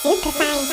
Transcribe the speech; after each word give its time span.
Super 0.00 0.30
Science 0.30 0.70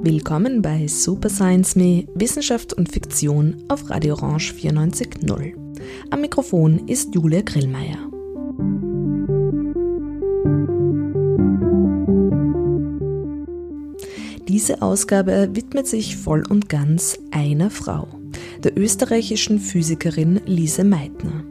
Willkommen 0.00 0.62
bei 0.62 0.86
Super 0.88 1.28
Science 1.28 1.76
Me 1.76 2.06
Wissenschaft 2.14 2.72
und 2.72 2.90
Fiktion 2.90 3.62
auf 3.68 3.90
Radio 3.90 4.14
Orange 4.14 4.54
94.0. 4.54 5.52
Am 6.10 6.20
Mikrofon 6.22 6.88
ist 6.88 7.14
Julia 7.14 7.42
Grillmeier. 7.42 8.17
Diese 14.68 14.82
Ausgabe 14.82 15.48
widmet 15.54 15.86
sich 15.86 16.18
voll 16.18 16.44
und 16.46 16.68
ganz 16.68 17.18
einer 17.30 17.70
Frau, 17.70 18.06
der 18.62 18.76
österreichischen 18.76 19.60
Physikerin 19.60 20.42
Lise 20.44 20.84
Meitner. 20.84 21.42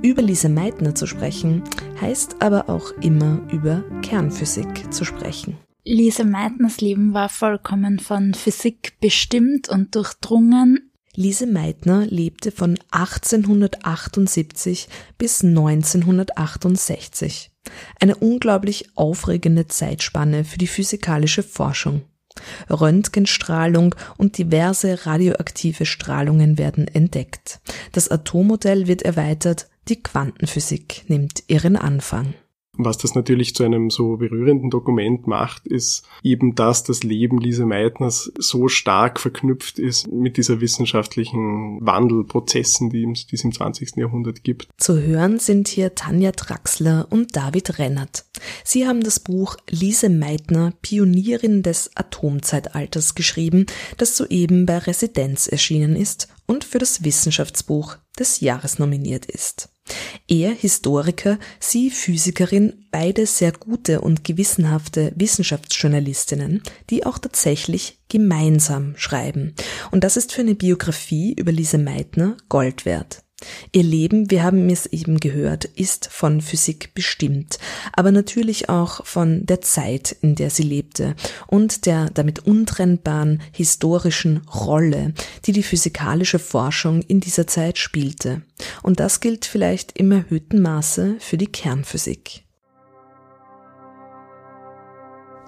Über 0.00 0.22
Lise 0.22 0.48
Meitner 0.48 0.94
zu 0.94 1.04
sprechen, 1.04 1.62
heißt 2.00 2.36
aber 2.40 2.70
auch 2.70 2.90
immer 3.02 3.46
über 3.52 3.84
Kernphysik 4.00 4.94
zu 4.94 5.04
sprechen. 5.04 5.58
Lise 5.84 6.24
Meitners 6.24 6.80
Leben 6.80 7.12
war 7.12 7.28
vollkommen 7.28 7.98
von 7.98 8.32
Physik 8.32 8.94
bestimmt 8.98 9.68
und 9.68 9.94
durchdrungen. 9.94 10.90
Lise 11.14 11.46
Meitner 11.46 12.06
lebte 12.06 12.50
von 12.50 12.78
1878 12.92 14.88
bis 15.18 15.44
1968. 15.44 17.50
Eine 18.00 18.16
unglaublich 18.16 18.96
aufregende 18.96 19.66
Zeitspanne 19.66 20.44
für 20.44 20.56
die 20.56 20.66
physikalische 20.66 21.42
Forschung. 21.42 22.06
Röntgenstrahlung 22.70 23.94
und 24.16 24.38
diverse 24.38 25.06
radioaktive 25.06 25.86
Strahlungen 25.86 26.58
werden 26.58 26.88
entdeckt. 26.88 27.60
Das 27.92 28.10
Atommodell 28.10 28.86
wird 28.86 29.02
erweitert, 29.02 29.68
die 29.88 30.02
Quantenphysik 30.02 31.04
nimmt 31.08 31.42
ihren 31.48 31.76
Anfang. 31.76 32.34
Was 32.78 32.96
das 32.96 33.14
natürlich 33.14 33.54
zu 33.54 33.64
einem 33.64 33.90
so 33.90 34.16
berührenden 34.16 34.70
Dokument 34.70 35.26
macht, 35.26 35.66
ist 35.66 36.04
eben, 36.22 36.54
dass 36.54 36.84
das 36.84 37.02
Leben 37.02 37.38
Lise 37.38 37.66
Meitners 37.66 38.32
so 38.38 38.68
stark 38.68 39.20
verknüpft 39.20 39.78
ist 39.78 40.10
mit 40.10 40.38
dieser 40.38 40.62
wissenschaftlichen 40.62 41.84
Wandelprozessen, 41.84 42.88
die 42.88 43.12
es 43.30 43.44
im 43.44 43.52
20. 43.52 43.96
Jahrhundert 43.96 44.42
gibt. 44.42 44.68
Zu 44.78 45.02
hören 45.02 45.38
sind 45.38 45.68
hier 45.68 45.94
Tanja 45.94 46.32
Traxler 46.32 47.06
und 47.10 47.36
David 47.36 47.78
Rennert. 47.78 48.24
Sie 48.64 48.86
haben 48.86 49.02
das 49.02 49.20
Buch 49.20 49.56
Lise 49.68 50.08
Meitner, 50.08 50.72
Pionierin 50.80 51.62
des 51.62 51.90
Atomzeitalters 51.94 53.14
geschrieben, 53.14 53.66
das 53.98 54.16
soeben 54.16 54.64
bei 54.64 54.78
Residenz 54.78 55.46
erschienen 55.46 55.94
ist 55.94 56.28
und 56.46 56.64
für 56.64 56.78
das 56.78 57.04
Wissenschaftsbuch 57.04 57.96
des 58.18 58.40
Jahres 58.40 58.78
nominiert 58.78 59.26
ist. 59.26 59.71
Er 60.28 60.52
Historiker, 60.52 61.38
sie 61.60 61.90
Physikerin, 61.90 62.86
beide 62.90 63.26
sehr 63.26 63.52
gute 63.52 64.00
und 64.00 64.24
gewissenhafte 64.24 65.12
Wissenschaftsjournalistinnen, 65.16 66.62
die 66.90 67.04
auch 67.04 67.18
tatsächlich 67.18 67.98
gemeinsam 68.08 68.94
schreiben. 68.96 69.54
Und 69.90 70.04
das 70.04 70.16
ist 70.16 70.32
für 70.32 70.42
eine 70.42 70.54
Biografie 70.54 71.34
über 71.34 71.52
Lise 71.52 71.78
Meitner 71.78 72.36
Gold 72.48 72.86
wert. 72.86 73.22
Ihr 73.72 73.82
Leben, 73.82 74.30
wir 74.30 74.42
haben 74.42 74.68
es 74.68 74.86
eben 74.86 75.18
gehört, 75.18 75.64
ist 75.64 76.08
von 76.10 76.40
Physik 76.40 76.94
bestimmt, 76.94 77.58
aber 77.92 78.12
natürlich 78.12 78.68
auch 78.68 79.04
von 79.06 79.46
der 79.46 79.60
Zeit, 79.60 80.16
in 80.20 80.34
der 80.34 80.50
sie 80.50 80.62
lebte 80.62 81.14
und 81.46 81.86
der 81.86 82.10
damit 82.10 82.40
untrennbaren 82.46 83.42
historischen 83.52 84.42
Rolle, 84.52 85.14
die 85.44 85.52
die 85.52 85.62
physikalische 85.62 86.38
Forschung 86.38 87.02
in 87.02 87.20
dieser 87.20 87.46
Zeit 87.46 87.78
spielte. 87.78 88.42
Und 88.82 89.00
das 89.00 89.20
gilt 89.20 89.44
vielleicht 89.44 89.98
im 89.98 90.12
erhöhten 90.12 90.60
Maße 90.60 91.16
für 91.18 91.36
die 91.36 91.46
Kernphysik. 91.46 92.44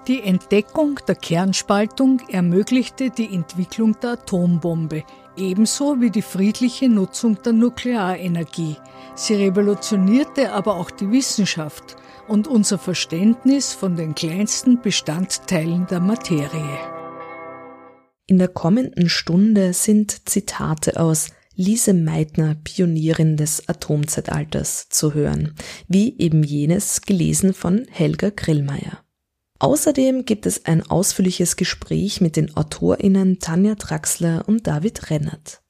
Die 0.07 0.21
Entdeckung 0.21 0.99
der 1.07 1.15
Kernspaltung 1.15 2.21
ermöglichte 2.29 3.09
die 3.09 3.33
Entwicklung 3.33 3.99
der 4.01 4.11
Atombombe, 4.11 5.03
ebenso 5.37 6.01
wie 6.01 6.09
die 6.09 6.21
friedliche 6.21 6.89
Nutzung 6.89 7.41
der 7.41 7.53
Nuklearenergie. 7.53 8.77
Sie 9.15 9.35
revolutionierte 9.35 10.51
aber 10.51 10.75
auch 10.75 10.91
die 10.91 11.11
Wissenschaft 11.11 11.95
und 12.27 12.47
unser 12.47 12.77
Verständnis 12.77 13.73
von 13.73 13.95
den 13.95 14.15
kleinsten 14.15 14.81
Bestandteilen 14.81 15.87
der 15.87 15.99
Materie. 15.99 16.79
In 18.27 18.39
der 18.39 18.47
kommenden 18.47 19.09
Stunde 19.09 19.73
sind 19.73 20.27
Zitate 20.27 20.99
aus 20.99 21.29
Lise 21.53 21.93
Meitner, 21.93 22.55
Pionierin 22.55 23.37
des 23.37 23.69
Atomzeitalters, 23.69 24.89
zu 24.89 25.13
hören, 25.13 25.53
wie 25.87 26.17
eben 26.17 26.43
jenes 26.43 27.01
gelesen 27.01 27.53
von 27.53 27.85
Helga 27.89 28.31
Grillmeier. 28.35 29.04
Außerdem 29.59 30.25
gibt 30.25 30.45
es 30.45 30.65
ein 30.65 30.81
ausführliches 30.83 31.55
Gespräch 31.55 32.19
mit 32.19 32.35
den 32.35 32.55
AutorInnen 32.57 33.39
Tanja 33.39 33.75
Traxler 33.75 34.43
und 34.47 34.67
David 34.67 35.09
Rennert. 35.09 35.61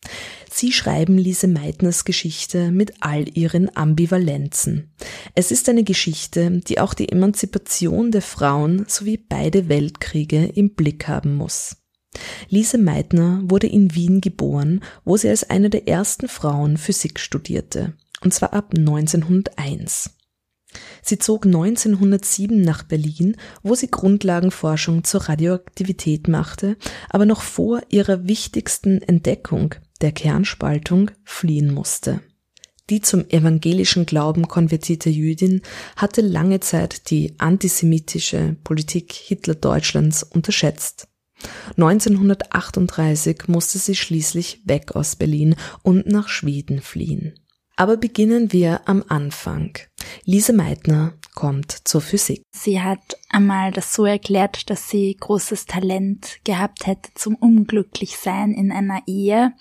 Sie 0.49 0.71
schreiben 0.71 1.17
Lise 1.17 1.47
Meitners 1.47 2.03
Geschichte 2.03 2.71
mit 2.71 2.93
all 3.01 3.37
ihren 3.37 3.75
Ambivalenzen. 3.75 4.91
Es 5.35 5.51
ist 5.51 5.69
eine 5.69 5.83
Geschichte, 5.83 6.61
die 6.61 6.79
auch 6.79 6.93
die 6.93 7.09
Emanzipation 7.09 8.11
der 8.11 8.23
Frauen 8.23 8.85
sowie 8.87 9.17
beide 9.17 9.69
Weltkriege 9.69 10.45
im 10.45 10.73
Blick 10.73 11.07
haben 11.07 11.35
muss. 11.35 11.77
Lise 12.49 12.77
Meitner 12.77 13.41
wurde 13.43 13.67
in 13.67 13.93
Wien 13.93 14.21
geboren, 14.21 14.81
wo 15.03 15.17
sie 15.17 15.29
als 15.29 15.49
eine 15.49 15.69
der 15.69 15.87
ersten 15.87 16.27
Frauen 16.27 16.77
Physik 16.77 17.19
studierte, 17.19 17.93
und 18.21 18.33
zwar 18.33 18.53
ab 18.53 18.73
1901. 18.75 20.11
Sie 21.01 21.19
zog 21.19 21.45
1907 21.45 22.61
nach 22.61 22.83
Berlin, 22.83 23.37
wo 23.63 23.75
sie 23.75 23.89
Grundlagenforschung 23.89 25.03
zur 25.03 25.21
Radioaktivität 25.21 26.27
machte, 26.27 26.77
aber 27.09 27.25
noch 27.25 27.41
vor 27.41 27.81
ihrer 27.89 28.27
wichtigsten 28.27 29.01
Entdeckung, 29.01 29.75
der 30.01 30.11
Kernspaltung, 30.11 31.11
fliehen 31.23 31.73
musste. 31.73 32.21
Die 32.89 33.01
zum 33.01 33.27
evangelischen 33.29 34.05
Glauben 34.05 34.47
konvertierte 34.47 35.09
Jüdin 35.09 35.61
hatte 35.95 36.21
lange 36.21 36.59
Zeit 36.59 37.09
die 37.09 37.33
antisemitische 37.39 38.57
Politik 38.63 39.11
Hitler-Deutschlands 39.11 40.21
unterschätzt. 40.21 41.07
1938 41.77 43.47
musste 43.47 43.79
sie 43.79 43.95
schließlich 43.95 44.61
weg 44.65 44.95
aus 44.95 45.15
Berlin 45.15 45.55
und 45.81 46.05
nach 46.07 46.27
Schweden 46.29 46.81
fliehen. 46.81 47.33
Aber 47.75 47.97
beginnen 47.97 48.53
wir 48.53 48.81
am 48.85 49.03
Anfang. 49.07 49.77
Lise 50.23 50.53
Meitner 50.53 51.13
kommt 51.33 51.71
zur 51.71 52.01
Physik. 52.01 52.41
Sie 52.51 52.81
hat 52.81 53.17
einmal 53.29 53.71
das 53.71 53.93
so 53.93 54.05
erklärt, 54.05 54.69
dass 54.69 54.89
sie 54.89 55.17
großes 55.19 55.65
Talent 55.65 56.39
gehabt 56.45 56.87
hätte 56.87 57.09
zum 57.15 57.35
Unglücklichsein 57.35 58.53
in 58.53 58.71
einer 58.71 59.01
Ehe. 59.07 59.53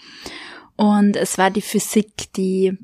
Und 0.77 1.17
es 1.17 1.39
war 1.39 1.51
die 1.51 1.63
Physik, 1.63 2.33
die 2.37 2.79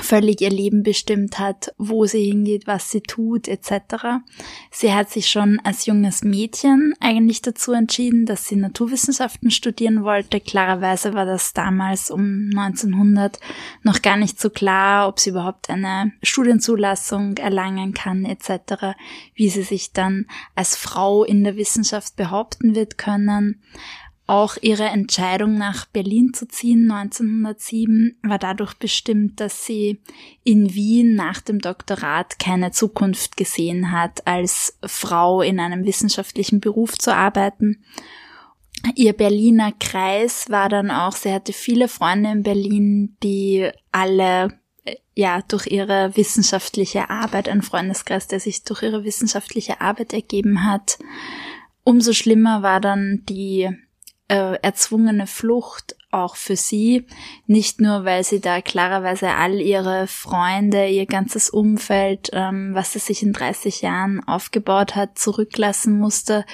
völlig 0.00 0.40
ihr 0.40 0.50
Leben 0.50 0.82
bestimmt 0.82 1.38
hat, 1.38 1.72
wo 1.78 2.06
sie 2.06 2.24
hingeht, 2.24 2.66
was 2.66 2.90
sie 2.90 3.00
tut, 3.00 3.48
etc. 3.48 4.22
Sie 4.70 4.92
hat 4.92 5.10
sich 5.10 5.28
schon 5.28 5.60
als 5.64 5.86
junges 5.86 6.22
Mädchen 6.22 6.94
eigentlich 7.00 7.42
dazu 7.42 7.72
entschieden, 7.72 8.26
dass 8.26 8.46
sie 8.46 8.56
Naturwissenschaften 8.56 9.50
studieren 9.50 10.04
wollte. 10.04 10.40
Klarerweise 10.40 11.14
war 11.14 11.26
das 11.26 11.52
damals 11.52 12.10
um 12.10 12.50
1900 12.54 13.38
noch 13.82 14.02
gar 14.02 14.16
nicht 14.16 14.40
so 14.40 14.50
klar, 14.50 15.08
ob 15.08 15.20
sie 15.20 15.30
überhaupt 15.30 15.70
eine 15.70 16.12
Studienzulassung 16.22 17.36
erlangen 17.36 17.94
kann, 17.94 18.24
etc., 18.24 18.96
wie 19.34 19.48
sie 19.48 19.62
sich 19.62 19.92
dann 19.92 20.26
als 20.54 20.76
Frau 20.76 21.24
in 21.24 21.44
der 21.44 21.56
Wissenschaft 21.56 22.16
behaupten 22.16 22.74
wird 22.74 22.98
können. 22.98 23.62
Auch 24.28 24.56
ihre 24.60 24.86
Entscheidung 24.86 25.56
nach 25.56 25.86
Berlin 25.86 26.34
zu 26.34 26.48
ziehen 26.48 26.90
1907 26.90 28.18
war 28.24 28.38
dadurch 28.38 28.74
bestimmt, 28.74 29.38
dass 29.40 29.64
sie 29.64 30.00
in 30.42 30.74
Wien 30.74 31.14
nach 31.14 31.40
dem 31.40 31.60
Doktorat 31.60 32.40
keine 32.40 32.72
Zukunft 32.72 33.36
gesehen 33.36 33.92
hat, 33.92 34.26
als 34.26 34.78
Frau 34.84 35.42
in 35.42 35.60
einem 35.60 35.84
wissenschaftlichen 35.84 36.58
Beruf 36.58 36.98
zu 36.98 37.14
arbeiten. 37.14 37.84
Ihr 38.96 39.12
Berliner 39.12 39.72
Kreis 39.78 40.50
war 40.50 40.68
dann 40.68 40.90
auch, 40.90 41.14
sie 41.14 41.32
hatte 41.32 41.52
viele 41.52 41.86
Freunde 41.86 42.30
in 42.30 42.42
Berlin, 42.42 43.16
die 43.22 43.70
alle 43.92 44.58
äh, 44.84 44.96
ja, 45.14 45.40
durch 45.46 45.66
ihre 45.68 46.16
wissenschaftliche 46.16 47.10
Arbeit, 47.10 47.48
ein 47.48 47.62
Freundeskreis, 47.62 48.26
der 48.26 48.40
sich 48.40 48.64
durch 48.64 48.82
ihre 48.82 49.04
wissenschaftliche 49.04 49.80
Arbeit 49.80 50.12
ergeben 50.12 50.64
hat. 50.64 50.98
Umso 51.84 52.12
schlimmer 52.12 52.62
war 52.62 52.80
dann 52.80 53.22
die 53.28 53.70
äh, 54.28 54.58
erzwungene 54.60 55.26
Flucht 55.26 55.96
auch 56.10 56.36
für 56.36 56.56
sie. 56.56 57.06
Nicht 57.46 57.80
nur, 57.80 58.04
weil 58.04 58.24
sie 58.24 58.40
da 58.40 58.60
klarerweise 58.60 59.30
all 59.34 59.60
ihre 59.60 60.06
Freunde, 60.06 60.88
ihr 60.88 61.06
ganzes 61.06 61.50
Umfeld, 61.50 62.30
ähm, 62.32 62.74
was 62.74 62.92
sie 62.92 62.98
sich 62.98 63.22
in 63.22 63.32
30 63.32 63.82
Jahren 63.82 64.26
aufgebaut 64.26 64.96
hat, 64.96 65.18
zurücklassen 65.18 65.98
musste, 65.98 66.44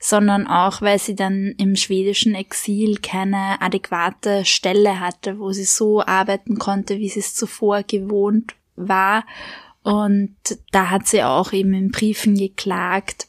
sondern 0.00 0.46
auch, 0.46 0.82
weil 0.82 0.98
sie 0.98 1.14
dann 1.14 1.54
im 1.56 1.76
schwedischen 1.76 2.34
Exil 2.34 2.98
keine 2.98 3.60
adäquate 3.60 4.44
Stelle 4.44 5.00
hatte, 5.00 5.38
wo 5.38 5.52
sie 5.52 5.64
so 5.64 6.02
arbeiten 6.02 6.58
konnte, 6.58 6.98
wie 6.98 7.08
sie 7.08 7.20
es 7.20 7.34
zuvor 7.34 7.82
gewohnt 7.82 8.54
war. 8.76 9.24
Und 9.82 10.36
da 10.70 10.90
hat 10.90 11.06
sie 11.06 11.22
auch 11.22 11.52
eben 11.52 11.74
in 11.74 11.90
Briefen 11.90 12.36
geklagt, 12.36 13.28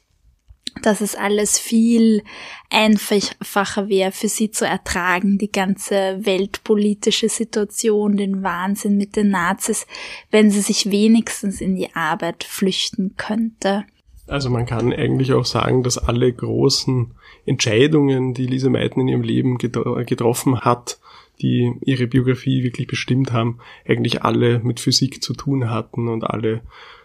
dass 0.86 1.02
es 1.02 1.16
alles 1.16 1.60
viel 1.60 2.24
einfacher 2.70 3.90
wäre 3.90 4.12
für 4.12 4.28
sie 4.28 4.52
zu 4.52 4.66
ertragen, 4.66 5.38
die 5.38 5.52
ganze 5.52 6.20
weltpolitische 6.22 7.30
Situation, 7.30 8.18
den 8.18 8.44
Wahnsinn 8.44 8.98
mit 8.98 9.16
den 9.16 9.30
Nazis, 9.30 9.88
wenn 10.32 10.52
sie 10.52 10.62
sich 10.62 10.92
wenigstens 10.92 11.62
in 11.62 11.76
die 11.76 11.96
Arbeit 11.96 12.44
flüchten 12.44 13.16
könnte. 13.18 13.86
Also 14.28 14.50
man 14.50 14.66
kann 14.66 14.94
eigentlich 14.94 15.34
auch 15.34 15.46
sagen, 15.46 15.84
dass 15.84 15.98
alle 15.98 16.32
großen 16.32 17.12
Entscheidungen, 17.46 18.34
die 18.34 18.48
Lise 18.48 18.70
Meitner 18.70 19.02
in 19.02 19.10
ihrem 19.10 19.22
Leben 19.22 19.58
getroffen 19.58 20.62
hat, 20.62 21.00
die 21.42 21.74
ihre 21.82 22.08
Biografie 22.08 22.64
wirklich 22.64 22.88
bestimmt 22.88 23.34
haben, 23.34 23.60
eigentlich 23.86 24.24
alle 24.24 24.60
mit 24.60 24.80
Physik 24.80 25.22
zu 25.22 25.34
tun 25.34 25.70
hatten 25.70 26.08
und 26.08 26.24
alle 26.24 26.62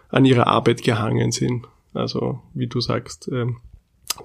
an 0.09 0.25
ihrer 0.25 0.47
Arbeit 0.47 0.83
gehangen 0.83 1.31
sind. 1.31 1.67
Also 1.93 2.39
wie 2.53 2.67
du 2.67 2.79
sagst, 2.79 3.29
ähm, 3.33 3.57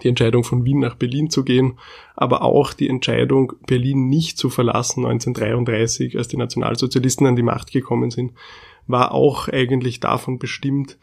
die 0.02 0.08
Entscheidung 0.08 0.44
von 0.44 0.64
Wien 0.64 0.80
nach 0.80 0.96
Berlin 0.96 1.30
zu 1.30 1.44
gehen, 1.44 1.78
aber 2.16 2.42
auch 2.42 2.72
die 2.72 2.88
Entscheidung, 2.88 3.52
Berlin 3.66 4.08
nicht 4.08 4.38
zu 4.38 4.50
verlassen 4.50 5.04
1933, 5.04 6.16
als 6.18 6.28
die 6.28 6.36
Nationalsozialisten 6.36 7.26
an 7.26 7.36
die 7.36 7.42
Macht 7.42 7.72
gekommen 7.72 8.10
sind, 8.10 8.32
war 8.86 9.12
auch 9.12 9.48
eigentlich 9.48 10.00
davon 10.00 10.38
bestimmt, 10.38 10.98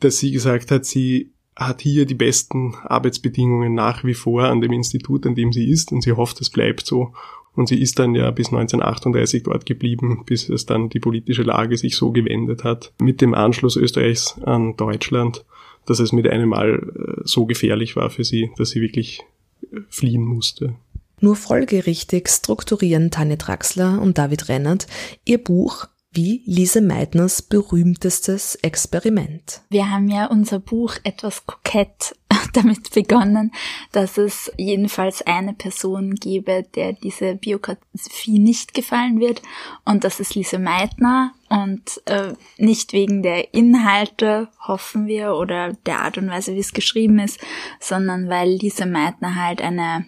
dass 0.00 0.18
sie 0.18 0.30
gesagt 0.30 0.70
hat, 0.70 0.84
sie 0.84 1.32
hat 1.56 1.80
hier 1.80 2.06
die 2.06 2.14
besten 2.14 2.74
Arbeitsbedingungen 2.84 3.74
nach 3.74 4.04
wie 4.04 4.14
vor 4.14 4.44
an 4.44 4.60
dem 4.60 4.72
Institut, 4.72 5.26
an 5.26 5.34
dem 5.34 5.52
sie 5.52 5.68
ist 5.68 5.90
und 5.90 6.02
sie 6.02 6.12
hofft, 6.12 6.40
es 6.40 6.50
bleibt 6.50 6.86
so. 6.86 7.12
Und 7.54 7.66
sie 7.66 7.80
ist 7.80 7.98
dann 7.98 8.14
ja 8.14 8.30
bis 8.30 8.48
1938 8.48 9.42
dort 9.42 9.66
geblieben, 9.66 10.22
bis 10.24 10.48
es 10.48 10.66
dann 10.66 10.88
die 10.88 11.00
politische 11.00 11.42
Lage 11.42 11.76
sich 11.76 11.96
so 11.96 12.12
gewendet 12.12 12.62
hat. 12.62 12.92
Mit 13.00 13.20
dem 13.20 13.34
Anschluss 13.34 13.74
Österreichs 13.74 14.40
an 14.44 14.76
Deutschland, 14.76 15.44
dass 15.88 15.98
es 15.98 16.12
mit 16.12 16.28
einem 16.28 16.50
Mal 16.50 16.74
äh, 16.74 17.22
so 17.24 17.46
gefährlich 17.46 17.96
war 17.96 18.10
für 18.10 18.24
sie, 18.24 18.50
dass 18.56 18.70
sie 18.70 18.80
wirklich 18.80 19.20
äh, 19.62 19.80
fliehen 19.88 20.22
musste. 20.22 20.74
Nur 21.20 21.34
folgerichtig 21.34 22.28
strukturieren 22.28 23.10
Tanja 23.10 23.36
Draxler 23.36 24.00
und 24.00 24.18
David 24.18 24.48
Rennert 24.48 24.86
ihr 25.24 25.42
Buch 25.42 25.86
wie 26.10 26.42
Lise 26.46 26.80
Meitners 26.80 27.42
berühmtestes 27.42 28.54
Experiment. 28.56 29.62
Wir 29.68 29.90
haben 29.90 30.08
ja 30.08 30.26
unser 30.26 30.58
Buch 30.58 30.94
etwas 31.04 31.46
kokett 31.46 32.16
damit 32.54 32.90
begonnen, 32.92 33.52
dass 33.92 34.16
es 34.16 34.50
jedenfalls 34.56 35.22
eine 35.22 35.52
Person 35.52 36.14
gäbe, 36.14 36.64
der 36.74 36.94
diese 36.94 37.34
Biografie 37.34 38.38
nicht 38.38 38.74
gefallen 38.74 39.20
wird 39.20 39.42
und 39.84 40.04
das 40.04 40.18
ist 40.20 40.34
Lise 40.34 40.58
Meitner 40.58 41.34
und 41.50 42.02
äh, 42.06 42.32
nicht 42.56 42.92
wegen 42.92 43.22
der 43.22 43.54
Inhalte, 43.54 44.48
hoffen 44.66 45.06
wir, 45.06 45.34
oder 45.34 45.74
der 45.86 46.00
Art 46.00 46.18
und 46.18 46.30
Weise, 46.30 46.54
wie 46.54 46.60
es 46.60 46.72
geschrieben 46.72 47.18
ist, 47.18 47.38
sondern 47.80 48.28
weil 48.28 48.48
Lise 48.50 48.86
Meitner 48.86 49.34
halt 49.34 49.62
eine 49.62 50.06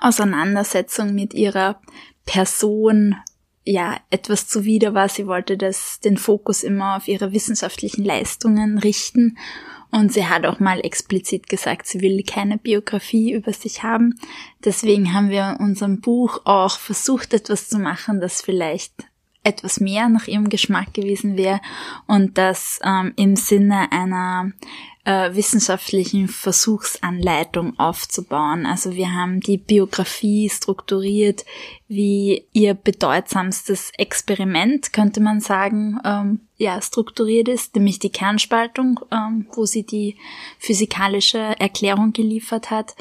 Auseinandersetzung 0.00 1.14
mit 1.14 1.34
ihrer 1.34 1.80
Person 2.24 3.16
ja 3.70 3.96
etwas 4.10 4.48
zuwider 4.48 4.94
war. 4.94 5.08
Sie 5.08 5.26
wollte 5.26 5.56
das, 5.56 6.00
den 6.00 6.16
Fokus 6.16 6.62
immer 6.62 6.96
auf 6.96 7.08
ihre 7.08 7.32
wissenschaftlichen 7.32 8.04
Leistungen 8.04 8.78
richten 8.78 9.36
und 9.90 10.12
sie 10.12 10.26
hat 10.26 10.46
auch 10.46 10.60
mal 10.60 10.80
explizit 10.80 11.48
gesagt, 11.48 11.86
sie 11.86 12.00
will 12.00 12.22
keine 12.22 12.58
Biografie 12.58 13.32
über 13.32 13.52
sich 13.52 13.82
haben. 13.82 14.14
Deswegen 14.64 15.12
haben 15.12 15.30
wir 15.30 15.56
in 15.58 15.66
unserem 15.66 16.00
Buch 16.00 16.42
auch 16.44 16.78
versucht, 16.78 17.34
etwas 17.34 17.68
zu 17.68 17.78
machen, 17.78 18.20
das 18.20 18.40
vielleicht 18.40 18.92
etwas 19.42 19.80
mehr 19.80 20.08
nach 20.08 20.26
ihrem 20.26 20.48
Geschmack 20.48 20.92
gewesen 20.94 21.36
wäre 21.36 21.60
und 22.06 22.36
das 22.36 22.78
ähm, 22.84 23.12
im 23.16 23.36
Sinne 23.36 23.90
einer 23.90 24.52
äh, 25.04 25.34
wissenschaftlichen 25.34 26.28
Versuchsanleitung 26.28 27.78
aufzubauen. 27.78 28.66
Also 28.66 28.94
wir 28.94 29.12
haben 29.14 29.40
die 29.40 29.56
Biografie 29.56 30.50
strukturiert 30.50 31.44
wie 31.88 32.46
ihr 32.52 32.74
bedeutsamstes 32.74 33.92
Experiment, 33.96 34.92
könnte 34.92 35.20
man 35.20 35.40
sagen, 35.40 35.98
ähm, 36.04 36.40
ja, 36.56 36.80
strukturiert 36.82 37.48
ist, 37.48 37.74
nämlich 37.74 37.98
die 37.98 38.12
Kernspaltung, 38.12 39.00
ähm, 39.10 39.46
wo 39.52 39.64
sie 39.64 39.84
die 39.84 40.16
physikalische 40.58 41.58
Erklärung 41.58 42.12
geliefert 42.12 42.70
hat 42.70 42.94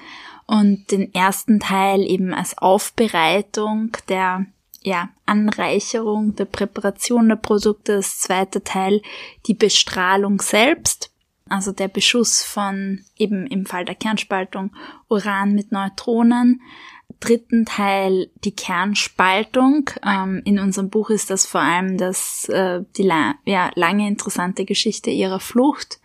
und 0.47 0.89
den 0.91 1.13
ersten 1.13 1.59
Teil 1.59 2.01
eben 2.09 2.33
als 2.33 2.57
Aufbereitung 2.57 3.91
der 4.07 4.45
ja, 4.81 5.09
Anreicherung 5.25 6.35
der 6.35 6.45
Präparation 6.45 7.29
der 7.29 7.35
Produkte, 7.35 7.97
das 7.97 8.19
zweite 8.19 8.63
Teil 8.63 9.01
die 9.45 9.53
Bestrahlung 9.53 10.41
selbst, 10.41 11.11
also 11.49 11.71
der 11.71 11.87
Beschuss 11.87 12.43
von 12.43 13.03
eben 13.17 13.47
im 13.47 13.65
Fall 13.65 13.85
der 13.85 13.95
Kernspaltung 13.95 14.71
Uran 15.09 15.53
mit 15.53 15.71
Neutronen. 15.71 16.61
Dritten 17.19 17.65
Teil 17.65 18.29
die 18.43 18.55
Kernspaltung. 18.55 19.89
Ähm, 20.05 20.41
in 20.45 20.59
unserem 20.59 20.89
Buch 20.89 21.09
ist 21.09 21.31
das 21.31 21.45
vor 21.45 21.59
allem 21.59 21.97
das, 21.97 22.47
äh, 22.49 22.81
die 22.95 23.03
la 23.03 23.33
ja, 23.45 23.71
lange 23.75 24.07
interessante 24.07 24.63
Geschichte 24.63 25.09
ihrer 25.09 25.39
Flucht 25.39 25.99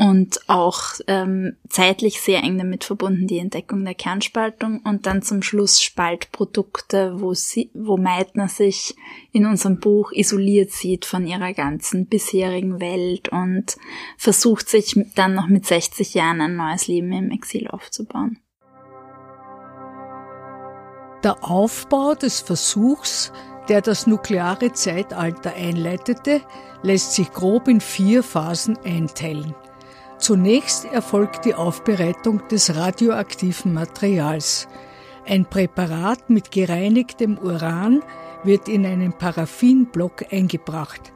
und 0.00 0.48
auch 0.48 0.94
ähm, 1.08 1.58
zeitlich 1.68 2.22
sehr 2.22 2.42
eng 2.42 2.56
damit 2.56 2.84
verbunden 2.84 3.26
die 3.26 3.36
Entdeckung 3.36 3.84
der 3.84 3.94
Kernspaltung 3.94 4.80
und 4.82 5.04
dann 5.04 5.20
zum 5.20 5.42
Schluss 5.42 5.82
Spaltprodukte, 5.82 7.20
wo 7.20 7.34
sie, 7.34 7.70
wo 7.74 7.98
Meitner 7.98 8.48
sich 8.48 8.94
in 9.30 9.44
unserem 9.44 9.78
Buch 9.78 10.10
isoliert 10.12 10.70
sieht 10.70 11.04
von 11.04 11.26
ihrer 11.26 11.52
ganzen 11.52 12.06
bisherigen 12.06 12.80
Welt 12.80 13.28
und 13.28 13.76
versucht 14.16 14.70
sich 14.70 14.98
dann 15.16 15.34
noch 15.34 15.48
mit 15.48 15.66
60 15.66 16.14
Jahren 16.14 16.40
ein 16.40 16.56
neues 16.56 16.88
Leben 16.88 17.12
im 17.12 17.30
Exil 17.30 17.68
aufzubauen. 17.68 18.38
Der 21.22 21.44
Aufbau 21.44 22.14
des 22.14 22.40
Versuchs, 22.40 23.34
der 23.68 23.82
das 23.82 24.06
nukleare 24.06 24.72
Zeitalter 24.72 25.52
einleitete, 25.52 26.40
lässt 26.82 27.12
sich 27.12 27.30
grob 27.30 27.68
in 27.68 27.82
vier 27.82 28.22
Phasen 28.22 28.78
einteilen. 28.78 29.54
Zunächst 30.20 30.84
erfolgt 30.84 31.46
die 31.46 31.54
Aufbereitung 31.54 32.46
des 32.48 32.76
radioaktiven 32.76 33.72
Materials. 33.72 34.68
Ein 35.26 35.46
Präparat 35.46 36.28
mit 36.28 36.50
gereinigtem 36.50 37.38
Uran 37.38 38.02
wird 38.44 38.68
in 38.68 38.84
einen 38.84 39.14
Paraffinblock 39.14 40.26
eingebracht. 40.30 41.12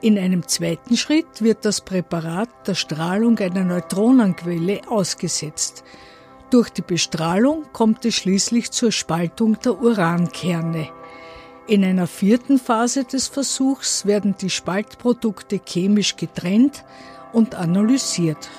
In 0.00 0.16
einem 0.16 0.46
zweiten 0.46 0.96
Schritt 0.96 1.42
wird 1.42 1.64
das 1.64 1.80
Präparat 1.80 2.48
der 2.68 2.76
Strahlung 2.76 3.36
einer 3.40 3.64
Neutronenquelle 3.64 4.82
ausgesetzt. 4.88 5.82
Durch 6.50 6.70
die 6.70 6.82
Bestrahlung 6.82 7.64
kommt 7.72 8.04
es 8.04 8.14
schließlich 8.14 8.70
zur 8.70 8.92
Spaltung 8.92 9.58
der 9.58 9.80
Urankerne. 9.80 10.88
In 11.66 11.84
einer 11.84 12.06
vierten 12.06 12.60
Phase 12.60 13.02
des 13.02 13.26
Versuchs 13.26 14.06
werden 14.06 14.36
die 14.40 14.50
Spaltprodukte 14.50 15.60
chemisch 15.66 16.14
getrennt 16.14 16.84
und 17.32 17.54
analysiert. 17.54 18.50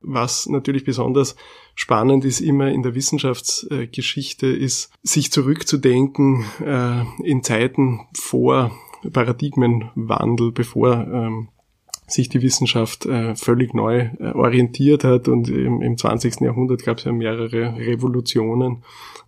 Was 0.00 0.48
natürlich 0.48 0.84
besonders 0.84 1.36
spannend 1.74 2.24
ist 2.24 2.40
immer 2.40 2.70
in 2.70 2.82
der 2.82 2.94
Wissenschaftsgeschichte, 2.94 4.48
ist 4.48 4.92
sich 5.02 5.30
zurückzudenken 5.30 6.44
äh, 6.64 7.04
in 7.22 7.42
Zeiten 7.42 8.00
vor 8.18 8.72
Paradigmenwandel, 9.12 10.52
bevor 10.52 10.94
ähm, 10.94 11.48
sich 12.06 12.28
die 12.28 12.42
Wissenschaft 12.42 13.06
äh, 13.06 13.34
völlig 13.36 13.74
neu 13.74 14.10
äh, 14.18 14.32
orientiert 14.32 15.04
hat 15.04 15.28
und 15.28 15.48
im 15.48 15.96
20. 15.96 16.40
Jahrhundert 16.40 16.84
gab 16.84 16.98
es 16.98 17.04
ja 17.04 17.12
mehrere 17.12 17.76
Revolutionen 17.76 18.82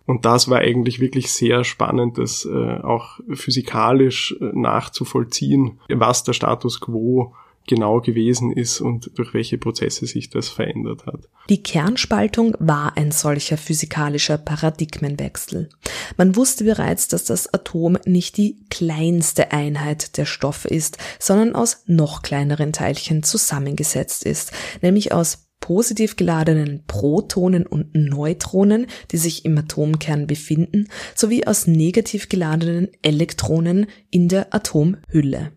und 0.05 0.25
das 0.25 0.49
war 0.49 0.59
eigentlich 0.59 0.99
wirklich 0.99 1.31
sehr 1.31 1.63
spannend, 1.63 2.17
das 2.17 2.45
äh, 2.45 2.79
auch 2.81 3.19
physikalisch 3.33 4.35
äh, 4.39 4.45
nachzuvollziehen, 4.53 5.79
was 5.89 6.23
der 6.23 6.33
Status 6.33 6.79
quo 6.79 7.33
genau 7.67 7.99
gewesen 7.99 8.51
ist 8.51 8.79
und 8.81 9.11
durch 9.15 9.33
welche 9.33 9.57
Prozesse 9.57 10.05
sich 10.05 10.29
das 10.29 10.49
verändert 10.49 11.05
hat. 11.05 11.27
Die 11.49 11.63
Kernspaltung 11.63 12.55
war 12.59 12.95
ein 12.97 13.11
solcher 13.11 13.57
physikalischer 13.57 14.37
Paradigmenwechsel. 14.37 15.69
Man 16.17 16.35
wusste 16.35 16.63
bereits, 16.63 17.07
dass 17.07 17.25
das 17.25 17.51
Atom 17.53 17.97
nicht 18.05 18.37
die 18.37 18.63
kleinste 18.69 19.51
Einheit 19.51 20.17
der 20.17 20.25
Stoffe 20.25 20.67
ist, 20.67 20.97
sondern 21.19 21.55
aus 21.55 21.83
noch 21.87 22.21
kleineren 22.21 22.73
Teilchen 22.73 23.23
zusammengesetzt 23.23 24.23
ist, 24.25 24.51
nämlich 24.81 25.11
aus 25.11 25.44
positiv 25.59 26.15
geladenen 26.15 26.83
Protonen 26.85 27.65
und 27.65 27.95
Neutronen, 27.95 28.87
die 29.11 29.17
sich 29.17 29.45
im 29.45 29.57
Atomkern 29.57 30.27
befinden, 30.27 30.89
sowie 31.15 31.45
aus 31.47 31.67
negativ 31.67 32.29
geladenen 32.29 32.89
Elektronen 33.01 33.87
in 34.11 34.27
der 34.27 34.53
Atomhülle. 34.53 35.53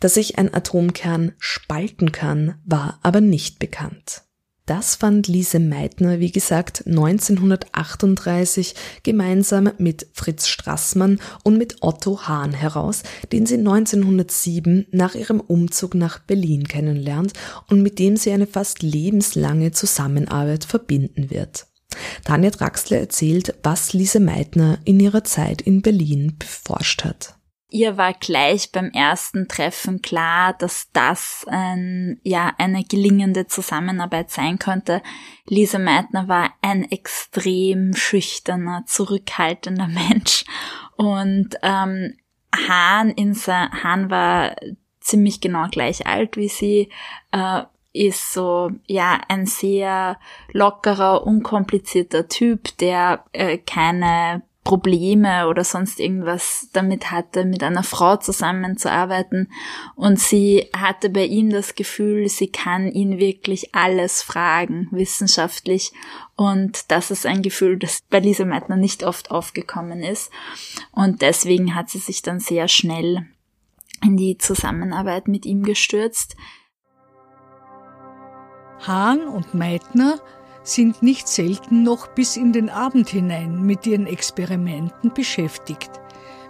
Dass 0.00 0.14
sich 0.14 0.38
ein 0.38 0.52
Atomkern 0.52 1.32
spalten 1.38 2.12
kann, 2.12 2.60
war 2.64 2.98
aber 3.02 3.20
nicht 3.20 3.58
bekannt. 3.58 4.24
Das 4.70 4.94
fand 4.94 5.26
Lise 5.26 5.58
Meitner, 5.58 6.20
wie 6.20 6.30
gesagt, 6.30 6.86
1938 6.86 8.76
gemeinsam 9.02 9.72
mit 9.78 10.06
Fritz 10.12 10.46
Strassmann 10.46 11.18
und 11.42 11.58
mit 11.58 11.78
Otto 11.80 12.28
Hahn 12.28 12.52
heraus, 12.52 13.02
den 13.32 13.46
sie 13.46 13.56
1907 13.56 14.86
nach 14.92 15.16
ihrem 15.16 15.40
Umzug 15.40 15.96
nach 15.96 16.20
Berlin 16.20 16.68
kennenlernt 16.68 17.32
und 17.68 17.82
mit 17.82 17.98
dem 17.98 18.16
sie 18.16 18.30
eine 18.30 18.46
fast 18.46 18.84
lebenslange 18.84 19.72
Zusammenarbeit 19.72 20.64
verbinden 20.64 21.30
wird. 21.30 21.66
Tanja 22.24 22.50
Draxler 22.50 22.98
erzählt, 22.98 23.56
was 23.64 23.92
Lise 23.92 24.20
Meitner 24.20 24.78
in 24.84 25.00
ihrer 25.00 25.24
Zeit 25.24 25.62
in 25.62 25.82
Berlin 25.82 26.36
beforscht 26.38 27.02
hat. 27.02 27.39
Ihr 27.70 27.96
war 27.96 28.14
gleich 28.14 28.72
beim 28.72 28.90
ersten 28.90 29.46
Treffen 29.46 30.02
klar, 30.02 30.54
dass 30.54 30.90
das 30.92 31.46
ein, 31.48 32.20
ja, 32.24 32.52
eine 32.58 32.82
gelingende 32.84 33.46
Zusammenarbeit 33.46 34.30
sein 34.30 34.58
könnte. 34.58 35.02
Lisa 35.46 35.78
Meitner 35.78 36.28
war 36.28 36.52
ein 36.62 36.90
extrem 36.90 37.94
schüchterner, 37.94 38.84
zurückhaltender 38.86 39.86
Mensch. 40.10 40.44
Und 40.96 41.56
ähm, 41.62 42.16
Hahn, 42.68 43.10
in 43.10 43.34
Hahn 43.34 44.10
war 44.10 44.56
ziemlich 45.00 45.40
genau 45.40 45.68
gleich 45.68 46.06
alt 46.06 46.36
wie 46.36 46.48
sie, 46.48 46.90
äh, 47.32 47.62
ist 47.92 48.32
so, 48.32 48.70
ja, 48.86 49.20
ein 49.28 49.46
sehr 49.46 50.18
lockerer, 50.52 51.26
unkomplizierter 51.26 52.28
Typ, 52.28 52.76
der 52.78 53.24
äh, 53.32 53.58
keine 53.58 54.42
Probleme 54.64 55.48
oder 55.48 55.64
sonst 55.64 56.00
irgendwas 56.00 56.68
damit 56.72 57.10
hatte, 57.10 57.44
mit 57.44 57.62
einer 57.62 57.82
Frau 57.82 58.16
zusammenzuarbeiten. 58.16 59.50
Und 59.96 60.20
sie 60.20 60.68
hatte 60.76 61.08
bei 61.08 61.24
ihm 61.24 61.50
das 61.50 61.74
Gefühl, 61.74 62.28
sie 62.28 62.48
kann 62.48 62.86
ihn 62.88 63.18
wirklich 63.18 63.74
alles 63.74 64.22
fragen, 64.22 64.88
wissenschaftlich. 64.90 65.92
Und 66.36 66.90
das 66.90 67.10
ist 67.10 67.24
ein 67.24 67.42
Gefühl, 67.42 67.78
das 67.78 68.00
bei 68.10 68.18
Lisa 68.20 68.44
Meitner 68.44 68.76
nicht 68.76 69.02
oft 69.02 69.30
aufgekommen 69.30 70.02
ist. 70.02 70.30
Und 70.92 71.22
deswegen 71.22 71.74
hat 71.74 71.88
sie 71.88 71.98
sich 71.98 72.20
dann 72.20 72.38
sehr 72.38 72.68
schnell 72.68 73.26
in 74.02 74.16
die 74.16 74.36
Zusammenarbeit 74.36 75.26
mit 75.26 75.46
ihm 75.46 75.62
gestürzt. 75.62 76.36
Hahn 78.86 79.26
und 79.28 79.54
Meitner 79.54 80.20
sind 80.72 81.02
nicht 81.02 81.28
selten 81.28 81.82
noch 81.82 82.08
bis 82.08 82.36
in 82.36 82.52
den 82.52 82.70
Abend 82.70 83.08
hinein 83.08 83.62
mit 83.62 83.86
ihren 83.86 84.06
Experimenten 84.06 85.12
beschäftigt. 85.12 85.90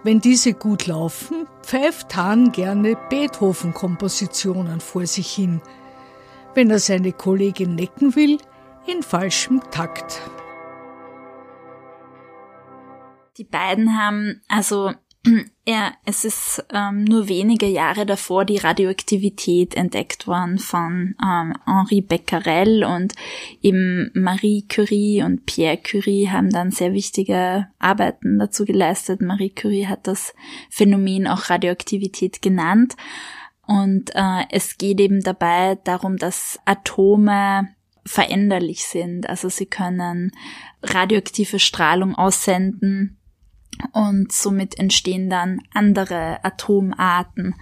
Wenn 0.02 0.20
diese 0.20 0.54
gut 0.54 0.86
laufen, 0.86 1.46
pfeift 1.62 2.16
Hahn 2.16 2.52
gerne 2.52 2.96
Beethoven-Kompositionen 3.10 4.80
vor 4.80 5.06
sich 5.06 5.30
hin. 5.30 5.60
Wenn 6.54 6.70
er 6.70 6.78
seine 6.78 7.12
Kollegin 7.12 7.74
necken 7.74 8.16
will, 8.16 8.38
in 8.86 9.02
falschem 9.02 9.60
Takt. 9.70 10.20
Die 13.36 13.44
beiden 13.44 13.98
haben 13.98 14.42
also 14.48 14.92
ja, 15.66 15.92
es 16.06 16.24
ist 16.24 16.64
ähm, 16.72 17.04
nur 17.04 17.28
wenige 17.28 17.66
Jahre 17.66 18.06
davor 18.06 18.46
die 18.46 18.56
Radioaktivität 18.56 19.74
entdeckt 19.74 20.26
worden 20.26 20.58
von 20.58 21.14
ähm, 21.22 21.52
Henri 21.66 22.00
Becquerel 22.00 22.84
und 22.84 23.14
eben 23.60 24.10
Marie 24.14 24.66
Curie 24.66 25.22
und 25.22 25.44
Pierre 25.44 25.76
Curie 25.76 26.30
haben 26.30 26.48
dann 26.48 26.70
sehr 26.70 26.94
wichtige 26.94 27.68
Arbeiten 27.78 28.38
dazu 28.38 28.64
geleistet. 28.64 29.20
Marie 29.20 29.50
Curie 29.50 29.86
hat 29.86 30.06
das 30.06 30.32
Phänomen 30.70 31.26
auch 31.26 31.50
Radioaktivität 31.50 32.40
genannt. 32.40 32.96
Und 33.66 34.10
äh, 34.14 34.44
es 34.50 34.78
geht 34.78 35.00
eben 35.00 35.20
dabei 35.20 35.76
darum, 35.84 36.16
dass 36.16 36.58
Atome 36.64 37.68
veränderlich 38.06 38.86
sind. 38.86 39.28
Also 39.28 39.50
sie 39.50 39.66
können 39.66 40.32
radioaktive 40.82 41.58
Strahlung 41.58 42.14
aussenden 42.14 43.19
und 43.92 44.32
somit 44.32 44.78
entstehen 44.78 45.30
dann 45.30 45.60
andere 45.72 46.38
Atomarten 46.42 47.54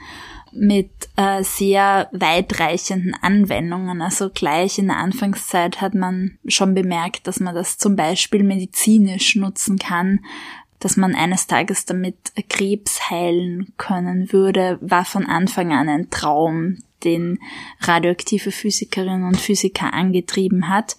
mit 0.53 0.91
äh, 1.17 1.43
sehr 1.43 2.09
weitreichenden 2.13 3.15
Anwendungen. 3.15 4.03
Also 4.03 4.31
gleich 4.31 4.79
in 4.79 4.89
der 4.89 4.97
Anfangszeit 4.97 5.81
hat 5.81 5.95
man 5.95 6.39
schon 6.47 6.75
bemerkt, 6.75 7.27
dass 7.27 7.41
man 7.41 7.55
das 7.55 7.79
zum 7.79 7.97
Beispiel 7.97 8.43
medizinisch 8.43 9.37
nutzen 9.37 9.79
kann, 9.79 10.21
dass 10.79 10.97
man 10.97 11.15
eines 11.15 11.47
Tages 11.47 11.85
damit 11.85 12.17
Krebs 12.49 13.11
heilen 13.11 13.73
können 13.77 14.33
würde, 14.33 14.79
war 14.81 15.05
von 15.05 15.27
Anfang 15.27 15.73
an 15.73 15.89
ein 15.89 16.11
Traum, 16.11 16.79
den 17.05 17.39
radioaktive 17.81 18.51
Physikerinnen 18.51 19.25
und 19.25 19.39
Physiker 19.39 19.93
angetrieben 19.93 20.69
hat. 20.69 20.97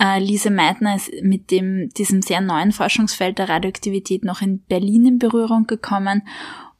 Äh, 0.00 0.18
Lise 0.18 0.50
Meitner 0.50 0.96
ist 0.96 1.10
mit 1.22 1.50
dem, 1.50 1.90
diesem 1.90 2.22
sehr 2.22 2.40
neuen 2.40 2.72
Forschungsfeld 2.72 3.38
der 3.38 3.48
Radioaktivität 3.48 4.24
noch 4.24 4.42
in 4.42 4.60
Berlin 4.60 5.06
in 5.06 5.18
Berührung 5.18 5.66
gekommen. 5.66 6.22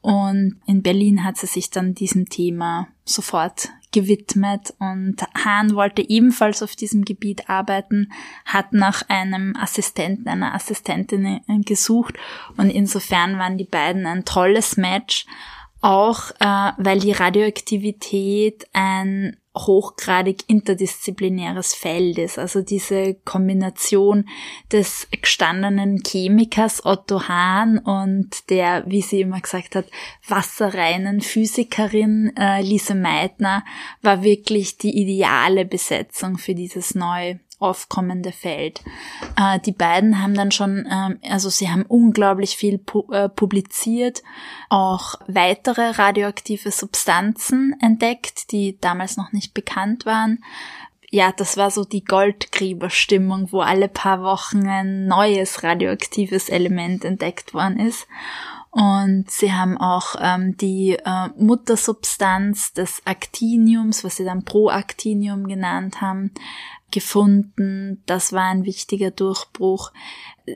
Und 0.01 0.59
in 0.67 0.83
Berlin 0.83 1.23
hat 1.23 1.37
sie 1.37 1.47
sich 1.47 1.71
dann 1.71 1.95
diesem 1.95 2.29
Thema 2.29 2.87
sofort 3.05 3.69
gewidmet. 3.91 4.73
Und 4.77 5.23
Hahn 5.33 5.73
wollte 5.73 6.07
ebenfalls 6.07 6.61
auf 6.61 6.75
diesem 6.75 7.05
Gebiet 7.05 7.49
arbeiten, 7.49 8.11
hat 8.45 8.73
nach 8.73 9.09
einem 9.09 9.55
Assistenten, 9.55 10.27
einer 10.27 10.53
Assistentin 10.53 11.41
gesucht. 11.65 12.15
Und 12.57 12.69
insofern 12.69 13.39
waren 13.39 13.57
die 13.57 13.63
beiden 13.63 14.05
ein 14.05 14.25
tolles 14.25 14.77
Match, 14.77 15.25
auch 15.85 16.31
äh, 16.39 16.71
weil 16.77 16.99
die 16.99 17.11
Radioaktivität 17.11 18.67
ein 18.73 19.37
hochgradig 19.55 20.43
interdisziplinäres 20.47 21.75
Feld 21.75 22.17
ist. 22.17 22.39
Also 22.39 22.61
diese 22.61 23.13
Kombination 23.23 24.27
des 24.71 25.07
gestandenen 25.21 26.01
Chemikers 26.03 26.83
Otto 26.85 27.27
Hahn 27.27 27.77
und 27.77 28.49
der, 28.49 28.83
wie 28.87 29.01
sie 29.01 29.21
immer 29.21 29.39
gesagt 29.39 29.75
hat, 29.75 29.85
wasserreinen 30.27 31.21
Physikerin 31.21 32.33
äh, 32.35 32.61
Lise 32.61 32.95
Meitner 32.95 33.63
war 34.01 34.23
wirklich 34.23 34.79
die 34.79 34.99
ideale 34.99 35.65
Besetzung 35.65 36.39
für 36.39 36.55
dieses 36.55 36.95
neu 36.95 37.35
aufkommende 37.59 38.31
Feld. 38.31 38.81
Äh, 39.37 39.59
die 39.59 39.71
beiden 39.71 40.21
haben 40.21 40.33
dann 40.33 40.51
schon, 40.51 40.87
ähm, 40.91 41.19
also 41.29 41.49
sie 41.49 41.69
haben 41.69 41.83
unglaublich 41.83 42.57
viel 42.57 42.77
pu 42.77 43.11
äh, 43.11 43.29
publiziert, 43.29 44.23
auch 44.69 45.15
weitere 45.27 45.91
radioaktive 45.91 46.71
Substanzen 46.71 47.75
entdeckt, 47.81 48.51
die 48.51 48.79
damals 48.79 49.17
noch 49.17 49.31
nicht 49.31 49.53
bekannt 49.53 50.05
waren. 50.05 50.43
Ja, 51.11 51.31
das 51.31 51.55
war 51.55 51.71
so 51.71 51.85
die 51.85 52.03
Goldgräberstimmung, 52.03 53.51
wo 53.51 53.61
alle 53.61 53.87
paar 53.87 54.21
Wochen 54.21 54.67
ein 54.67 55.07
neues 55.07 55.63
radioaktives 55.63 56.49
Element 56.49 57.05
entdeckt 57.05 57.53
worden 57.53 57.79
ist. 57.79 58.07
Und 58.75 59.31
sie 59.31 59.53
haben 59.53 59.77
auch 59.77 60.15
ähm, 60.19 60.57
die 60.57 60.97
äh, 60.97 61.29
Muttersubstanz 61.37 62.73
des 62.73 63.01
Actiniums, 63.05 64.03
was 64.03 64.17
sie 64.17 64.25
dann 64.25 64.43
Proactinium 64.43 65.47
genannt 65.47 66.01
haben, 66.01 66.31
gefunden. 66.95 68.01
Das 68.05 68.33
war 68.33 68.45
ein 68.49 68.65
wichtiger 68.65 69.11
Durchbruch. 69.11 69.91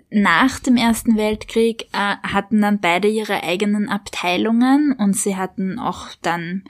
Nach 0.10 0.60
dem 0.60 0.78
Ersten 0.78 1.18
Weltkrieg 1.18 1.84
äh, 1.94 2.16
hatten 2.24 2.62
dann 2.62 2.80
beide 2.80 3.10
ihre 3.10 3.44
eigenen 3.44 3.90
Abteilungen 3.90 4.96
und 4.98 5.16
sie 5.16 5.36
hatten 5.36 5.78
auch 5.78 6.08
dann 6.22 6.64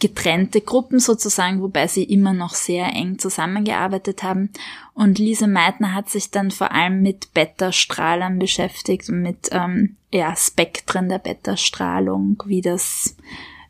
getrennte 0.00 0.60
Gruppen 0.60 0.98
sozusagen, 0.98 1.62
wobei 1.62 1.86
sie 1.86 2.02
immer 2.02 2.32
noch 2.32 2.54
sehr 2.54 2.86
eng 2.86 3.18
zusammengearbeitet 3.18 4.22
haben. 4.22 4.50
Und 4.94 5.18
Lise 5.18 5.46
Meitner 5.46 5.94
hat 5.94 6.08
sich 6.08 6.30
dann 6.30 6.50
vor 6.50 6.72
allem 6.72 7.02
mit 7.02 7.32
Beta-Strahlern 7.34 8.38
beschäftigt 8.38 9.08
und 9.10 9.22
mit 9.22 9.50
ähm, 9.52 9.96
ja, 10.10 10.34
Spektren 10.34 11.08
der 11.08 11.18
Beta-Strahlung, 11.18 12.42
wie 12.46 12.62
das, 12.62 13.16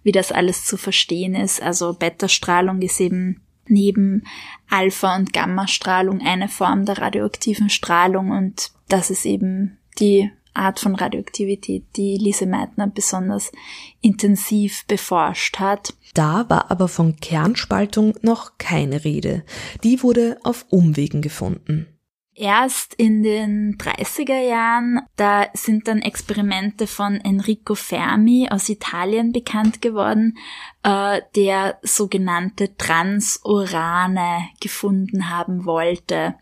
wie 0.04 0.12
das 0.12 0.32
alles 0.32 0.64
zu 0.64 0.76
verstehen 0.78 1.34
ist. 1.34 1.61
Also 1.61 1.92
Beta-Strahlung 1.92 2.80
ist 2.80 3.00
eben 3.00 3.42
neben 3.66 4.25
Alpha- 4.69 5.16
und 5.16 5.33
Gamma-Strahlung 5.33 6.21
eine 6.21 6.49
Form 6.49 6.85
der 6.85 6.99
radioaktiven 6.99 7.71
Strahlung 7.71 8.31
und 8.31 8.73
das 8.88 9.11
ist 9.11 9.25
eben 9.25 9.78
die 9.99 10.31
Art 10.54 10.81
von 10.81 10.95
Radioaktivität, 10.95 11.85
die 11.97 12.19
Lise 12.19 12.47
Meitner 12.47 12.87
besonders 12.87 13.52
intensiv 14.00 14.85
beforscht 14.87 15.59
hat. 15.59 15.95
Da 16.14 16.49
war 16.50 16.71
aber 16.71 16.88
von 16.88 17.16
Kernspaltung 17.16 18.14
noch 18.21 18.59
keine 18.59 19.04
Rede. 19.04 19.45
Die 19.83 20.02
wurde 20.02 20.38
auf 20.42 20.66
Umwegen 20.69 21.23
gefunden. 21.23 21.87
Erst 22.34 22.94
in 22.94 23.22
den 23.22 23.76
30er 23.76 24.40
Jahren, 24.40 25.00
da 25.16 25.48
sind 25.52 25.86
dann 25.86 26.00
Experimente 26.00 26.86
von 26.86 27.16
Enrico 27.16 27.74
Fermi 27.74 28.48
aus 28.50 28.70
Italien 28.70 29.32
bekannt 29.32 29.82
geworden, 29.82 30.38
äh, 30.82 31.20
der 31.36 31.78
sogenannte 31.82 32.74
Transurane 32.78 34.48
gefunden 34.62 35.28
haben 35.28 35.66
wollte. 35.66 36.34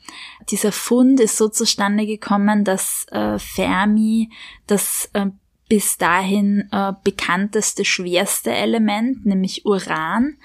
Dieser 0.48 0.70
Fund 0.70 1.18
ist 1.18 1.36
so 1.36 1.48
zustande 1.48 2.06
gekommen, 2.06 2.62
dass 2.62 3.06
äh, 3.10 3.40
Fermi 3.40 4.30
das 4.68 5.10
äh, 5.12 5.26
bis 5.68 5.98
dahin 5.98 6.68
äh, 6.70 6.92
bekannteste, 7.02 7.84
schwerste 7.84 8.52
Element, 8.52 9.26
nämlich 9.26 9.66
Uran, 9.66 10.36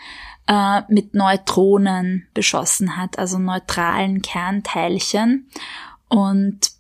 äh, 0.47 0.81
mit 0.87 1.13
Neutronen 1.13 2.27
beschossen 2.33 2.97
hat, 2.97 3.17
also 3.19 3.39
neutralen 3.39 4.21
Kernteilchen. 4.21 5.49
Und 6.07 6.71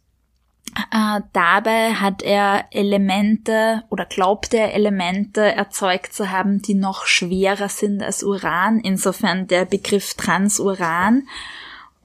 äh, 0.91 1.21
dabei 1.33 1.93
hat 1.93 2.21
er 2.21 2.65
Elemente 2.71 3.83
oder 3.89 4.05
glaubte 4.05 4.57
er 4.57 4.73
Elemente 4.73 5.41
erzeugt 5.41 6.13
zu 6.13 6.31
haben, 6.31 6.61
die 6.61 6.75
noch 6.75 7.05
schwerer 7.05 7.69
sind 7.69 8.03
als 8.03 8.23
Uran. 8.23 8.79
Insofern 8.79 9.47
der 9.47 9.65
Begriff 9.65 10.13
Transuran 10.15 11.23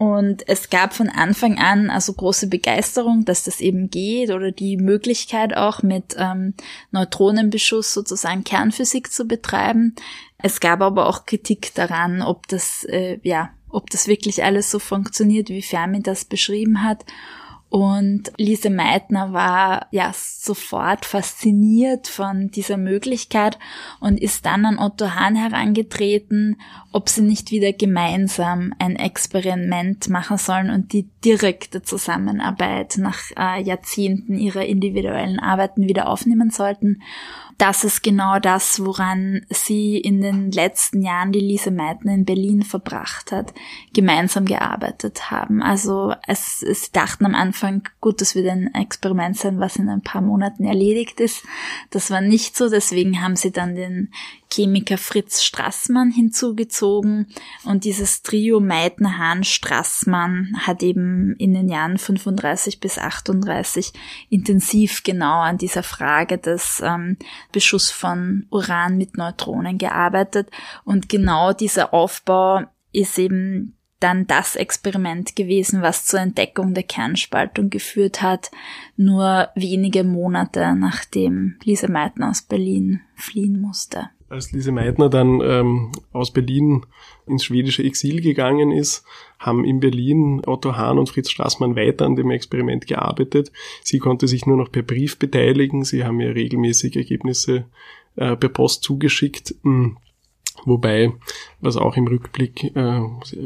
und 0.01 0.49
es 0.49 0.71
gab 0.71 0.95
von 0.95 1.11
Anfang 1.11 1.59
an 1.59 1.91
also 1.91 2.15
große 2.15 2.47
Begeisterung, 2.47 3.27
dass 3.27 3.45
das 3.45 3.61
eben 3.61 3.91
geht 3.91 4.31
oder 4.31 4.51
die 4.51 4.79
Möglichkeit 4.79 5.55
auch 5.55 5.83
mit 5.83 6.17
ähm, 6.17 6.55
Neutronenbeschuss 6.91 7.93
sozusagen 7.93 8.43
Kernphysik 8.43 9.13
zu 9.13 9.27
betreiben. 9.27 9.95
Es 10.43 10.61
gab 10.61 10.81
aber 10.81 11.07
auch 11.07 11.27
Kritik 11.27 11.75
daran, 11.75 12.23
ob 12.23 12.49
das 12.49 12.85
äh, 12.85 13.19
ja, 13.23 13.51
ob 13.69 13.91
das 13.91 14.09
wirklich 14.09 14.43
alles 14.43 14.71
so 14.71 14.79
funktioniert, 14.79 15.49
wie 15.49 15.63
Fermi 15.63 16.03
das 16.03 16.25
beschrieben 16.25 16.83
hat. 16.83 17.05
Und 17.71 18.33
Lise 18.37 18.69
Meitner 18.69 19.33
war 19.33 19.87
ja 19.93 20.13
sofort 20.13 21.07
fasziniert 21.07 22.09
von 22.09 22.51
dieser 22.51 22.77
Möglichkeit 22.77 23.61
und 24.01 24.21
ist 24.21 24.45
dann 24.45 24.67
an 24.67 24.81
Otto 24.81 25.15
Hahn 25.15 25.37
herangetreten, 25.37 26.61
ob 26.91 27.09
sie 27.09 27.23
nicht 27.23 27.53
wieder 27.53 27.73
gemeinsam 27.73 28.75
ein 28.81 28.97
Experiment 28.97 30.09
machen 30.09 30.37
sollen 30.37 30.71
und 30.71 30.93
die 30.93 31.09
direkte 31.25 31.81
Zusammenarbeit 31.81 32.97
nach 32.99 33.21
äh, 33.39 33.63
Jahrzehnten 33.63 34.37
ihrer 34.37 34.67
individuellen 34.67 35.39
Arbeiten 35.39 35.87
wieder 35.87 36.09
aufnehmen 36.09 36.51
sollten 36.51 37.01
das 37.61 37.85
ist 37.85 38.03
genau 38.03 38.39
das, 38.39 38.83
woran 38.87 39.43
sie 39.51 39.99
in 39.99 40.23
den 40.23 40.51
letzten 40.51 41.03
Jahren, 41.03 41.31
die 41.31 41.41
Lise 41.41 41.71
Meitner 41.71 42.15
in 42.15 42.25
Berlin 42.25 42.63
verbracht 42.63 43.33
hat, 43.33 43.53
gemeinsam 43.93 44.47
gearbeitet 44.47 45.31
haben. 45.31 45.63
Also 45.63 46.15
es, 46.27 46.63
es 46.63 46.91
dachten 46.91 47.27
am 47.27 47.35
Anfang, 47.35 47.60
gut, 48.01 48.21
das 48.21 48.35
wird 48.35 48.49
ein 48.49 48.75
Experiment 48.75 49.37
sein, 49.37 49.61
was 49.61 49.77
in 49.77 49.89
ein 49.89 50.03
paar 50.03 50.21
Monaten 50.21 50.65
erledigt 50.65 51.21
ist. 51.21 51.45
Das 51.91 52.11
war 52.11 52.21
nicht 52.21 52.57
so, 52.57 52.69
deswegen 52.69 53.23
haben 53.23 53.37
sie 53.37 53.51
dann 53.51 53.75
den 53.75 54.13
Chemiker 54.53 54.99
Fritz 54.99 55.43
Strassmann 55.43 56.11
hinzugezogen. 56.11 57.29
Und 57.65 57.85
dieses 57.85 58.23
Trio 58.23 58.61
Meitner, 58.61 59.19
Hahn, 59.19 59.45
Strassmann 59.45 60.57
hat 60.59 60.83
eben 60.83 61.35
in 61.37 61.55
den 61.55 61.69
Jahren 61.69 61.99
35 61.99 62.81
bis 62.81 62.99
38 62.99 63.93
intensiv 64.29 65.03
genau 65.03 65.41
an 65.41 65.59
dieser 65.59 65.83
Frage 65.83 66.39
des 66.39 66.83
ähm, 66.85 67.17
Beschuss 67.53 67.91
von 67.91 68.47
Uran 68.51 68.97
mit 68.97 69.17
Neutronen 69.17 69.79
gearbeitet. 69.79 70.51
Und 70.85 71.09
genau 71.09 71.53
dieser 71.53 71.95
Aufbau 71.95 72.65
ist 72.93 73.19
eben 73.19 73.77
dann 74.01 74.27
das 74.27 74.57
Experiment 74.57 75.37
gewesen, 75.37 75.83
was 75.83 76.07
zur 76.07 76.21
Entdeckung 76.21 76.75
der 76.75 76.83
Kernspaltung 76.83 77.71
geführt 77.71 78.23
hat, 78.23 78.51
nur 78.97 79.49
wenige 79.55 80.05
Monate 80.05 80.75
nachdem 80.75 81.57
Lise 81.63 81.91
Meitner 81.91 82.31
aus 82.31 82.43
Berlin 82.43 83.01
fliehen 83.15 83.61
musste 83.61 84.11
als 84.31 84.53
Lise 84.53 84.73
Meitner 84.73 85.11
dann 85.11 85.41
ähm, 85.43 85.93
aus 86.13 86.33
Berlin 86.33 86.87
ins 87.27 87.45
schwedische 87.45 87.83
Exil 87.83 88.21
gegangen 88.21 88.71
ist, 88.71 89.05
haben 89.39 89.65
in 89.65 89.81
Berlin 89.81 90.43
Otto 90.47 90.77
Hahn 90.77 90.99
und 90.99 91.09
Fritz 91.09 91.31
Straßmann 91.31 91.77
weiter 91.77 92.07
an 92.07 92.17
dem 92.17 92.31
Experiment 92.31 92.87
gearbeitet. 92.87 93.51
Sie 93.83 93.99
konnte 93.99 94.29
sich 94.29 94.47
nur 94.47 94.57
noch 94.57 94.71
per 94.71 94.83
Brief 94.83 95.19
beteiligen. 95.19 95.85
Sie 95.85 96.05
haben 96.05 96.21
ihr 96.21 96.35
regelmäßig 96.35 96.97
Ergebnisse 96.97 97.65
äh, 98.17 98.37
per 98.37 98.49
Post 98.49 98.85
zugeschickt. 98.85 99.55
Hm. 99.65 99.97
Wobei, 100.65 101.13
was 101.61 101.77
auch 101.77 101.97
im 101.97 102.07
Rückblick 102.07 102.77
äh, 102.77 103.01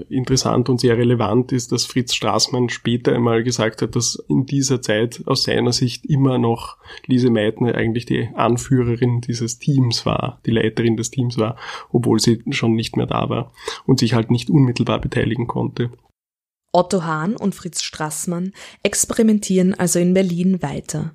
interessant 0.08 0.68
und 0.68 0.80
sehr 0.80 0.96
relevant 0.96 1.52
ist, 1.52 1.70
dass 1.70 1.86
Fritz 1.86 2.14
Straßmann 2.14 2.68
später 2.68 3.14
einmal 3.14 3.42
gesagt 3.44 3.82
hat, 3.82 3.94
dass 3.94 4.22
in 4.28 4.46
dieser 4.46 4.82
Zeit 4.82 5.22
aus 5.26 5.44
seiner 5.44 5.72
Sicht 5.72 6.06
immer 6.06 6.38
noch 6.38 6.76
Lise 7.06 7.30
Meitner 7.30 7.74
eigentlich 7.74 8.06
die 8.06 8.30
Anführerin 8.34 9.20
dieses 9.20 9.58
Teams 9.58 10.06
war, 10.06 10.40
die 10.46 10.50
Leiterin 10.50 10.96
des 10.96 11.10
Teams 11.10 11.38
war, 11.38 11.56
obwohl 11.92 12.20
sie 12.20 12.42
schon 12.50 12.74
nicht 12.74 12.96
mehr 12.96 13.06
da 13.06 13.28
war 13.28 13.52
und 13.86 14.00
sich 14.00 14.14
halt 14.14 14.30
nicht 14.30 14.50
unmittelbar 14.50 15.00
beteiligen 15.00 15.46
konnte. 15.46 15.90
Otto 16.72 17.04
Hahn 17.04 17.36
und 17.36 17.54
Fritz 17.54 17.82
Straßmann 17.82 18.52
experimentieren 18.82 19.74
also 19.74 20.00
in 20.00 20.12
Berlin 20.12 20.60
weiter. 20.60 21.14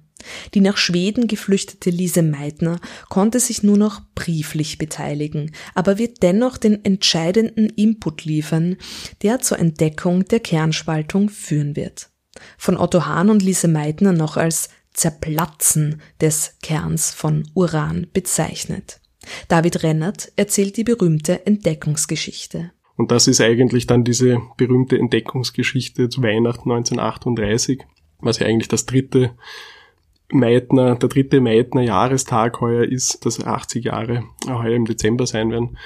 Die 0.53 0.61
nach 0.61 0.77
Schweden 0.77 1.27
geflüchtete 1.27 1.89
Lise 1.89 2.23
Meitner 2.23 2.79
konnte 3.09 3.39
sich 3.39 3.63
nur 3.63 3.77
noch 3.77 4.01
brieflich 4.15 4.77
beteiligen, 4.77 5.51
aber 5.75 5.97
wird 5.97 6.21
dennoch 6.23 6.57
den 6.57 6.83
entscheidenden 6.83 7.69
Input 7.69 8.25
liefern, 8.25 8.77
der 9.21 9.39
zur 9.39 9.59
Entdeckung 9.59 10.25
der 10.25 10.39
Kernspaltung 10.39 11.29
führen 11.29 11.75
wird. 11.75 12.09
Von 12.57 12.77
Otto 12.77 13.05
Hahn 13.05 13.29
und 13.29 13.43
Lise 13.43 13.67
Meitner 13.67 14.13
noch 14.13 14.37
als 14.37 14.69
Zerplatzen 14.93 16.01
des 16.19 16.57
Kerns 16.61 17.11
von 17.11 17.47
Uran 17.53 18.07
bezeichnet. 18.13 18.99
David 19.47 19.83
Rennert 19.83 20.31
erzählt 20.35 20.77
die 20.77 20.83
berühmte 20.83 21.45
Entdeckungsgeschichte. 21.45 22.71
Und 22.95 23.11
das 23.11 23.27
ist 23.27 23.39
eigentlich 23.39 23.87
dann 23.87 24.03
diese 24.03 24.39
berühmte 24.57 24.97
Entdeckungsgeschichte 24.97 26.09
zu 26.09 26.21
Weihnachten 26.21 26.69
1938, 26.69 27.85
was 28.19 28.39
ja 28.39 28.47
eigentlich 28.47 28.67
das 28.67 28.85
dritte 28.85 29.31
Meitner, 30.31 30.95
der 30.95 31.09
dritte 31.09 31.41
Meitner 31.41 31.81
Jahrestag 31.81 32.61
heuer 32.61 32.83
ist, 32.83 33.25
dass 33.25 33.43
80 33.43 33.85
Jahre 33.85 34.23
heuer 34.47 34.75
im 34.75 34.85
Dezember 34.85 35.25
sein 35.25 35.51
werden, 35.51 35.77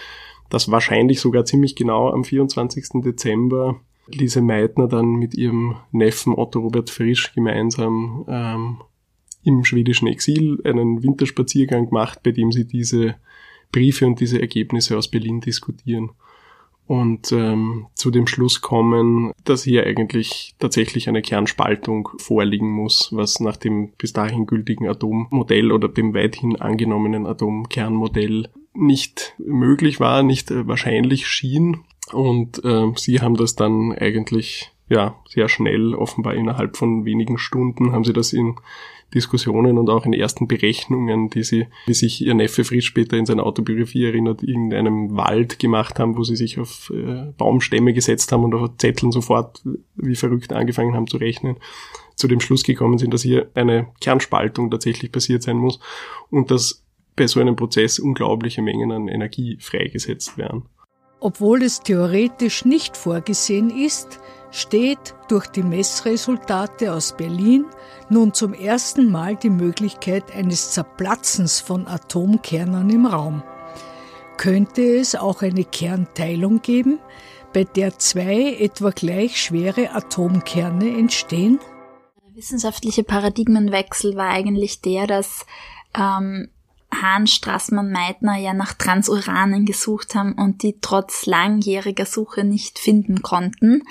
dass 0.49 0.69
wahrscheinlich 0.69 1.19
sogar 1.19 1.45
ziemlich 1.45 1.75
genau 1.75 2.09
am 2.09 2.23
24. 2.23 3.01
Dezember 3.03 3.79
Lise 4.07 4.41
Meitner 4.41 4.87
dann 4.87 5.13
mit 5.13 5.33
ihrem 5.33 5.77
Neffen 5.91 6.33
Otto 6.33 6.59
Robert 6.59 6.89
Frisch 6.89 7.33
gemeinsam 7.33 8.25
ähm, 8.27 8.81
im 9.43 9.63
schwedischen 9.63 10.07
Exil 10.07 10.59
einen 10.65 11.03
Winterspaziergang 11.03 11.87
macht, 11.91 12.21
bei 12.23 12.31
dem 12.31 12.51
sie 12.51 12.65
diese 12.65 13.15
Briefe 13.71 14.05
und 14.05 14.19
diese 14.19 14.41
Ergebnisse 14.41 14.97
aus 14.97 15.07
Berlin 15.07 15.39
diskutieren 15.39 16.11
und 16.87 17.31
ähm, 17.31 17.87
zu 17.93 18.11
dem 18.11 18.27
Schluss 18.27 18.61
kommen, 18.61 19.31
dass 19.45 19.63
hier 19.63 19.85
eigentlich 19.85 20.55
tatsächlich 20.59 21.07
eine 21.07 21.21
Kernspaltung 21.21 22.09
vorliegen 22.17 22.69
muss, 22.69 23.09
was 23.11 23.39
nach 23.39 23.57
dem 23.57 23.93
bis 23.97 24.13
dahin 24.13 24.45
gültigen 24.45 24.87
Atommodell 24.87 25.71
oder 25.71 25.87
dem 25.87 26.13
weithin 26.13 26.59
angenommenen 26.59 27.25
Atomkernmodell 27.25 28.49
nicht 28.73 29.35
möglich 29.37 29.99
war, 29.99 30.23
nicht 30.23 30.51
äh, 30.51 30.67
wahrscheinlich 30.67 31.27
schien. 31.27 31.81
Und 32.11 32.63
äh, 32.65 32.91
sie 32.95 33.21
haben 33.21 33.35
das 33.35 33.55
dann 33.55 33.93
eigentlich 33.93 34.71
ja 34.89 35.15
sehr 35.27 35.47
schnell, 35.47 35.95
offenbar 35.95 36.35
innerhalb 36.35 36.75
von 36.75 37.05
wenigen 37.05 37.37
Stunden, 37.37 37.93
haben 37.93 38.03
sie 38.03 38.13
das 38.13 38.33
in 38.33 38.55
Diskussionen 39.13 39.77
und 39.77 39.89
auch 39.89 40.05
in 40.05 40.13
ersten 40.13 40.47
Berechnungen, 40.47 41.29
die 41.29 41.43
sie, 41.43 41.67
wie 41.85 41.93
sich 41.93 42.21
ihr 42.21 42.33
Neffe 42.33 42.63
Frisch 42.63 42.85
später 42.85 43.17
in 43.17 43.25
seiner 43.25 43.45
Autobiografie 43.45 44.05
erinnert, 44.05 44.43
in 44.43 44.73
einem 44.73 45.15
Wald 45.15 45.59
gemacht 45.59 45.99
haben, 45.99 46.17
wo 46.17 46.23
sie 46.23 46.35
sich 46.35 46.59
auf 46.59 46.91
äh, 46.93 47.31
Baumstämme 47.37 47.93
gesetzt 47.93 48.31
haben 48.31 48.43
und 48.43 48.53
auf 48.53 48.71
Zetteln 48.77 49.11
sofort 49.11 49.61
wie 49.95 50.15
verrückt 50.15 50.53
angefangen 50.53 50.95
haben 50.95 51.07
zu 51.07 51.17
rechnen, 51.17 51.57
zu 52.15 52.27
dem 52.27 52.39
Schluss 52.39 52.63
gekommen 52.63 52.97
sind, 52.97 53.13
dass 53.13 53.21
hier 53.21 53.49
eine 53.53 53.87
Kernspaltung 54.01 54.71
tatsächlich 54.71 55.11
passiert 55.11 55.43
sein 55.43 55.57
muss 55.57 55.79
und 56.29 56.51
dass 56.51 56.83
bei 57.15 57.27
so 57.27 57.39
einem 57.39 57.55
Prozess 57.55 57.99
unglaubliche 57.99 58.61
Mengen 58.61 58.91
an 58.91 59.07
Energie 59.07 59.57
freigesetzt 59.59 60.37
werden. 60.37 60.63
Obwohl 61.19 61.61
es 61.63 61.79
theoretisch 61.79 62.65
nicht 62.65 62.97
vorgesehen 62.97 63.69
ist, 63.69 64.19
steht 64.53 65.15
durch 65.29 65.47
die 65.47 65.63
Messresultate 65.63 66.93
aus 66.93 67.17
Berlin 67.17 67.65
nun 68.09 68.33
zum 68.33 68.53
ersten 68.53 69.11
Mal 69.11 69.35
die 69.35 69.49
Möglichkeit 69.49 70.31
eines 70.31 70.71
Zerplatzens 70.71 71.59
von 71.59 71.87
Atomkernen 71.87 72.89
im 72.91 73.07
Raum. 73.07 73.43
Könnte 74.37 74.83
es 74.83 75.15
auch 75.15 75.41
eine 75.41 75.65
Kernteilung 75.65 76.61
geben, 76.61 76.99
bei 77.51 77.63
der 77.63 77.97
zwei 77.97 78.55
etwa 78.59 78.91
gleich 78.91 79.41
schwere 79.41 79.91
Atomkerne 79.91 80.97
entstehen? 80.97 81.59
Der 82.23 82.35
wissenschaftliche 82.35 83.03
Paradigmenwechsel 83.03 84.15
war 84.15 84.29
eigentlich 84.29 84.81
der, 84.81 85.07
dass 85.07 85.47
ähm, 85.95 86.49
Hahn, 86.93 87.25
Strassmann, 87.25 87.91
Meitner 87.91 88.37
ja 88.37 88.53
nach 88.53 88.73
Transuranen 88.73 89.65
gesucht 89.65 90.13
haben 90.13 90.33
und 90.33 90.61
die 90.61 90.77
trotz 90.79 91.25
langjähriger 91.25 92.05
Suche 92.05 92.43
nicht 92.43 92.77
finden 92.77 93.23
konnten 93.23 93.83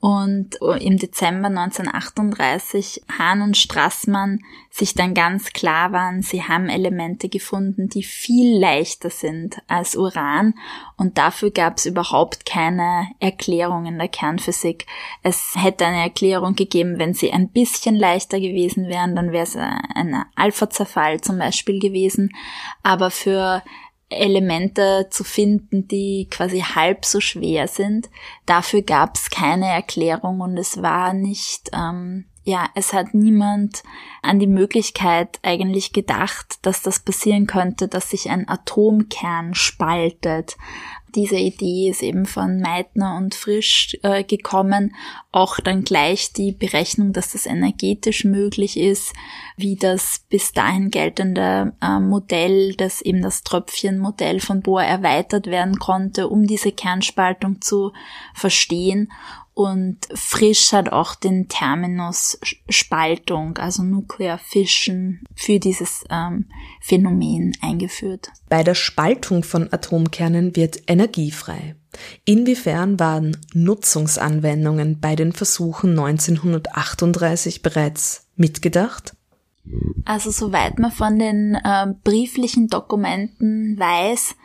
und 0.00 0.58
im 0.78 0.96
Dezember 0.96 1.48
1938 1.48 3.02
Hahn 3.18 3.42
und 3.42 3.56
Strassmann 3.56 4.44
sich 4.70 4.94
dann 4.94 5.12
ganz 5.12 5.52
klar 5.52 5.90
waren, 5.90 6.22
sie 6.22 6.44
haben 6.44 6.68
Elemente 6.68 7.28
gefunden, 7.28 7.88
die 7.88 8.04
viel 8.04 8.60
leichter 8.60 9.10
sind 9.10 9.60
als 9.66 9.96
Uran 9.96 10.54
und 10.96 11.18
dafür 11.18 11.50
gab 11.50 11.78
es 11.78 11.86
überhaupt 11.86 12.46
keine 12.46 13.08
Erklärung 13.18 13.86
in 13.86 13.98
der 13.98 14.06
Kernphysik. 14.06 14.86
Es 15.24 15.54
hätte 15.56 15.84
eine 15.84 16.02
Erklärung 16.02 16.54
gegeben, 16.54 17.00
wenn 17.00 17.12
sie 17.12 17.32
ein 17.32 17.48
bisschen 17.48 17.96
leichter 17.96 18.38
gewesen 18.38 18.86
wären, 18.86 19.16
dann 19.16 19.32
wäre 19.32 19.44
es 19.44 19.56
ein 19.56 20.24
Alpha-Zerfall 20.36 21.20
zum 21.22 21.38
Beispiel 21.38 21.80
gewesen, 21.80 22.30
aber 22.84 23.10
für 23.10 23.64
Elemente 24.10 25.08
zu 25.10 25.22
finden, 25.22 25.86
die 25.86 26.28
quasi 26.30 26.60
halb 26.60 27.04
so 27.04 27.20
schwer 27.20 27.68
sind. 27.68 28.08
Dafür 28.46 28.82
gab 28.82 29.16
es 29.16 29.30
keine 29.30 29.68
Erklärung 29.68 30.40
und 30.40 30.56
es 30.56 30.82
war 30.82 31.12
nicht, 31.12 31.70
ähm, 31.74 32.26
ja, 32.44 32.70
es 32.74 32.94
hat 32.94 33.12
niemand 33.12 33.82
an 34.22 34.38
die 34.38 34.46
Möglichkeit 34.46 35.38
eigentlich 35.42 35.92
gedacht, 35.92 36.58
dass 36.62 36.80
das 36.80 37.00
passieren 37.00 37.46
könnte, 37.46 37.88
dass 37.88 38.10
sich 38.10 38.30
ein 38.30 38.48
Atomkern 38.48 39.54
spaltet 39.54 40.56
diese 41.14 41.36
Idee 41.36 41.90
ist 41.90 42.02
eben 42.02 42.26
von 42.26 42.60
Meitner 42.60 43.16
und 43.16 43.34
Frisch 43.34 43.96
äh, 44.02 44.24
gekommen. 44.24 44.94
Auch 45.32 45.58
dann 45.60 45.84
gleich 45.84 46.32
die 46.32 46.52
Berechnung, 46.52 47.12
dass 47.12 47.32
das 47.32 47.46
energetisch 47.46 48.24
möglich 48.24 48.78
ist, 48.78 49.12
wie 49.56 49.76
das 49.76 50.24
bis 50.28 50.52
dahin 50.52 50.90
geltende 50.90 51.72
äh, 51.80 51.98
Modell, 52.00 52.74
das 52.74 53.00
eben 53.00 53.22
das 53.22 53.42
Tröpfchenmodell 53.42 54.40
von 54.40 54.62
Bohr 54.62 54.82
erweitert 54.82 55.46
werden 55.46 55.78
konnte, 55.78 56.28
um 56.28 56.46
diese 56.46 56.72
Kernspaltung 56.72 57.60
zu 57.60 57.92
verstehen. 58.34 59.10
Und 59.58 59.98
Frisch 60.14 60.70
hat 60.70 60.92
auch 60.92 61.16
den 61.16 61.48
Terminus 61.48 62.38
Spaltung, 62.68 63.58
also 63.58 63.82
Nuclear 63.82 64.38
Fission, 64.38 65.18
für 65.34 65.58
dieses 65.58 66.04
ähm, 66.10 66.44
Phänomen 66.80 67.56
eingeführt. 67.60 68.28
Bei 68.48 68.62
der 68.62 68.76
Spaltung 68.76 69.42
von 69.42 69.72
Atomkernen 69.72 70.54
wird 70.54 70.82
Energie 70.86 71.32
frei. 71.32 71.74
Inwiefern 72.24 73.00
waren 73.00 73.36
Nutzungsanwendungen 73.52 75.00
bei 75.00 75.16
den 75.16 75.32
Versuchen 75.32 75.98
1938 75.98 77.60
bereits 77.60 78.28
mitgedacht? 78.36 79.16
Also 80.04 80.30
soweit 80.30 80.78
man 80.78 80.92
von 80.92 81.18
den 81.18 81.56
äh, 81.56 81.86
brieflichen 82.04 82.68
Dokumenten 82.68 83.76
weiß, 83.76 84.36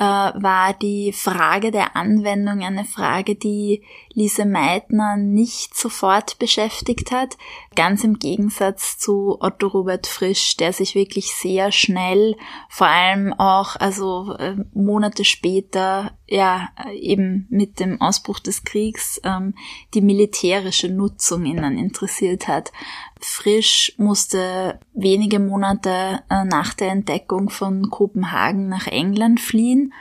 äh, 0.00 0.02
war 0.02 0.72
die 0.72 1.12
Frage 1.12 1.70
der 1.70 1.94
Anwendung 1.94 2.62
eine 2.62 2.86
Frage, 2.86 3.34
die 3.34 3.82
Lise 4.14 4.46
Meitner 4.46 5.18
nicht 5.18 5.76
sofort 5.76 6.38
beschäftigt 6.38 7.12
hat. 7.12 7.36
Ganz 7.76 8.02
im 8.02 8.18
Gegensatz 8.18 8.96
zu 8.96 9.36
Otto 9.40 9.66
Robert 9.66 10.06
Frisch, 10.06 10.56
der 10.56 10.72
sich 10.72 10.94
wirklich 10.94 11.34
sehr 11.34 11.70
schnell, 11.70 12.34
vor 12.70 12.86
allem 12.86 13.34
auch, 13.34 13.76
also 13.76 14.34
äh, 14.38 14.56
Monate 14.72 15.26
später, 15.26 16.12
ja, 16.26 16.70
eben 16.94 17.46
mit 17.50 17.78
dem 17.78 18.00
Ausbruch 18.00 18.38
des 18.38 18.64
Kriegs, 18.64 19.20
ähm, 19.22 19.54
die 19.92 20.00
militärische 20.00 20.88
Nutzung 20.88 21.44
innen 21.44 21.76
interessiert 21.76 22.48
hat. 22.48 22.72
Frisch 23.20 23.94
musste 23.96 24.80
wenige 24.94 25.38
Monate 25.38 26.22
äh, 26.30 26.44
nach 26.44 26.74
der 26.74 26.90
Entdeckung 26.90 27.50
von 27.50 27.90
Kopenhagen 27.90 28.68
nach 28.68 28.86
England 28.86 29.40
fliehen 29.40 29.92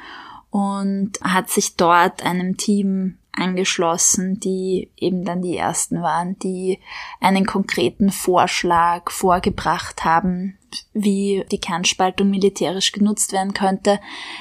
und 0.52 1.14
hat 1.22 1.50
sich 1.50 1.76
dort 1.76 2.24
einem 2.26 2.58
Team 2.58 3.18
angeschlossen, 3.32 4.40
die 4.40 4.92
eben 4.98 5.24
dann 5.24 5.42
die 5.42 5.56
ersten 5.56 6.02
waren, 6.02 6.38
die 6.40 6.80
einen 7.22 7.46
konkreten 7.46 8.12
Vorschlag 8.12 9.12
vorgebracht 9.12 10.04
haben, 10.04 10.58
wie 10.94 11.46
die 11.52 11.60
Kernspaltung 11.60 12.30
militärisch 12.30 12.92
genutzt 12.92 13.32
werden 13.32 13.54
könnte. 13.54 14.00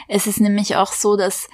Es 0.09 0.27
ist 0.27 0.41
nämlich 0.41 0.77
auch 0.77 0.93
so, 0.93 1.17
dass 1.17 1.49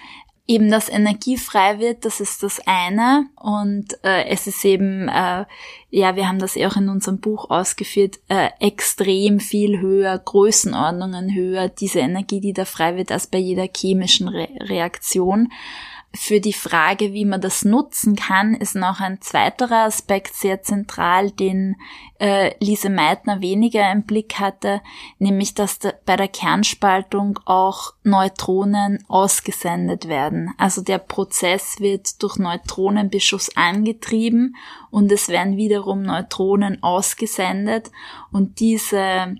eben 0.47 0.71
das 0.71 0.89
Energie 0.89 1.39
frei 1.39 1.79
wird, 1.79 2.05
das 2.05 2.21
ist 2.21 2.43
das 2.43 2.61
eine. 2.67 3.27
Und 3.37 3.95
äh, 4.05 4.27
es 4.27 4.47
ist 4.47 4.65
eben, 4.65 5.09
äh, 5.09 5.47
ja, 5.91 6.17
wir 6.17 6.29
haben 6.29 6.39
das 6.39 6.55
ja 6.55 6.69
auch 6.69 6.77
in 6.77 6.89
unserem 6.89 7.19
Buch 7.19 7.51
ausgeführt, 7.51 8.21
äh, 8.29 8.51
extrem 8.61 9.41
viel 9.41 9.81
höher, 9.81 10.19
Größenordnungen 10.19 11.35
höher, 11.35 11.69
diese 11.69 12.01
Energie, 12.01 12.41
die 12.41 12.53
da 12.53 12.65
frei 12.65 12.97
wird, 12.97 13.11
als 13.11 13.27
bei 13.27 13.39
jeder 13.39 13.67
chemischen 13.75 14.29
Re 14.29 14.49
Reaktion 14.61 15.51
für 16.15 16.41
die 16.41 16.53
Frage, 16.53 17.13
wie 17.13 17.25
man 17.25 17.41
das 17.41 17.65
nutzen 17.65 18.15
kann, 18.15 18.55
ist 18.55 18.77
noch 18.77 19.01
ein 19.01 19.21
zweiterer 19.21 19.85
Aspekt 19.85 20.35
sehr 20.35 20.63
zentral, 20.63 21.33
den 21.33 21.77
äh, 22.21 22.55
Lise 22.65 22.89
Meitner 22.89 23.41
weniger 23.41 23.91
im 23.91 24.05
Blick 24.05 24.39
hatte, 24.39 24.81
nämlich 25.19 25.55
dass 25.55 25.81
da 25.81 25.93
bei 26.07 26.17
der 26.17 26.29
Kernspaltung 26.29 27.41
auch 27.47 27.95
Neutronen 28.05 29.05
ausgesendet 29.09 30.07
werden. 30.07 30.55
Also 30.57 30.83
der 30.83 30.99
Prozess 30.99 31.81
wird 31.81 32.23
durch 32.23 32.39
Neutronenbeschuss 32.39 33.57
angetrieben 33.57 34.55
und 34.91 35.11
es 35.11 35.29
werden 35.29 35.57
wiederum 35.57 36.03
Neutronen 36.03 36.81
ausgesendet 36.83 37.91
und 38.31 38.61
diese 38.61 39.35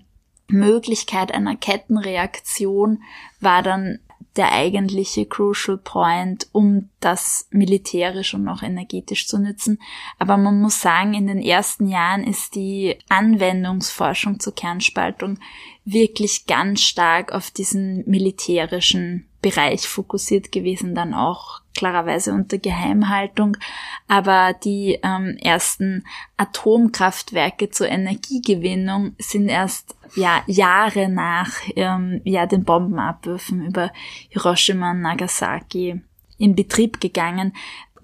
Möglichkeit 0.47 1.33
einer 1.33 1.55
Kettenreaktion 1.55 3.01
war 3.39 3.63
dann 3.63 3.99
der 4.37 4.51
eigentliche 4.51 5.25
Crucial 5.25 5.77
Point, 5.77 6.47
um 6.51 6.89
das 6.99 7.47
militärisch 7.51 8.33
und 8.33 8.47
auch 8.47 8.63
energetisch 8.63 9.27
zu 9.27 9.39
nützen. 9.39 9.79
Aber 10.19 10.37
man 10.37 10.61
muss 10.61 10.81
sagen, 10.81 11.13
in 11.13 11.27
den 11.27 11.41
ersten 11.41 11.87
Jahren 11.87 12.23
ist 12.23 12.55
die 12.55 12.97
Anwendungsforschung 13.09 14.39
zur 14.39 14.53
Kernspaltung 14.53 15.39
wirklich 15.85 16.45
ganz 16.47 16.81
stark 16.81 17.31
auf 17.31 17.51
diesen 17.51 18.03
militärischen 18.09 19.27
Bereich 19.41 19.87
fokussiert 19.87 20.51
gewesen, 20.51 20.95
dann 20.95 21.13
auch 21.13 21.61
klarerweise 21.75 22.33
unter 22.33 22.57
Geheimhaltung. 22.57 23.57
Aber 24.07 24.53
die 24.53 24.99
ähm, 25.03 25.37
ersten 25.41 26.05
Atomkraftwerke 26.37 27.69
zur 27.69 27.89
Energiegewinnung 27.89 29.15
sind 29.19 29.49
erst 29.49 29.95
ja 30.15 30.43
Jahre 30.47 31.09
nach 31.09 31.51
ähm, 31.75 32.21
ja 32.23 32.45
den 32.45 32.63
Bombenabwürfen 32.63 33.67
über 33.67 33.91
Hiroshima 34.29 34.91
und 34.91 35.01
Nagasaki 35.01 36.01
in 36.37 36.55
Betrieb 36.55 36.99
gegangen. 36.99 37.53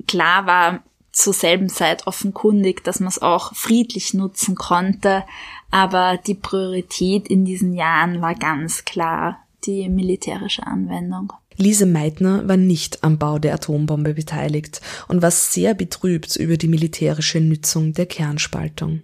Klar 0.07 0.45
war 0.45 0.83
zur 1.11 1.33
selben 1.33 1.69
Zeit 1.69 2.07
offenkundig, 2.07 2.83
dass 2.83 2.99
man 2.99 3.09
es 3.09 3.21
auch 3.21 3.53
friedlich 3.53 4.13
nutzen 4.13 4.55
konnte, 4.55 5.25
aber 5.69 6.17
die 6.17 6.35
Priorität 6.35 7.27
in 7.27 7.45
diesen 7.45 7.73
Jahren 7.73 8.21
war 8.21 8.35
ganz 8.35 8.85
klar 8.85 9.39
die 9.65 9.89
militärische 9.89 10.65
Anwendung. 10.65 11.33
Lise 11.61 11.85
Meitner 11.85 12.47
war 12.47 12.57
nicht 12.57 13.03
am 13.03 13.17
Bau 13.17 13.39
der 13.39 13.53
Atombombe 13.53 14.13
beteiligt 14.13 14.81
und 15.07 15.21
war 15.21 15.31
sehr 15.31 15.73
betrübt 15.73 16.35
über 16.35 16.57
die 16.57 16.67
militärische 16.67 17.39
Nützung 17.39 17.93
der 17.93 18.07
Kernspaltung. 18.07 19.01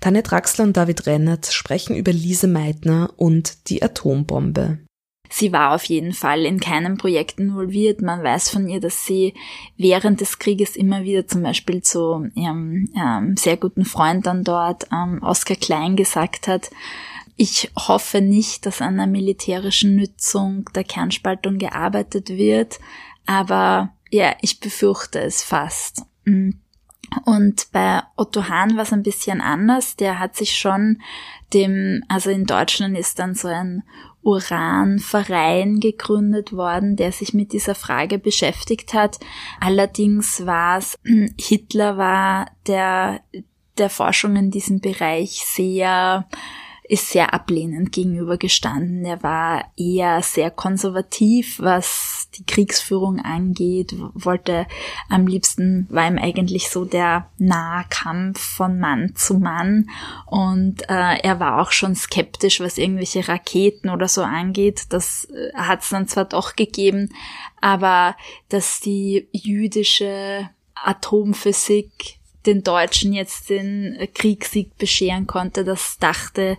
Tanja 0.00 0.22
Draxler 0.22 0.64
und 0.64 0.76
David 0.76 1.06
Rennert 1.06 1.46
sprechen 1.46 1.96
über 1.96 2.12
Lise 2.12 2.48
Meitner 2.48 3.12
und 3.16 3.68
die 3.70 3.82
Atombombe. 3.82 4.78
Sie 5.32 5.52
war 5.52 5.72
auf 5.74 5.84
jeden 5.84 6.12
Fall 6.12 6.44
in 6.44 6.58
keinem 6.58 6.98
Projekt 6.98 7.38
involviert. 7.38 8.02
Man 8.02 8.22
weiß 8.24 8.50
von 8.50 8.68
ihr, 8.68 8.80
dass 8.80 9.06
sie 9.06 9.32
während 9.76 10.20
des 10.20 10.40
Krieges 10.40 10.74
immer 10.74 11.04
wieder 11.04 11.28
zum 11.28 11.44
Beispiel 11.44 11.82
zu 11.82 12.28
ihrem 12.34 12.88
ähm, 13.00 13.36
sehr 13.36 13.56
guten 13.56 13.84
Freund 13.84 14.26
dann 14.26 14.42
dort, 14.42 14.88
ähm, 14.92 15.22
Oskar 15.22 15.56
Klein, 15.56 15.94
gesagt 15.94 16.48
hat, 16.48 16.70
ich 17.40 17.70
hoffe 17.74 18.20
nicht, 18.20 18.66
dass 18.66 18.82
an 18.82 18.98
der 18.98 19.06
militärischen 19.06 19.96
Nützung 19.96 20.68
der 20.74 20.84
Kernspaltung 20.84 21.56
gearbeitet 21.56 22.28
wird, 22.28 22.78
aber 23.24 23.94
ja, 24.10 24.34
ich 24.42 24.60
befürchte 24.60 25.20
es 25.22 25.42
fast. 25.42 26.02
Mm. 26.26 26.50
Und 27.24 27.72
bei 27.72 28.02
Otto 28.16 28.46
Hahn 28.50 28.76
war 28.76 28.82
es 28.82 28.92
ein 28.92 29.02
bisschen 29.02 29.40
anders. 29.40 29.96
Der 29.96 30.18
hat 30.18 30.36
sich 30.36 30.58
schon 30.58 31.00
dem, 31.54 32.04
also 32.08 32.28
in 32.28 32.44
Deutschland 32.44 32.96
ist 32.98 33.18
dann 33.18 33.34
so 33.34 33.48
ein 33.48 33.84
Uranverein 34.20 35.80
gegründet 35.80 36.52
worden, 36.52 36.94
der 36.96 37.10
sich 37.10 37.32
mit 37.32 37.54
dieser 37.54 37.74
Frage 37.74 38.18
beschäftigt 38.18 38.92
hat. 38.92 39.18
Allerdings 39.60 40.44
war 40.44 40.76
es, 40.76 40.98
Hitler 41.40 41.96
war 41.96 42.50
der, 42.66 43.22
der 43.78 43.88
Forschung 43.88 44.36
in 44.36 44.50
diesem 44.50 44.80
Bereich 44.80 45.42
sehr 45.46 46.28
ist 46.90 47.10
sehr 47.10 47.32
ablehnend 47.32 47.92
gegenübergestanden. 47.92 49.04
Er 49.04 49.22
war 49.22 49.64
eher 49.76 50.22
sehr 50.22 50.50
konservativ, 50.50 51.60
was 51.60 52.28
die 52.34 52.44
Kriegsführung 52.44 53.20
angeht, 53.20 53.94
wollte 54.14 54.66
am 55.08 55.28
liebsten, 55.28 55.86
war 55.88 56.08
ihm 56.08 56.18
eigentlich 56.18 56.68
so 56.68 56.84
der 56.84 57.30
Nahkampf 57.38 58.40
von 58.40 58.80
Mann 58.80 59.12
zu 59.14 59.34
Mann 59.34 59.88
und 60.26 60.82
äh, 60.88 61.20
er 61.22 61.38
war 61.38 61.62
auch 61.62 61.70
schon 61.70 61.94
skeptisch, 61.94 62.58
was 62.58 62.76
irgendwelche 62.76 63.28
Raketen 63.28 63.88
oder 63.88 64.08
so 64.08 64.22
angeht. 64.24 64.86
Das 64.88 65.26
äh, 65.26 65.54
hat 65.54 65.82
es 65.82 65.90
dann 65.90 66.08
zwar 66.08 66.24
doch 66.24 66.56
gegeben, 66.56 67.10
aber 67.60 68.16
dass 68.48 68.80
die 68.80 69.28
jüdische 69.30 70.50
Atomphysik 70.74 72.19
den 72.46 72.62
Deutschen 72.62 73.12
jetzt 73.12 73.50
den 73.50 74.08
Kriegssieg 74.14 74.76
bescheren 74.78 75.26
konnte. 75.26 75.64
Das 75.64 75.98
dachte 75.98 76.56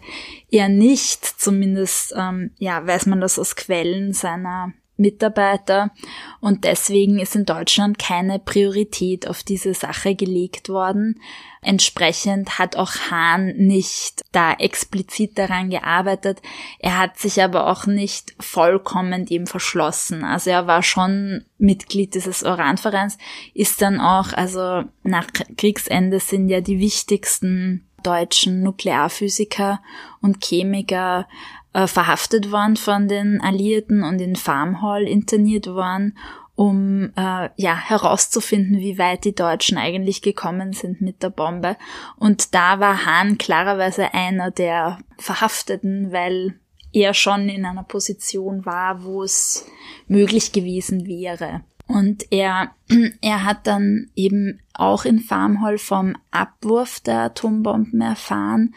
er 0.49 0.69
nicht. 0.69 1.25
Zumindest 1.25 2.13
ähm, 2.17 2.51
ja, 2.57 2.85
weiß 2.85 3.07
man 3.07 3.21
das 3.21 3.39
aus 3.39 3.55
Quellen 3.55 4.13
seiner 4.13 4.73
Mitarbeiter. 5.01 5.91
Und 6.39 6.63
deswegen 6.63 7.19
ist 7.19 7.35
in 7.35 7.45
Deutschland 7.45 7.99
keine 7.99 8.39
Priorität 8.39 9.27
auf 9.27 9.43
diese 9.43 9.73
Sache 9.73 10.15
gelegt 10.15 10.69
worden. 10.69 11.19
Entsprechend 11.63 12.57
hat 12.57 12.75
auch 12.75 12.91
Hahn 13.11 13.55
nicht 13.57 14.21
da 14.31 14.53
explizit 14.53 15.37
daran 15.37 15.69
gearbeitet. 15.69 16.41
Er 16.79 16.97
hat 16.97 17.19
sich 17.19 17.43
aber 17.43 17.67
auch 17.67 17.85
nicht 17.85 18.33
vollkommen 18.39 19.25
dem 19.25 19.45
verschlossen. 19.45 20.23
Also 20.23 20.49
er 20.49 20.65
war 20.65 20.81
schon 20.81 21.45
Mitglied 21.59 22.15
dieses 22.15 22.41
Uranvereins, 22.41 23.17
ist 23.53 23.81
dann 23.81 23.99
auch, 23.99 24.33
also 24.33 24.83
nach 25.03 25.27
Kriegsende 25.57 26.19
sind 26.19 26.49
ja 26.49 26.61
die 26.61 26.79
wichtigsten 26.79 27.87
deutschen 28.01 28.63
Nuklearphysiker 28.63 29.81
und 30.21 30.43
Chemiker 30.43 31.27
äh, 31.73 31.87
verhaftet 31.87 32.51
worden 32.51 32.75
von 32.75 33.07
den 33.07 33.41
Alliierten 33.41 34.03
und 34.03 34.19
in 34.19 34.35
Farmhall 34.35 35.03
interniert 35.03 35.67
worden, 35.67 36.17
um 36.55 37.11
äh, 37.15 37.49
ja 37.55 37.75
herauszufinden, 37.75 38.79
wie 38.79 38.97
weit 38.97 39.25
die 39.25 39.33
Deutschen 39.33 39.77
eigentlich 39.77 40.21
gekommen 40.21 40.73
sind 40.73 41.01
mit 41.01 41.23
der 41.23 41.29
Bombe. 41.29 41.77
Und 42.17 42.53
da 42.53 42.79
war 42.79 43.05
Hahn 43.05 43.37
klarerweise 43.37 44.13
einer 44.13 44.51
der 44.51 44.99
Verhafteten, 45.17 46.11
weil 46.11 46.59
er 46.93 47.13
schon 47.13 47.47
in 47.47 47.65
einer 47.65 47.83
Position 47.83 48.65
war, 48.65 49.03
wo 49.03 49.23
es 49.23 49.65
möglich 50.07 50.51
gewesen 50.51 51.05
wäre. 51.07 51.61
Und 51.87 52.31
er, 52.31 52.75
er 53.21 53.43
hat 53.43 53.65
dann 53.65 54.09
eben 54.15 54.59
auch 54.73 55.05
in 55.05 55.19
Farmhall 55.19 55.77
vom 55.77 56.15
Abwurf 56.31 56.99
der 56.99 57.19
Atombomben 57.21 58.01
erfahren 58.01 58.75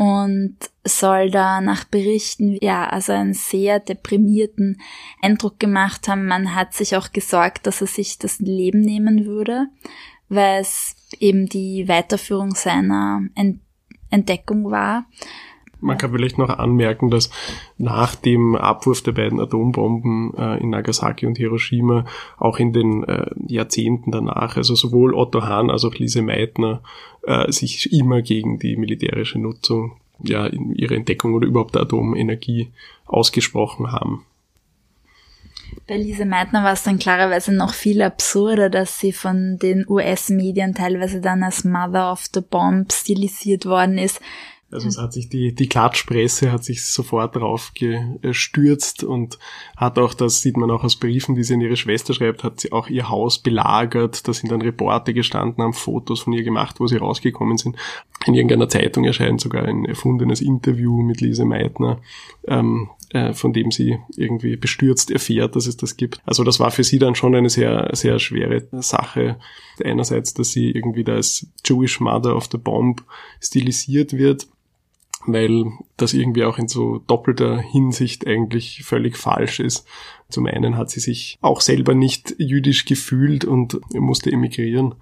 und 0.00 0.56
soll 0.82 1.30
da 1.30 1.60
nach 1.60 1.84
Berichten 1.84 2.56
ja 2.62 2.88
also 2.88 3.12
einen 3.12 3.34
sehr 3.34 3.80
deprimierten 3.80 4.80
Eindruck 5.20 5.60
gemacht 5.60 6.08
haben. 6.08 6.24
Man 6.24 6.54
hat 6.54 6.72
sich 6.72 6.96
auch 6.96 7.12
gesorgt, 7.12 7.66
dass 7.66 7.82
er 7.82 7.86
sich 7.86 8.18
das 8.18 8.38
Leben 8.38 8.80
nehmen 8.80 9.26
würde, 9.26 9.66
weil 10.30 10.62
es 10.62 10.96
eben 11.18 11.50
die 11.50 11.86
Weiterführung 11.86 12.54
seiner 12.54 13.20
Entdeckung 14.08 14.70
war. 14.70 15.04
Man 15.80 15.98
kann 15.98 16.12
vielleicht 16.12 16.38
noch 16.38 16.50
anmerken, 16.50 17.10
dass 17.10 17.30
nach 17.78 18.14
dem 18.14 18.54
Abwurf 18.56 19.02
der 19.02 19.12
beiden 19.12 19.40
Atombomben 19.40 20.34
äh, 20.36 20.58
in 20.58 20.70
Nagasaki 20.70 21.26
und 21.26 21.38
Hiroshima 21.38 22.04
auch 22.38 22.58
in 22.58 22.72
den 22.72 23.04
äh, 23.04 23.30
Jahrzehnten 23.46 24.10
danach, 24.10 24.56
also 24.56 24.74
sowohl 24.74 25.14
Otto 25.14 25.42
Hahn 25.42 25.70
als 25.70 25.84
auch 25.84 25.94
Lise 25.94 26.22
Meitner, 26.22 26.82
äh, 27.22 27.50
sich 27.50 27.92
immer 27.92 28.22
gegen 28.22 28.58
die 28.58 28.76
militärische 28.76 29.38
Nutzung, 29.38 29.92
ja, 30.22 30.46
in 30.46 30.74
ihre 30.74 30.96
Entdeckung 30.96 31.34
oder 31.34 31.46
überhaupt 31.46 31.74
der 31.74 31.82
Atomenergie 31.82 32.70
ausgesprochen 33.06 33.92
haben. 33.92 34.26
Bei 35.86 35.96
Lise 35.96 36.24
Meitner 36.24 36.62
war 36.62 36.72
es 36.72 36.82
dann 36.82 36.98
klarerweise 36.98 37.52
noch 37.52 37.74
viel 37.74 38.02
absurder, 38.02 38.70
dass 38.70 39.00
sie 39.00 39.12
von 39.12 39.58
den 39.58 39.84
US-Medien 39.88 40.74
teilweise 40.74 41.20
dann 41.20 41.42
als 41.42 41.64
Mother 41.64 42.12
of 42.12 42.26
the 42.32 42.40
Bomb 42.40 42.92
stilisiert 42.92 43.66
worden 43.66 43.98
ist. 43.98 44.20
Also 44.72 44.86
es 44.86 44.98
hat 44.98 45.12
sich 45.12 45.28
die, 45.28 45.52
die 45.52 45.68
Klatschpresse 45.68 46.52
hat 46.52 46.62
sich 46.62 46.84
sofort 46.84 47.34
drauf 47.34 47.72
gestürzt 47.74 49.02
und 49.02 49.38
hat 49.76 49.98
auch, 49.98 50.14
das 50.14 50.42
sieht 50.42 50.56
man 50.56 50.70
auch 50.70 50.84
aus 50.84 50.94
Briefen, 50.94 51.34
die 51.34 51.42
sie 51.42 51.54
an 51.54 51.60
ihre 51.60 51.76
Schwester 51.76 52.14
schreibt, 52.14 52.44
hat 52.44 52.60
sie 52.60 52.70
auch 52.70 52.88
ihr 52.88 53.08
Haus 53.08 53.40
belagert. 53.40 54.28
Da 54.28 54.32
sind 54.32 54.52
dann 54.52 54.62
Reporter 54.62 55.12
gestanden, 55.12 55.64
haben 55.64 55.72
Fotos 55.72 56.20
von 56.20 56.32
ihr 56.32 56.44
gemacht, 56.44 56.78
wo 56.78 56.86
sie 56.86 56.98
rausgekommen 56.98 57.58
sind. 57.58 57.76
In 58.26 58.34
irgendeiner 58.34 58.68
Zeitung 58.68 59.04
erscheint 59.04 59.40
sogar 59.40 59.64
ein 59.64 59.86
erfundenes 59.86 60.40
Interview 60.40 61.02
mit 61.02 61.20
Lise 61.20 61.44
Meitner, 61.44 62.00
ähm, 62.46 62.90
äh, 63.10 63.32
von 63.32 63.52
dem 63.52 63.72
sie 63.72 63.98
irgendwie 64.16 64.56
bestürzt 64.56 65.10
erfährt, 65.10 65.56
dass 65.56 65.66
es 65.66 65.78
das 65.78 65.96
gibt. 65.96 66.20
Also 66.26 66.44
das 66.44 66.60
war 66.60 66.70
für 66.70 66.84
sie 66.84 67.00
dann 67.00 67.16
schon 67.16 67.34
eine 67.34 67.50
sehr, 67.50 67.90
sehr 67.94 68.20
schwere 68.20 68.68
Sache. 68.82 69.36
Einerseits, 69.82 70.32
dass 70.34 70.52
sie 70.52 70.70
irgendwie 70.70 71.02
da 71.02 71.14
als 71.14 71.48
Jewish 71.64 71.98
Mother 71.98 72.36
of 72.36 72.48
the 72.52 72.58
Bomb 72.58 73.02
stilisiert 73.40 74.12
wird 74.12 74.46
weil 75.26 75.72
das 75.96 76.14
irgendwie 76.14 76.44
auch 76.44 76.58
in 76.58 76.68
so 76.68 76.98
doppelter 77.06 77.60
Hinsicht 77.60 78.26
eigentlich 78.26 78.82
völlig 78.84 79.16
falsch 79.16 79.60
ist. 79.60 79.86
Zum 80.28 80.46
einen 80.46 80.76
hat 80.76 80.90
sie 80.90 81.00
sich 81.00 81.38
auch 81.40 81.60
selber 81.60 81.94
nicht 81.94 82.34
jüdisch 82.38 82.84
gefühlt 82.84 83.44
und 83.44 83.80
musste 83.92 84.30
emigrieren, 84.30 84.94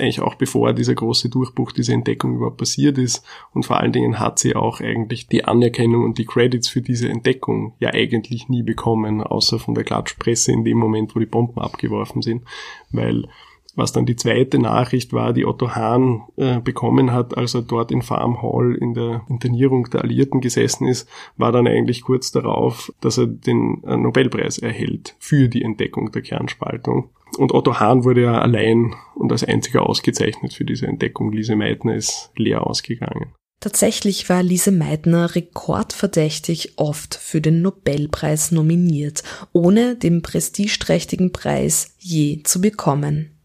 eigentlich 0.00 0.20
auch 0.20 0.34
bevor 0.34 0.72
dieser 0.72 0.94
große 0.94 1.28
Durchbruch, 1.28 1.72
diese 1.72 1.92
Entdeckung 1.92 2.36
überhaupt 2.36 2.58
passiert 2.58 2.98
ist. 2.98 3.24
Und 3.52 3.64
vor 3.64 3.78
allen 3.78 3.92
Dingen 3.92 4.18
hat 4.18 4.38
sie 4.38 4.54
auch 4.54 4.80
eigentlich 4.80 5.28
die 5.28 5.44
Anerkennung 5.44 6.04
und 6.04 6.18
die 6.18 6.26
Credits 6.26 6.68
für 6.68 6.82
diese 6.82 7.08
Entdeckung 7.08 7.74
ja 7.78 7.90
eigentlich 7.92 8.48
nie 8.48 8.62
bekommen, 8.62 9.22
außer 9.22 9.58
von 9.58 9.74
der 9.74 9.84
Klatschpresse 9.84 10.52
in 10.52 10.64
dem 10.64 10.78
Moment, 10.78 11.14
wo 11.14 11.20
die 11.20 11.26
Bomben 11.26 11.60
abgeworfen 11.60 12.22
sind, 12.22 12.42
weil 12.90 13.28
was 13.76 13.92
dann 13.92 14.06
die 14.06 14.16
zweite 14.16 14.58
Nachricht 14.58 15.12
war, 15.12 15.32
die 15.32 15.44
Otto 15.44 15.74
Hahn 15.74 16.22
äh, 16.36 16.60
bekommen 16.60 17.12
hat, 17.12 17.36
als 17.36 17.54
er 17.54 17.62
dort 17.62 17.92
in 17.92 18.02
Farm 18.02 18.42
Hall 18.42 18.74
in 18.74 18.94
der 18.94 19.24
Internierung 19.28 19.88
der 19.90 20.02
Alliierten 20.02 20.40
gesessen 20.40 20.88
ist, 20.88 21.08
war 21.36 21.52
dann 21.52 21.68
eigentlich 21.68 22.02
kurz 22.02 22.32
darauf, 22.32 22.92
dass 23.00 23.18
er 23.18 23.26
den 23.26 23.84
äh, 23.86 23.96
Nobelpreis 23.96 24.58
erhält 24.58 25.14
für 25.18 25.48
die 25.48 25.62
Entdeckung 25.62 26.10
der 26.10 26.22
Kernspaltung. 26.22 27.10
Und 27.36 27.52
Otto 27.52 27.78
Hahn 27.78 28.04
wurde 28.04 28.22
ja 28.22 28.40
allein 28.40 28.94
und 29.14 29.30
als 29.30 29.44
einziger 29.44 29.86
ausgezeichnet 29.86 30.54
für 30.54 30.64
diese 30.64 30.86
Entdeckung. 30.86 31.32
Lise 31.32 31.54
Meitner 31.54 31.94
ist 31.94 32.30
leer 32.36 32.66
ausgegangen. 32.66 33.34
Tatsächlich 33.60 34.28
war 34.28 34.42
Lise 34.42 34.70
Meitner 34.70 35.34
rekordverdächtig 35.34 36.74
oft 36.76 37.14
für 37.14 37.40
den 37.40 37.62
Nobelpreis 37.62 38.52
nominiert, 38.52 39.22
ohne 39.52 39.96
den 39.96 40.22
prestigeträchtigen 40.22 41.32
Preis 41.32 41.94
je 41.98 42.42
zu 42.42 42.60
bekommen 42.60 43.35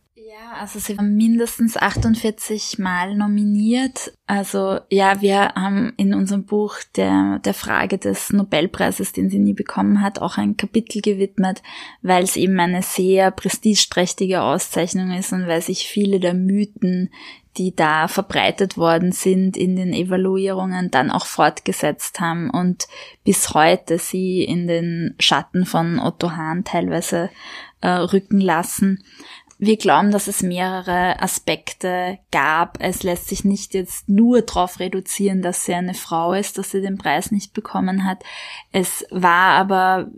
also 0.59 0.79
sie 0.79 0.97
war 0.97 1.03
mindestens 1.03 1.77
48 1.77 2.79
Mal 2.79 3.15
nominiert. 3.15 4.11
Also 4.27 4.79
ja, 4.89 5.21
wir 5.21 5.53
haben 5.55 5.93
in 5.97 6.13
unserem 6.13 6.45
Buch 6.45 6.75
der, 6.95 7.39
der 7.45 7.53
Frage 7.53 7.97
des 7.97 8.31
Nobelpreises, 8.31 9.13
den 9.13 9.29
sie 9.29 9.39
nie 9.39 9.53
bekommen 9.53 10.01
hat, 10.01 10.19
auch 10.19 10.37
ein 10.37 10.57
Kapitel 10.57 11.01
gewidmet, 11.01 11.61
weil 12.01 12.23
es 12.23 12.35
eben 12.35 12.59
eine 12.59 12.81
sehr 12.81 13.31
prestigeträchtige 13.31 14.41
Auszeichnung 14.41 15.11
ist 15.11 15.31
und 15.33 15.47
weil 15.47 15.61
sich 15.61 15.87
viele 15.87 16.19
der 16.19 16.33
Mythen, 16.33 17.11
die 17.57 17.75
da 17.75 18.07
verbreitet 18.07 18.77
worden 18.77 19.11
sind 19.11 19.57
in 19.57 19.75
den 19.75 19.93
Evaluierungen, 19.93 20.89
dann 20.89 21.11
auch 21.11 21.25
fortgesetzt 21.25 22.19
haben 22.19 22.49
und 22.49 22.87
bis 23.23 23.53
heute 23.53 23.97
sie 23.97 24.43
in 24.43 24.67
den 24.67 25.15
Schatten 25.19 25.65
von 25.65 25.99
Otto 25.99 26.31
Hahn 26.31 26.63
teilweise 26.63 27.29
äh, 27.81 27.89
rücken 27.89 28.39
lassen. 28.39 29.03
Wir 29.63 29.77
glauben, 29.77 30.09
dass 30.09 30.27
es 30.27 30.41
mehrere 30.41 31.21
Aspekte 31.21 32.17
gab. 32.31 32.79
Es 32.81 33.03
lässt 33.03 33.27
sich 33.27 33.45
nicht 33.45 33.75
jetzt 33.75 34.09
nur 34.09 34.41
darauf 34.41 34.79
reduzieren, 34.79 35.43
dass 35.43 35.65
sie 35.65 35.75
eine 35.75 35.93
Frau 35.93 36.33
ist, 36.33 36.57
dass 36.57 36.71
sie 36.71 36.81
den 36.81 36.97
Preis 36.97 37.29
nicht 37.29 37.53
bekommen 37.53 38.03
hat. 38.03 38.23
Es 38.71 39.05
war 39.11 39.51
aber 39.51 40.09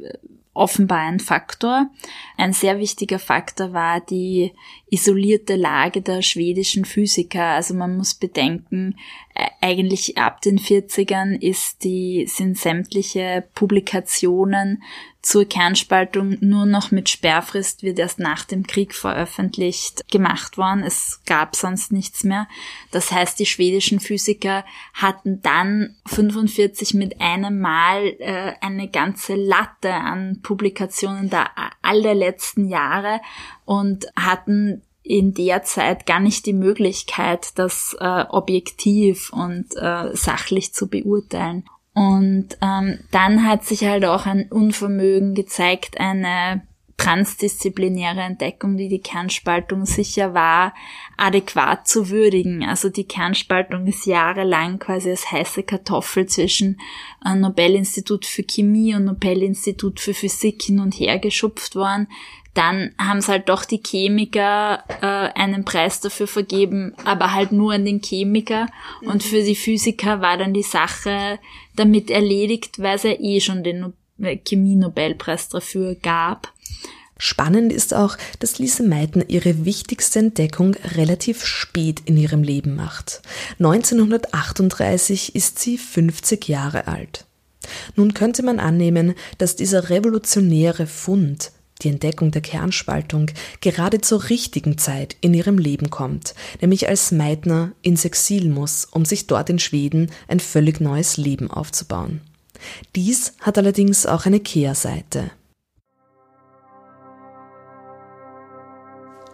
offenbar 0.54 1.00
ein 1.00 1.20
Faktor. 1.20 1.90
Ein 2.38 2.54
sehr 2.54 2.80
wichtiger 2.80 3.20
Faktor 3.20 3.74
war 3.74 4.00
die 4.00 4.54
isolierte 4.90 5.58
Lage 5.58 6.02
der 6.02 6.22
schwedischen 6.22 6.86
Physiker. 6.86 7.44
Also 7.44 7.74
man 7.74 7.98
muss 7.98 8.14
bedenken, 8.14 8.96
äh, 9.36 9.48
eigentlich 9.60 10.18
ab 10.18 10.42
den 10.42 10.58
40ern 10.58 11.38
ist 11.38 11.84
die, 11.84 12.28
sind 12.28 12.58
sämtliche 12.58 13.44
Publikationen 13.56 14.84
zur 15.24 15.46
Kernspaltung 15.46 16.38
nur 16.42 16.66
noch 16.66 16.92
mit 16.92 17.08
Sperrfrist 17.08 17.82
wird 17.82 17.98
erst 17.98 18.20
nach 18.20 18.44
dem 18.44 18.68
Krieg 18.68 18.94
veröffentlicht 18.94 20.06
gemacht 20.12 20.58
worden. 20.58 20.84
Es 20.84 21.22
gab 21.26 21.56
sonst 21.56 21.94
nichts 21.94 22.26
mehr. 22.26 22.48
Das 22.92 23.10
heißt, 23.10 23.40
die 23.40 23.46
schwedischen 23.46 24.02
Physiker 24.02 24.66
hatten 24.94 25.42
dann 25.42 25.96
45 26.08 26.94
mit 26.94 27.22
einem 27.22 27.62
Mal 27.62 28.16
äh, 28.20 28.52
eine 28.60 28.90
ganze 28.90 29.36
Latte 29.36 29.94
an 29.94 30.42
Publikationen 30.44 31.30
der 31.30 31.52
aller 31.82 32.14
letzten 32.14 32.68
Jahre 32.68 33.22
und 33.64 34.06
hatten 34.18 34.82
in 35.04 35.34
der 35.34 35.64
Zeit 35.64 36.06
gar 36.06 36.20
nicht 36.20 36.46
die 36.46 36.54
Möglichkeit, 36.54 37.58
das 37.58 37.96
äh, 38.00 38.26
objektiv 38.30 39.32
und 39.32 39.68
äh, 39.78 40.14
sachlich 40.16 40.74
zu 40.74 40.90
beurteilen. 40.90 41.64
Und 41.94 42.58
ähm, 42.62 43.00
dann 43.12 43.48
hat 43.48 43.66
sich 43.66 43.86
halt 43.86 44.06
auch 44.06 44.26
ein 44.26 44.48
Unvermögen 44.50 45.36
gezeigt, 45.36 46.00
eine 46.00 46.64
transdisziplinäre 46.98 48.22
Entdeckung, 48.22 48.78
die 48.78 48.88
die 48.88 49.02
Kernspaltung 49.02 49.86
sicher 49.86 50.34
war, 50.34 50.74
adäquat 51.18 51.88
zu 51.88 52.10
würdigen. 52.10 52.64
Also 52.64 52.90
die 52.90 53.04
Kernspaltung 53.04 53.88
ist 53.88 54.06
jahrelang 54.06 54.80
quasi 54.80 55.10
als 55.10 55.32
heiße 55.32 55.64
Kartoffel 55.64 56.28
zwischen 56.28 56.80
äh, 57.26 57.36
Nobelinstitut 57.36 58.26
für 58.26 58.44
Chemie 58.44 58.96
und 58.96 59.06
Nobelinstitut 59.06 60.00
für 60.00 60.14
Physik 60.14 60.62
hin 60.64 60.80
und 60.80 60.94
her 60.94 61.20
geschupft 61.20 61.76
worden 61.76 62.08
dann 62.54 62.92
haben 63.00 63.18
es 63.18 63.28
halt 63.28 63.50
doch 63.50 63.66
die 63.66 63.82
Chemiker 63.86 64.84
äh, 65.02 65.40
einen 65.40 65.66
Preis 65.66 66.02
dafür 66.02 66.28
vergeben, 66.28 66.94
aber 67.04 67.34
halt 67.34 67.52
nur 67.52 67.74
an 67.74 67.86
den 67.86 68.02
Chemiker. 68.02 68.68
Mhm. 69.02 69.08
Und 69.08 69.24
für 69.24 69.42
die 69.42 69.56
Physiker 69.56 70.22
war 70.22 70.38
dann 70.38 70.54
die 70.54 70.64
Sache 70.64 71.40
damit 71.76 72.12
erledigt, 72.12 72.80
weil 72.80 72.96
es 72.96 73.04
ja 73.04 73.20
eh 73.20 73.40
schon 73.40 73.64
den 73.64 73.94
Chemie-Nobelpreis 74.20 75.50
dafür 75.50 75.96
gab. 75.96 76.54
Spannend 77.18 77.72
ist 77.72 77.94
auch, 77.94 78.18
dass 78.40 78.60
Lise 78.60 78.84
Meitner 78.84 79.30
ihre 79.30 79.66
wichtigste 79.66 80.20
Entdeckung 80.20 80.76
relativ 80.96 81.46
spät 81.46 82.02
in 82.06 82.18
ihrem 82.18 82.44
Leben 82.44 82.76
macht. 82.76 83.22
1938 83.60 85.36
ist 85.36 85.60
sie 85.60 85.78
50 85.78 86.48
Jahre 86.48 86.88
alt. 86.88 87.26
Nun 87.96 88.14
könnte 88.14 88.44
man 88.44 88.60
annehmen, 88.60 89.14
dass 89.38 89.56
dieser 89.56 89.90
revolutionäre 89.90 90.86
Fund, 90.86 91.52
die 91.84 91.90
Entdeckung 91.90 92.32
der 92.32 92.42
Kernspaltung, 92.42 93.28
gerade 93.62 94.02
zur 94.02 94.30
richtigen 94.30 94.78
Zeit 94.78 95.16
in 95.22 95.34
ihrem 95.34 95.58
Leben 95.58 95.90
kommt, 95.90 96.36
nämlich 96.62 96.88
als 96.88 97.12
Meitner 97.12 97.72
ins 97.82 98.06
Exil 98.06 98.50
muss, 98.50 98.86
um 98.86 99.06
sich 99.06 99.28
dort 99.28 99.50
in 99.50 99.60
Schweden 99.60 100.12
ein 100.28 100.40
völlig 100.40 100.80
neues 100.80 101.18
Leben 101.18 101.50
aufzubauen. 101.52 102.22
Dies 102.96 103.34
hat 103.42 103.58
allerdings 103.58 104.06
auch 104.06 104.26
eine 104.26 104.40
Kehrseite. 104.40 105.32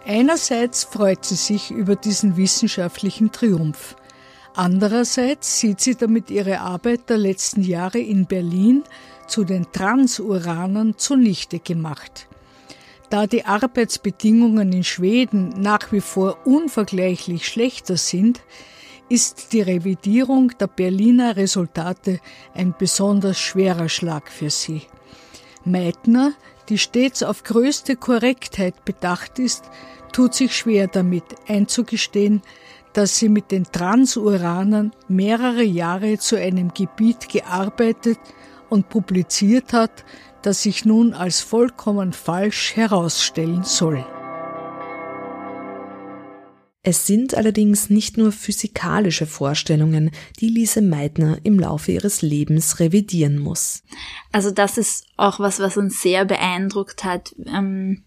Einerseits 0.04 0.84
freut 0.84 1.24
sie 1.24 1.36
sich 1.36 1.70
über 1.70 1.94
diesen 1.94 2.36
wissenschaftlichen 2.36 3.30
Triumph. 3.30 3.96
Andererseits 4.54 5.60
sieht 5.60 5.80
sie 5.80 5.94
damit 5.94 6.30
ihre 6.30 6.60
Arbeit 6.60 7.08
der 7.08 7.18
letzten 7.18 7.62
Jahre 7.62 7.98
in 7.98 8.26
Berlin 8.26 8.82
zu 9.28 9.44
den 9.44 9.70
Transuranern 9.70 10.98
zunichte 10.98 11.60
gemacht. 11.60 12.26
Da 13.10 13.26
die 13.26 13.44
Arbeitsbedingungen 13.44 14.72
in 14.72 14.84
Schweden 14.84 15.48
nach 15.60 15.90
wie 15.90 16.00
vor 16.00 16.46
unvergleichlich 16.46 17.46
schlechter 17.46 17.96
sind, 17.96 18.40
ist 19.08 19.52
die 19.52 19.62
Revidierung 19.62 20.52
der 20.58 20.68
Berliner 20.68 21.36
Resultate 21.36 22.20
ein 22.54 22.72
besonders 22.78 23.40
schwerer 23.40 23.88
Schlag 23.88 24.30
für 24.30 24.48
sie. 24.48 24.82
Meitner, 25.64 26.34
die 26.68 26.78
stets 26.78 27.24
auf 27.24 27.42
größte 27.42 27.96
Korrektheit 27.96 28.84
bedacht 28.84 29.40
ist, 29.40 29.64
tut 30.12 30.34
sich 30.34 30.56
schwer 30.56 30.86
damit 30.86 31.24
einzugestehen, 31.48 32.42
dass 32.92 33.18
sie 33.18 33.28
mit 33.28 33.50
den 33.50 33.64
Transuranern 33.64 34.92
mehrere 35.08 35.64
Jahre 35.64 36.18
zu 36.18 36.36
einem 36.36 36.72
Gebiet 36.72 37.28
gearbeitet 37.28 38.20
und 38.68 38.88
publiziert 38.88 39.72
hat, 39.72 40.04
das 40.42 40.62
sich 40.62 40.84
nun 40.84 41.12
als 41.14 41.40
vollkommen 41.40 42.12
falsch 42.12 42.76
herausstellen 42.76 43.62
soll. 43.64 44.04
Es 46.82 47.06
sind 47.06 47.34
allerdings 47.34 47.90
nicht 47.90 48.16
nur 48.16 48.32
physikalische 48.32 49.26
Vorstellungen, 49.26 50.10
die 50.40 50.48
Lise 50.48 50.80
Meitner 50.80 51.38
im 51.42 51.58
Laufe 51.58 51.92
ihres 51.92 52.22
Lebens 52.22 52.80
revidieren 52.80 53.38
muss. 53.38 53.82
Also 54.32 54.50
das 54.50 54.78
ist 54.78 55.04
auch 55.18 55.40
was, 55.40 55.60
was 55.60 55.76
uns 55.76 56.00
sehr 56.00 56.24
beeindruckt 56.24 57.04
hat. 57.04 57.34
Ähm 57.46 58.04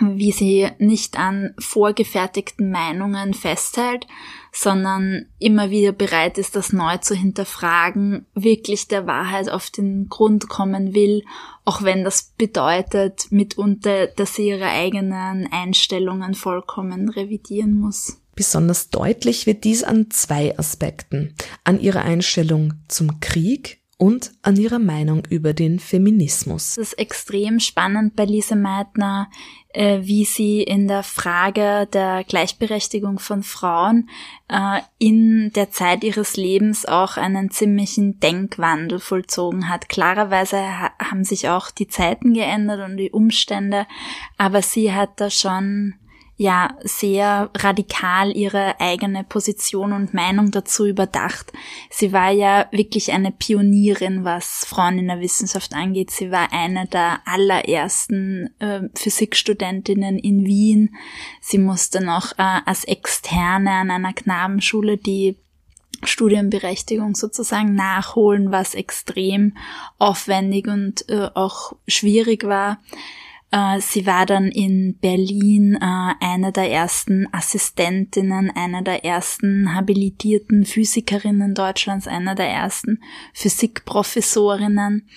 wie 0.00 0.32
sie 0.32 0.68
nicht 0.78 1.18
an 1.18 1.54
vorgefertigten 1.58 2.70
Meinungen 2.70 3.34
festhält, 3.34 4.06
sondern 4.52 5.26
immer 5.38 5.70
wieder 5.70 5.92
bereit 5.92 6.38
ist, 6.38 6.56
das 6.56 6.72
neu 6.72 6.96
zu 6.98 7.14
hinterfragen, 7.14 8.26
wirklich 8.34 8.88
der 8.88 9.06
Wahrheit 9.06 9.50
auf 9.50 9.70
den 9.70 10.08
Grund 10.08 10.48
kommen 10.48 10.94
will, 10.94 11.24
auch 11.64 11.82
wenn 11.82 12.04
das 12.04 12.32
bedeutet 12.36 13.26
mitunter, 13.30 14.06
dass 14.06 14.34
sie 14.34 14.48
ihre 14.48 14.68
eigenen 14.68 15.48
Einstellungen 15.50 16.34
vollkommen 16.34 17.08
revidieren 17.08 17.78
muss. 17.78 18.18
Besonders 18.34 18.90
deutlich 18.90 19.46
wird 19.46 19.64
dies 19.64 19.82
an 19.82 20.10
zwei 20.10 20.58
Aspekten. 20.58 21.34
An 21.64 21.80
ihrer 21.80 22.02
Einstellung 22.02 22.74
zum 22.86 23.20
Krieg 23.20 23.80
und 23.98 24.32
an 24.42 24.56
ihrer 24.56 24.78
Meinung 24.78 25.22
über 25.30 25.54
den 25.54 25.78
Feminismus. 25.78 26.72
Es 26.72 26.78
ist 26.78 26.98
extrem 26.98 27.60
spannend 27.60 28.14
bei 28.14 28.26
Lise 28.26 28.56
Meitner, 28.56 29.30
äh, 29.68 30.00
wie 30.02 30.26
sie 30.26 30.62
in 30.62 30.86
der 30.86 31.02
Frage 31.02 31.88
der 31.92 32.24
Gleichberechtigung 32.24 33.18
von 33.18 33.42
Frauen 33.42 34.10
äh, 34.48 34.80
in 34.98 35.50
der 35.54 35.70
Zeit 35.70 36.04
ihres 36.04 36.36
Lebens 36.36 36.84
auch 36.84 37.16
einen 37.16 37.50
ziemlichen 37.50 38.20
Denkwandel 38.20 38.98
vollzogen 38.98 39.70
hat. 39.70 39.88
Klarerweise 39.88 40.60
haben 40.98 41.24
sich 41.24 41.48
auch 41.48 41.70
die 41.70 41.88
Zeiten 41.88 42.34
geändert 42.34 42.80
und 42.86 42.98
die 42.98 43.10
Umstände, 43.10 43.86
aber 44.36 44.60
sie 44.60 44.92
hat 44.92 45.20
da 45.20 45.30
schon 45.30 45.94
ja 46.36 46.76
sehr 46.82 47.50
radikal 47.56 48.36
ihre 48.36 48.78
eigene 48.78 49.24
Position 49.24 49.92
und 49.92 50.12
Meinung 50.12 50.50
dazu 50.50 50.84
überdacht. 50.84 51.52
Sie 51.90 52.12
war 52.12 52.30
ja 52.30 52.66
wirklich 52.72 53.12
eine 53.12 53.32
Pionierin, 53.32 54.24
was 54.24 54.66
Frauen 54.66 54.98
in 54.98 55.08
der 55.08 55.20
Wissenschaft 55.20 55.72
angeht. 55.72 56.10
Sie 56.10 56.30
war 56.30 56.52
eine 56.52 56.86
der 56.86 57.20
allerersten 57.24 58.50
äh, 58.58 58.82
Physikstudentinnen 58.94 60.18
in 60.18 60.44
Wien. 60.44 60.94
Sie 61.40 61.58
musste 61.58 62.04
noch 62.04 62.32
äh, 62.32 62.60
als 62.66 62.84
Externe 62.84 63.70
an 63.70 63.90
einer 63.90 64.12
Knabenschule 64.12 64.98
die 64.98 65.36
Studienberechtigung 66.02 67.14
sozusagen 67.14 67.74
nachholen, 67.74 68.52
was 68.52 68.74
extrem 68.74 69.56
aufwendig 69.98 70.66
und 70.68 71.08
äh, 71.08 71.30
auch 71.34 71.72
schwierig 71.88 72.44
war. 72.44 72.78
Äh, 73.50 73.80
sie 73.80 74.06
war 74.06 74.26
dann 74.26 74.48
in 74.48 74.98
Berlin 74.98 75.78
äh, 75.80 76.14
eine 76.20 76.52
der 76.52 76.70
ersten 76.70 77.28
Assistentinnen, 77.32 78.50
eine 78.50 78.82
der 78.82 79.04
ersten 79.04 79.74
habilitierten 79.74 80.64
Physikerinnen 80.64 81.54
Deutschlands, 81.54 82.08
einer 82.08 82.34
der 82.34 82.48
ersten 82.48 83.00
Physikprofessorinnen. 83.34 85.08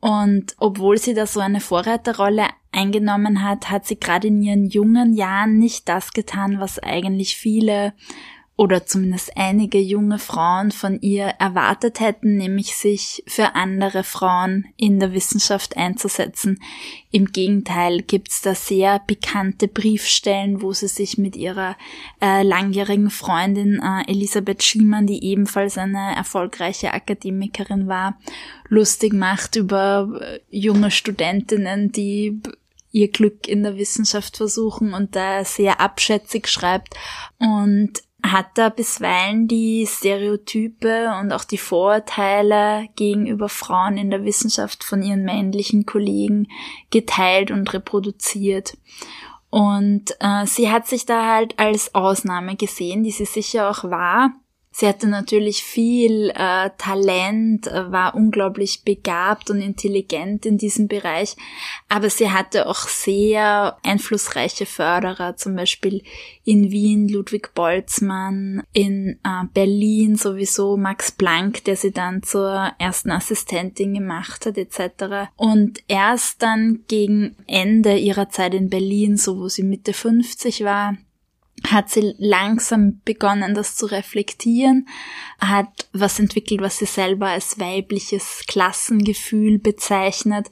Und 0.00 0.54
obwohl 0.58 0.98
sie 0.98 1.14
da 1.14 1.26
so 1.26 1.40
eine 1.40 1.60
Vorreiterrolle 1.60 2.46
eingenommen 2.70 3.42
hat, 3.42 3.70
hat 3.70 3.86
sie 3.86 3.98
gerade 3.98 4.28
in 4.28 4.42
ihren 4.42 4.66
jungen 4.66 5.14
Jahren 5.14 5.58
nicht 5.58 5.88
das 5.88 6.12
getan, 6.12 6.60
was 6.60 6.78
eigentlich 6.78 7.36
viele 7.36 7.94
oder 8.58 8.86
zumindest 8.86 9.36
einige 9.36 9.78
junge 9.78 10.18
Frauen 10.18 10.72
von 10.72 10.98
ihr 11.02 11.26
erwartet 11.26 12.00
hätten, 12.00 12.38
nämlich 12.38 12.74
sich 12.74 13.22
für 13.26 13.54
andere 13.54 14.02
Frauen 14.02 14.66
in 14.78 14.98
der 14.98 15.12
Wissenschaft 15.12 15.76
einzusetzen. 15.76 16.62
Im 17.10 17.26
Gegenteil 17.26 18.00
gibt's 18.00 18.40
da 18.40 18.54
sehr 18.54 18.98
bekannte 19.06 19.68
Briefstellen, 19.68 20.62
wo 20.62 20.72
sie 20.72 20.88
sich 20.88 21.18
mit 21.18 21.36
ihrer 21.36 21.76
äh, 22.22 22.42
langjährigen 22.42 23.10
Freundin 23.10 23.78
äh, 23.82 24.10
Elisabeth 24.10 24.62
Schiemann, 24.62 25.06
die 25.06 25.22
ebenfalls 25.22 25.76
eine 25.76 26.16
erfolgreiche 26.16 26.94
Akademikerin 26.94 27.88
war, 27.88 28.18
lustig 28.68 29.12
macht 29.12 29.56
über 29.56 30.18
äh, 30.18 30.40
junge 30.48 30.90
Studentinnen, 30.90 31.92
die 31.92 32.40
ihr 32.90 33.10
Glück 33.10 33.46
in 33.46 33.62
der 33.62 33.76
Wissenschaft 33.76 34.38
versuchen 34.38 34.94
und 34.94 35.14
da 35.14 35.44
sehr 35.44 35.80
abschätzig 35.80 36.48
schreibt. 36.48 36.94
Und 37.38 38.00
hat 38.32 38.46
da 38.54 38.68
bisweilen 38.68 39.48
die 39.48 39.86
Stereotype 39.86 41.14
und 41.20 41.32
auch 41.32 41.44
die 41.44 41.58
Vorurteile 41.58 42.88
gegenüber 42.96 43.48
Frauen 43.48 43.96
in 43.96 44.10
der 44.10 44.24
Wissenschaft 44.24 44.84
von 44.84 45.02
ihren 45.02 45.24
männlichen 45.24 45.86
Kollegen 45.86 46.48
geteilt 46.90 47.50
und 47.50 47.72
reproduziert. 47.72 48.76
Und 49.50 50.16
äh, 50.20 50.46
sie 50.46 50.70
hat 50.70 50.86
sich 50.86 51.06
da 51.06 51.34
halt 51.34 51.58
als 51.58 51.94
Ausnahme 51.94 52.56
gesehen, 52.56 53.04
die 53.04 53.10
sie 53.10 53.24
sicher 53.24 53.70
auch 53.70 53.84
war. 53.84 54.32
Sie 54.78 54.86
hatte 54.86 55.08
natürlich 55.08 55.62
viel 55.62 56.28
äh, 56.34 56.68
Talent, 56.76 57.66
äh, 57.66 57.90
war 57.90 58.14
unglaublich 58.14 58.82
begabt 58.84 59.48
und 59.48 59.62
intelligent 59.62 60.44
in 60.44 60.58
diesem 60.58 60.86
Bereich, 60.86 61.34
aber 61.88 62.10
sie 62.10 62.30
hatte 62.30 62.68
auch 62.68 62.86
sehr 62.86 63.78
einflussreiche 63.82 64.66
Förderer, 64.66 65.34
zum 65.36 65.56
Beispiel 65.56 66.02
in 66.44 66.72
Wien 66.72 67.08
Ludwig 67.08 67.54
Boltzmann, 67.54 68.64
in 68.74 69.18
äh, 69.24 69.46
Berlin 69.54 70.16
sowieso 70.16 70.76
Max 70.76 71.10
Planck, 71.10 71.64
der 71.64 71.76
sie 71.76 71.92
dann 71.92 72.22
zur 72.22 72.70
ersten 72.78 73.12
Assistentin 73.12 73.94
gemacht 73.94 74.44
hat, 74.44 74.58
etc. 74.58 75.30
Und 75.36 75.82
erst 75.88 76.42
dann 76.42 76.84
gegen 76.86 77.34
Ende 77.46 77.96
ihrer 77.96 78.28
Zeit 78.28 78.52
in 78.52 78.68
Berlin, 78.68 79.16
so 79.16 79.38
wo 79.38 79.48
sie 79.48 79.62
Mitte 79.62 79.94
50 79.94 80.64
war, 80.64 80.98
hat 81.64 81.90
sie 81.90 82.14
langsam 82.18 83.00
begonnen, 83.04 83.54
das 83.54 83.76
zu 83.76 83.86
reflektieren, 83.86 84.86
hat 85.40 85.88
was 85.92 86.18
entwickelt, 86.18 86.60
was 86.60 86.78
sie 86.78 86.86
selber 86.86 87.28
als 87.28 87.58
weibliches 87.58 88.44
Klassengefühl 88.46 89.58
bezeichnet, 89.58 90.48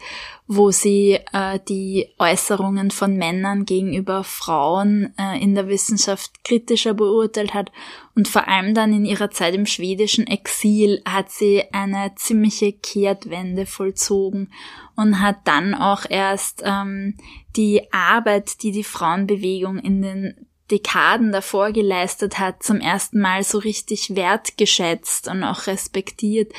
wo 0.46 0.70
sie 0.70 1.20
äh, 1.32 1.58
die 1.68 2.08
Äußerungen 2.18 2.90
von 2.90 3.16
Männern 3.16 3.64
gegenüber 3.64 4.24
Frauen 4.24 5.14
äh, 5.18 5.40
in 5.42 5.54
der 5.54 5.68
Wissenschaft 5.68 6.42
kritischer 6.42 6.94
beurteilt 6.94 7.54
hat. 7.54 7.70
Und 8.14 8.28
vor 8.28 8.48
allem 8.48 8.74
dann 8.74 8.92
in 8.92 9.04
ihrer 9.04 9.30
Zeit 9.30 9.54
im 9.54 9.66
schwedischen 9.66 10.26
Exil 10.26 11.02
hat 11.06 11.30
sie 11.30 11.64
eine 11.72 12.14
ziemliche 12.16 12.72
Kehrtwende 12.72 13.66
vollzogen 13.66 14.52
und 14.96 15.20
hat 15.20 15.38
dann 15.44 15.74
auch 15.74 16.04
erst 16.08 16.62
ähm, 16.64 17.16
die 17.56 17.92
Arbeit, 17.92 18.62
die 18.62 18.72
die 18.72 18.84
Frauenbewegung 18.84 19.78
in 19.78 20.02
den 20.02 20.43
Dekaden 20.70 21.32
davor 21.32 21.72
geleistet 21.72 22.38
hat, 22.38 22.62
zum 22.62 22.80
ersten 22.80 23.20
Mal 23.20 23.44
so 23.44 23.58
richtig 23.58 24.16
wertgeschätzt 24.16 25.28
und 25.28 25.44
auch 25.44 25.66
respektiert. 25.66 26.52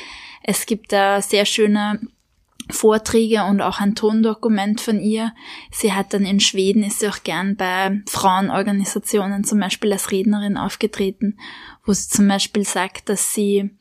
Es 0.44 0.66
gibt 0.66 0.92
da 0.92 1.22
sehr 1.22 1.46
schöne 1.46 2.00
Vorträge 2.70 3.44
und 3.44 3.62
auch 3.62 3.80
ein 3.80 3.96
Tondokument 3.96 4.82
von 4.82 5.00
ihr. 5.00 5.34
Sie 5.72 5.94
hat 5.94 6.14
dann 6.14 6.26
in 6.26 6.40
Schweden, 6.40 6.84
ist 6.84 7.00
sie 7.00 7.10
auch 7.10 7.24
gern 7.24 7.56
bei 7.56 8.02
Frauenorganisationen 8.08 9.44
zum 9.44 9.60
Beispiel 9.60 9.92
als 9.92 10.12
Rednerin 10.12 10.58
aufgetreten, 10.58 11.38
wo 11.86 11.94
sie 11.94 12.10
zum 12.10 12.28
Beispiel 12.28 12.64
sagt, 12.64 13.10
dass 13.10 13.34
sie 13.34 13.72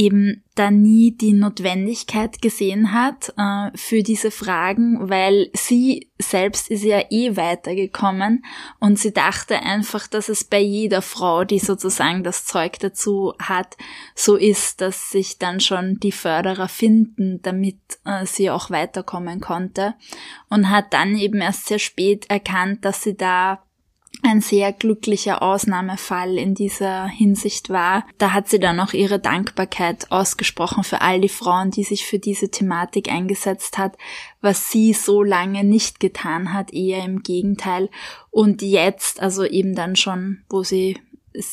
eben 0.00 0.42
da 0.54 0.70
nie 0.70 1.14
die 1.14 1.34
Notwendigkeit 1.34 2.40
gesehen 2.40 2.94
hat 2.94 3.34
äh, 3.36 3.70
für 3.76 4.02
diese 4.02 4.30
Fragen, 4.30 5.10
weil 5.10 5.50
sie 5.52 6.08
selbst 6.18 6.70
ist 6.70 6.84
ja 6.84 7.02
eh 7.10 7.36
weitergekommen 7.36 8.42
und 8.78 8.98
sie 8.98 9.12
dachte 9.12 9.60
einfach, 9.60 10.06
dass 10.06 10.30
es 10.30 10.44
bei 10.44 10.58
jeder 10.58 11.02
Frau, 11.02 11.44
die 11.44 11.58
sozusagen 11.58 12.24
das 12.24 12.46
Zeug 12.46 12.78
dazu 12.78 13.34
hat, 13.38 13.76
so 14.14 14.36
ist, 14.36 14.80
dass 14.80 15.10
sich 15.10 15.36
dann 15.36 15.60
schon 15.60 16.00
die 16.00 16.12
Förderer 16.12 16.68
finden, 16.68 17.40
damit 17.42 17.76
äh, 18.06 18.24
sie 18.24 18.48
auch 18.48 18.70
weiterkommen 18.70 19.40
konnte 19.40 19.94
und 20.48 20.70
hat 20.70 20.94
dann 20.94 21.14
eben 21.14 21.42
erst 21.42 21.66
sehr 21.66 21.78
spät 21.78 22.24
erkannt, 22.30 22.86
dass 22.86 23.02
sie 23.02 23.18
da 23.18 23.62
ein 24.22 24.40
sehr 24.40 24.72
glücklicher 24.72 25.42
Ausnahmefall 25.42 26.36
in 26.36 26.54
dieser 26.54 27.06
Hinsicht 27.06 27.70
war. 27.70 28.04
Da 28.18 28.32
hat 28.32 28.48
sie 28.48 28.58
dann 28.58 28.80
auch 28.80 28.92
ihre 28.92 29.18
Dankbarkeit 29.18 30.10
ausgesprochen 30.10 30.84
für 30.84 31.00
all 31.00 31.20
die 31.20 31.28
Frauen, 31.28 31.70
die 31.70 31.84
sich 31.84 32.04
für 32.04 32.18
diese 32.18 32.50
Thematik 32.50 33.10
eingesetzt 33.10 33.78
hat, 33.78 33.96
was 34.40 34.70
sie 34.70 34.92
so 34.92 35.22
lange 35.22 35.64
nicht 35.64 36.00
getan 36.00 36.52
hat, 36.52 36.72
eher 36.72 37.04
im 37.04 37.22
Gegenteil. 37.22 37.88
Und 38.30 38.62
jetzt, 38.62 39.20
also 39.20 39.44
eben 39.44 39.74
dann 39.74 39.96
schon, 39.96 40.42
wo 40.48 40.62
sie 40.62 40.98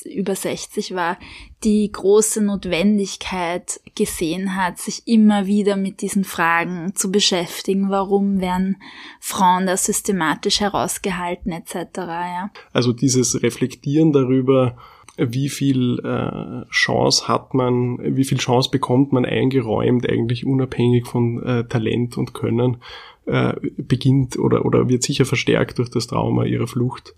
über 0.05 0.35
60 0.35 0.95
war, 0.95 1.17
die 1.63 1.91
große 1.91 2.43
Notwendigkeit 2.43 3.79
gesehen 3.95 4.55
hat, 4.55 4.79
sich 4.79 5.03
immer 5.05 5.45
wieder 5.45 5.75
mit 5.75 6.01
diesen 6.01 6.23
Fragen 6.23 6.95
zu 6.95 7.11
beschäftigen. 7.11 7.89
Warum 7.89 8.41
werden 8.41 8.77
Frauen 9.19 9.67
da 9.67 9.77
systematisch 9.77 10.59
herausgehalten 10.59 11.51
etc. 11.51 11.75
Ja. 11.97 12.51
Also 12.73 12.93
dieses 12.93 13.41
Reflektieren 13.43 14.11
darüber, 14.11 14.77
wie 15.17 15.49
viel 15.49 15.99
äh, 16.03 16.69
Chance 16.69 17.27
hat 17.27 17.53
man, 17.53 17.97
wie 18.15 18.23
viel 18.23 18.37
Chance 18.37 18.69
bekommt 18.69 19.13
man 19.13 19.25
eingeräumt, 19.25 20.07
eigentlich 20.07 20.45
unabhängig 20.45 21.07
von 21.07 21.41
äh, 21.43 21.67
Talent 21.67 22.17
und 22.17 22.33
Können, 22.33 22.77
äh, 23.25 23.53
beginnt 23.77 24.37
oder, 24.37 24.63
oder 24.65 24.89
wird 24.89 25.03
sicher 25.03 25.25
verstärkt 25.25 25.79
durch 25.79 25.89
das 25.89 26.07
Trauma 26.07 26.45
ihrer 26.45 26.67
Flucht 26.67 27.15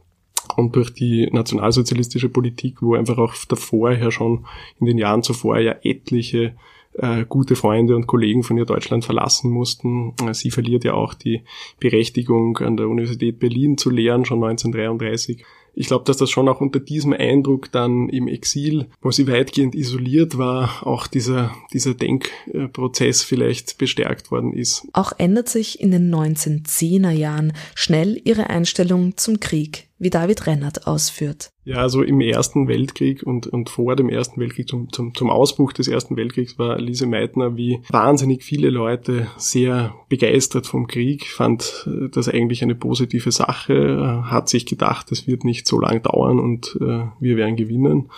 und 0.59 0.75
durch 0.75 0.93
die 0.93 1.27
nationalsozialistische 1.31 2.29
Politik, 2.29 2.81
wo 2.81 2.95
einfach 2.95 3.17
auch 3.17 3.33
davor 3.47 3.91
ja 3.91 4.11
schon 4.11 4.45
in 4.79 4.85
den 4.85 4.97
Jahren 4.97 5.23
zuvor 5.23 5.59
ja 5.59 5.75
etliche 5.83 6.55
äh, 6.93 7.25
gute 7.27 7.55
Freunde 7.55 7.95
und 7.95 8.07
Kollegen 8.07 8.43
von 8.43 8.57
ihr 8.57 8.65
Deutschland 8.65 9.05
verlassen 9.05 9.51
mussten. 9.51 10.13
Äh, 10.25 10.33
sie 10.33 10.51
verliert 10.51 10.83
ja 10.83 10.93
auch 10.93 11.13
die 11.13 11.43
Berechtigung, 11.79 12.57
an 12.57 12.77
der 12.77 12.87
Universität 12.87 13.39
Berlin 13.39 13.77
zu 13.77 13.89
lehren, 13.89 14.25
schon 14.25 14.43
1933 14.43 15.43
ich 15.79 15.87
glaube, 15.87 16.03
dass 16.05 16.17
das 16.17 16.29
schon 16.29 16.49
auch 16.49 16.61
unter 16.61 16.79
diesem 16.79 17.13
Eindruck 17.13 17.71
dann 17.71 18.09
im 18.09 18.27
Exil, 18.27 18.87
wo 19.01 19.11
sie 19.11 19.27
weitgehend 19.27 19.75
isoliert 19.75 20.37
war, 20.37 20.85
auch 20.85 21.07
dieser, 21.07 21.55
dieser 21.73 21.93
Denkprozess 21.93 23.23
vielleicht 23.23 23.77
bestärkt 23.77 24.29
worden 24.29 24.53
ist. 24.53 24.87
Auch 24.93 25.13
ändert 25.17 25.47
sich 25.47 25.79
in 25.79 25.91
den 25.91 26.13
1910er 26.13 27.11
Jahren 27.11 27.53
schnell 27.75 28.19
ihre 28.25 28.49
Einstellung 28.49 29.15
zum 29.15 29.39
Krieg 29.39 29.88
wie 29.99 30.09
David 30.09 30.47
Rennert 30.47 30.87
ausführt. 30.87 31.51
Ja, 31.65 31.77
also 31.77 32.01
im 32.01 32.21
Ersten 32.21 32.67
Weltkrieg 32.67 33.21
und, 33.21 33.45
und 33.45 33.69
vor 33.69 33.95
dem 33.95 34.09
Ersten 34.09 34.39
Weltkrieg, 34.39 34.67
zum, 34.67 34.91
zum, 34.91 35.13
zum 35.13 35.29
Ausbruch 35.29 35.73
des 35.73 35.87
Ersten 35.87 36.15
Weltkriegs, 36.15 36.57
war 36.57 36.79
Lise 36.79 37.05
Meitner 37.05 37.57
wie 37.57 37.81
wahnsinnig 37.89 38.43
viele 38.43 38.69
Leute 38.69 39.27
sehr 39.37 39.93
begeistert 40.07 40.65
vom 40.65 40.87
Krieg, 40.87 41.27
fand 41.27 41.87
äh, 41.87 42.09
das 42.09 42.29
eigentlich 42.29 42.63
eine 42.63 42.75
positive 42.75 43.31
Sache, 43.31 43.73
äh, 43.73 44.29
hat 44.29 44.49
sich 44.49 44.65
gedacht, 44.65 45.11
es 45.11 45.27
wird 45.27 45.43
nicht 45.43 45.67
so 45.67 45.79
lang 45.79 46.01
dauern 46.01 46.39
und 46.39 46.77
äh, 46.81 47.03
wir 47.19 47.37
werden 47.37 47.57
gewinnen, 47.57 48.09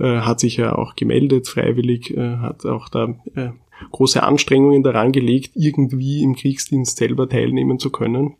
äh, 0.00 0.20
hat 0.20 0.40
sich 0.40 0.56
ja 0.56 0.74
auch 0.74 0.96
gemeldet 0.96 1.46
freiwillig, 1.48 2.16
äh, 2.16 2.38
hat 2.38 2.64
auch 2.64 2.88
da 2.88 3.14
äh, 3.34 3.50
große 3.92 4.22
Anstrengungen 4.22 4.82
daran 4.82 5.12
gelegt, 5.12 5.52
irgendwie 5.54 6.22
im 6.22 6.34
Kriegsdienst 6.34 6.96
selber 6.96 7.28
teilnehmen 7.28 7.78
zu 7.78 7.90
können 7.90 8.36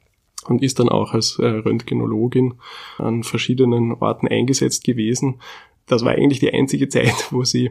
und 0.49 0.63
ist 0.63 0.79
dann 0.79 0.89
auch 0.89 1.13
als 1.13 1.39
äh, 1.39 1.47
Röntgenologin 1.47 2.55
an 2.99 3.23
verschiedenen 3.23 3.93
Orten 3.93 4.29
eingesetzt 4.29 4.85
gewesen. 4.85 5.41
Das 5.87 6.05
war 6.05 6.13
eigentlich 6.13 6.41
die 6.41 6.53
einzige 6.53 6.89
Zeit, 6.89 7.29
wo 7.31 7.45
sie 7.45 7.71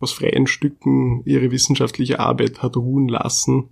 aus 0.00 0.12
freien 0.12 0.46
Stücken 0.46 1.22
ihre 1.24 1.50
wissenschaftliche 1.50 2.20
Arbeit 2.20 2.62
hat 2.62 2.76
ruhen 2.76 3.08
lassen, 3.08 3.68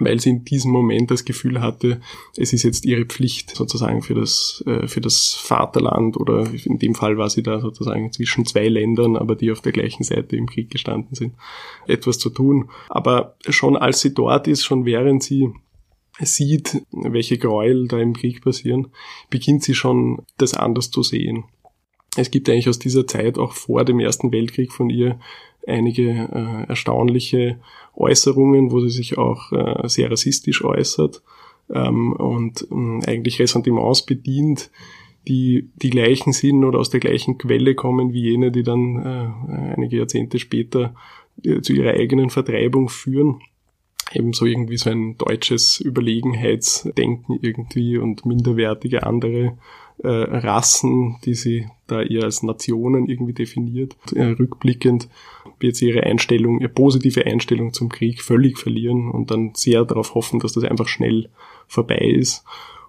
weil 0.00 0.18
sie 0.18 0.30
in 0.30 0.44
diesem 0.44 0.72
Moment 0.72 1.10
das 1.10 1.24
Gefühl 1.24 1.60
hatte, 1.60 2.00
es 2.36 2.52
ist 2.52 2.64
jetzt 2.64 2.84
ihre 2.84 3.04
Pflicht 3.04 3.54
sozusagen 3.54 4.02
für 4.02 4.14
das, 4.14 4.64
äh, 4.66 4.88
für 4.88 5.00
das 5.00 5.34
Vaterland 5.34 6.16
oder 6.16 6.50
in 6.64 6.78
dem 6.78 6.94
Fall 6.94 7.18
war 7.18 7.30
sie 7.30 7.42
da 7.42 7.60
sozusagen 7.60 8.12
zwischen 8.12 8.46
zwei 8.46 8.68
Ländern, 8.68 9.16
aber 9.16 9.36
die 9.36 9.52
auf 9.52 9.60
der 9.60 9.72
gleichen 9.72 10.02
Seite 10.02 10.36
im 10.36 10.46
Krieg 10.46 10.70
gestanden 10.70 11.14
sind, 11.14 11.34
etwas 11.86 12.18
zu 12.18 12.30
tun. 12.30 12.70
Aber 12.88 13.36
schon 13.48 13.76
als 13.76 14.00
sie 14.00 14.12
dort 14.12 14.48
ist, 14.48 14.64
schon 14.64 14.84
während 14.84 15.22
sie 15.22 15.50
sieht, 16.22 16.82
welche 16.90 17.38
Gräuel 17.38 17.88
da 17.88 17.98
im 17.98 18.14
Krieg 18.14 18.42
passieren, 18.42 18.88
beginnt 19.30 19.62
sie 19.62 19.74
schon 19.74 20.22
das 20.38 20.54
anders 20.54 20.90
zu 20.90 21.02
sehen. 21.02 21.44
Es 22.16 22.30
gibt 22.30 22.48
eigentlich 22.48 22.68
aus 22.68 22.78
dieser 22.78 23.06
Zeit 23.06 23.38
auch 23.38 23.52
vor 23.52 23.84
dem 23.84 24.00
Ersten 24.00 24.32
Weltkrieg 24.32 24.72
von 24.72 24.90
ihr 24.90 25.18
einige 25.66 26.10
äh, 26.10 26.68
erstaunliche 26.68 27.60
Äußerungen, 27.94 28.72
wo 28.72 28.80
sie 28.80 28.90
sich 28.90 29.18
auch 29.18 29.52
äh, 29.52 29.88
sehr 29.88 30.10
rassistisch 30.10 30.64
äußert 30.64 31.22
ähm, 31.72 32.12
und 32.12 32.66
äh, 32.70 33.10
eigentlich 33.10 33.38
Ressentiments 33.38 34.06
bedient, 34.06 34.70
die 35.28 35.68
die 35.76 35.90
gleichen 35.90 36.32
sind 36.32 36.64
oder 36.64 36.78
aus 36.78 36.90
der 36.90 37.00
gleichen 37.00 37.38
Quelle 37.38 37.74
kommen 37.74 38.12
wie 38.12 38.22
jene, 38.22 38.50
die 38.50 38.62
dann 38.62 38.96
äh, 38.96 39.74
einige 39.76 39.98
Jahrzehnte 39.98 40.38
später 40.38 40.94
äh, 41.44 41.60
zu 41.60 41.74
ihrer 41.74 41.90
eigenen 41.90 42.30
Vertreibung 42.30 42.88
führen 42.88 43.40
eben 44.12 44.32
so 44.32 44.46
irgendwie 44.46 44.76
so 44.76 44.90
ein 44.90 45.16
deutsches 45.18 45.80
Überlegenheitsdenken 45.80 47.38
irgendwie 47.40 47.98
und 47.98 48.26
minderwertige 48.26 49.04
andere 49.04 49.56
äh, 50.02 50.08
Rassen, 50.08 51.16
die 51.24 51.34
sie 51.34 51.66
da 51.86 52.02
eher 52.02 52.24
als 52.24 52.42
Nationen 52.42 53.06
irgendwie 53.06 53.34
definiert. 53.34 53.96
Äh, 54.14 54.24
rückblickend 54.24 55.08
wird 55.58 55.76
sie 55.76 55.88
ihre 55.88 56.04
Einstellung, 56.04 56.60
ihre 56.60 56.70
positive 56.70 57.26
Einstellung 57.26 57.72
zum 57.72 57.88
Krieg 57.88 58.22
völlig 58.22 58.58
verlieren 58.58 59.10
und 59.10 59.30
dann 59.30 59.52
sehr 59.54 59.84
darauf 59.84 60.14
hoffen, 60.14 60.40
dass 60.40 60.52
das 60.52 60.64
einfach 60.64 60.88
schnell 60.88 61.28
vorbei 61.66 61.98
ist. 61.98 62.44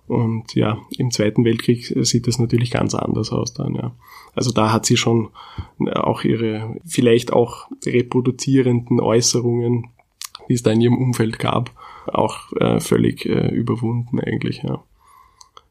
Und 0.07 0.55
ja, 0.55 0.80
im 0.97 1.11
Zweiten 1.11 1.45
Weltkrieg 1.45 1.93
sieht 2.01 2.28
das 2.28 2.39
natürlich 2.39 2.72
ganz 2.72 2.95
anders 2.95 3.32
aus 3.32 3.53
dann, 3.53 3.76
ja. 3.76 3.95
Also 4.34 4.51
da 4.51 4.72
hat 4.72 4.86
sie 4.86 4.97
schon 4.97 5.30
auch 5.93 6.24
ihre 6.24 6.76
vielleicht 6.86 7.34
auch 7.34 7.67
reproduzierenden 7.86 8.99
Äußerungen 8.99 9.89
die 10.49 10.53
es 10.53 10.63
da 10.63 10.71
in 10.71 10.81
ihrem 10.81 10.97
Umfeld 10.97 11.39
gab, 11.39 11.71
auch 12.07 12.51
äh, 12.53 12.79
völlig 12.79 13.25
äh, 13.25 13.49
überwunden 13.49 14.19
eigentlich. 14.19 14.63
Ja. 14.63 14.83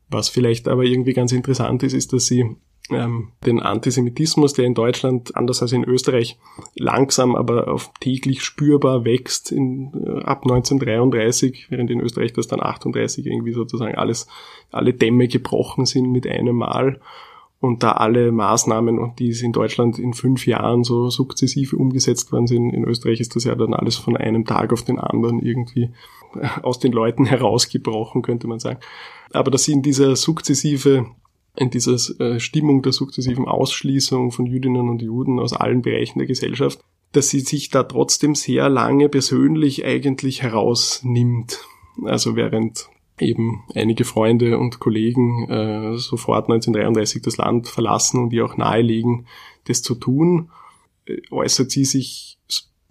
Was 0.08 0.28
vielleicht 0.28 0.68
aber 0.68 0.84
irgendwie 0.84 1.12
ganz 1.12 1.32
interessant 1.32 1.82
ist, 1.82 1.92
ist, 1.92 2.12
dass 2.12 2.26
sie 2.26 2.56
ähm, 2.90 3.28
den 3.46 3.60
Antisemitismus, 3.60 4.52
der 4.52 4.64
in 4.64 4.74
Deutschland 4.74 5.36
anders 5.36 5.62
als 5.62 5.72
in 5.72 5.84
Österreich 5.84 6.38
langsam, 6.74 7.36
aber 7.36 7.68
auf 7.68 7.92
täglich 8.00 8.42
spürbar 8.42 9.04
wächst 9.04 9.52
in, 9.52 9.92
äh, 9.94 10.24
ab 10.24 10.42
1933, 10.42 11.66
während 11.70 11.90
in 11.90 12.00
Österreich 12.00 12.32
das 12.32 12.48
dann 12.48 12.60
38 12.60 13.26
irgendwie 13.26 13.52
sozusagen 13.52 13.94
alles, 13.94 14.26
alle 14.70 14.92
Dämme 14.92 15.28
gebrochen 15.28 15.86
sind 15.86 16.10
mit 16.10 16.26
einem 16.26 16.56
Mal 16.56 17.00
und 17.60 17.82
da 17.82 17.92
alle 17.92 18.32
Maßnahmen, 18.32 19.14
die 19.18 19.30
in 19.42 19.52
Deutschland 19.52 19.98
in 19.98 20.14
fünf 20.14 20.46
Jahren 20.46 20.82
so 20.82 21.10
sukzessive 21.10 21.76
umgesetzt 21.76 22.32
worden 22.32 22.46
sind, 22.46 22.70
in 22.70 22.84
Österreich 22.84 23.20
ist 23.20 23.36
das 23.36 23.44
ja 23.44 23.54
dann 23.54 23.74
alles 23.74 23.96
von 23.96 24.16
einem 24.16 24.46
Tag 24.46 24.72
auf 24.72 24.82
den 24.82 24.98
anderen 24.98 25.40
irgendwie 25.40 25.90
aus 26.62 26.78
den 26.78 26.92
Leuten 26.92 27.24
herausgebrochen, 27.26 28.22
könnte 28.22 28.46
man 28.46 28.60
sagen. 28.60 28.80
Aber 29.32 29.50
dass 29.50 29.64
sie 29.64 29.72
in 29.72 29.82
dieser 29.82 30.16
sukzessive 30.16 31.06
in 31.56 31.68
dieser 31.68 31.96
äh, 32.20 32.38
Stimmung 32.40 32.80
der 32.82 32.92
sukzessiven 32.92 33.46
Ausschließung 33.46 34.30
von 34.30 34.46
Jüdinnen 34.46 34.88
und 34.88 35.02
Juden 35.02 35.38
aus 35.40 35.52
allen 35.52 35.82
Bereichen 35.82 36.20
der 36.20 36.28
Gesellschaft, 36.28 36.80
dass 37.12 37.28
sie 37.28 37.40
sich 37.40 37.70
da 37.70 37.82
trotzdem 37.82 38.34
sehr 38.34 38.68
lange 38.68 39.08
persönlich 39.08 39.84
eigentlich 39.84 40.42
herausnimmt. 40.42 41.58
Also 42.04 42.36
während 42.36 42.88
eben 43.22 43.64
einige 43.74 44.04
Freunde 44.04 44.58
und 44.58 44.80
Kollegen 44.80 45.48
äh, 45.48 45.96
sofort 45.96 46.50
1933 46.50 47.22
das 47.22 47.36
Land 47.36 47.68
verlassen 47.68 48.20
und 48.20 48.32
ihr 48.32 48.44
auch 48.44 48.56
nahelegen, 48.56 49.26
das 49.64 49.82
zu 49.82 49.94
tun, 49.94 50.50
äh, 51.06 51.18
äußert 51.30 51.70
sie 51.70 51.84
sich 51.84 52.38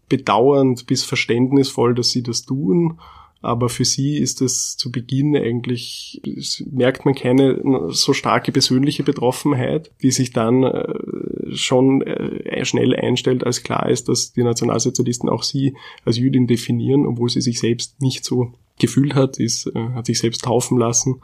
bedauernd 0.10 0.88
bis 0.88 1.04
verständnisvoll, 1.04 1.94
dass 1.94 2.12
sie 2.12 2.24
das 2.24 2.44
tun. 2.44 3.00
Aber 3.42 3.70
für 3.70 3.86
sie 3.86 4.18
ist 4.18 4.42
es 4.42 4.76
zu 4.76 4.92
Beginn 4.92 5.34
eigentlich, 5.38 6.22
merkt 6.70 7.06
man 7.06 7.16
keine 7.16 7.62
so 7.88 8.12
starke 8.12 8.52
persönliche 8.52 9.04
Betroffenheit, 9.04 9.92
die 10.02 10.12
sich 10.12 10.34
dann 10.34 10.64
äh, 10.64 11.56
schon 11.56 12.02
äh, 12.02 12.66
schnell 12.66 12.94
einstellt, 12.94 13.46
als 13.46 13.64
klar 13.64 13.90
ist, 13.90 14.10
dass 14.10 14.34
die 14.34 14.44
Nationalsozialisten 14.44 15.30
auch 15.30 15.44
sie 15.44 15.78
als 16.04 16.18
Jüdin 16.18 16.48
definieren, 16.48 17.06
obwohl 17.06 17.30
sie 17.30 17.40
sich 17.40 17.60
selbst 17.62 18.02
nicht 18.02 18.26
so 18.26 18.52
gefühlt 18.80 19.16
hat, 19.16 19.38
ist, 19.40 19.68
äh, 19.68 19.90
hat 19.94 20.08
sich 20.08 20.20
selbst 20.20 20.44
taufen 20.44 20.78
lassen 20.78 21.22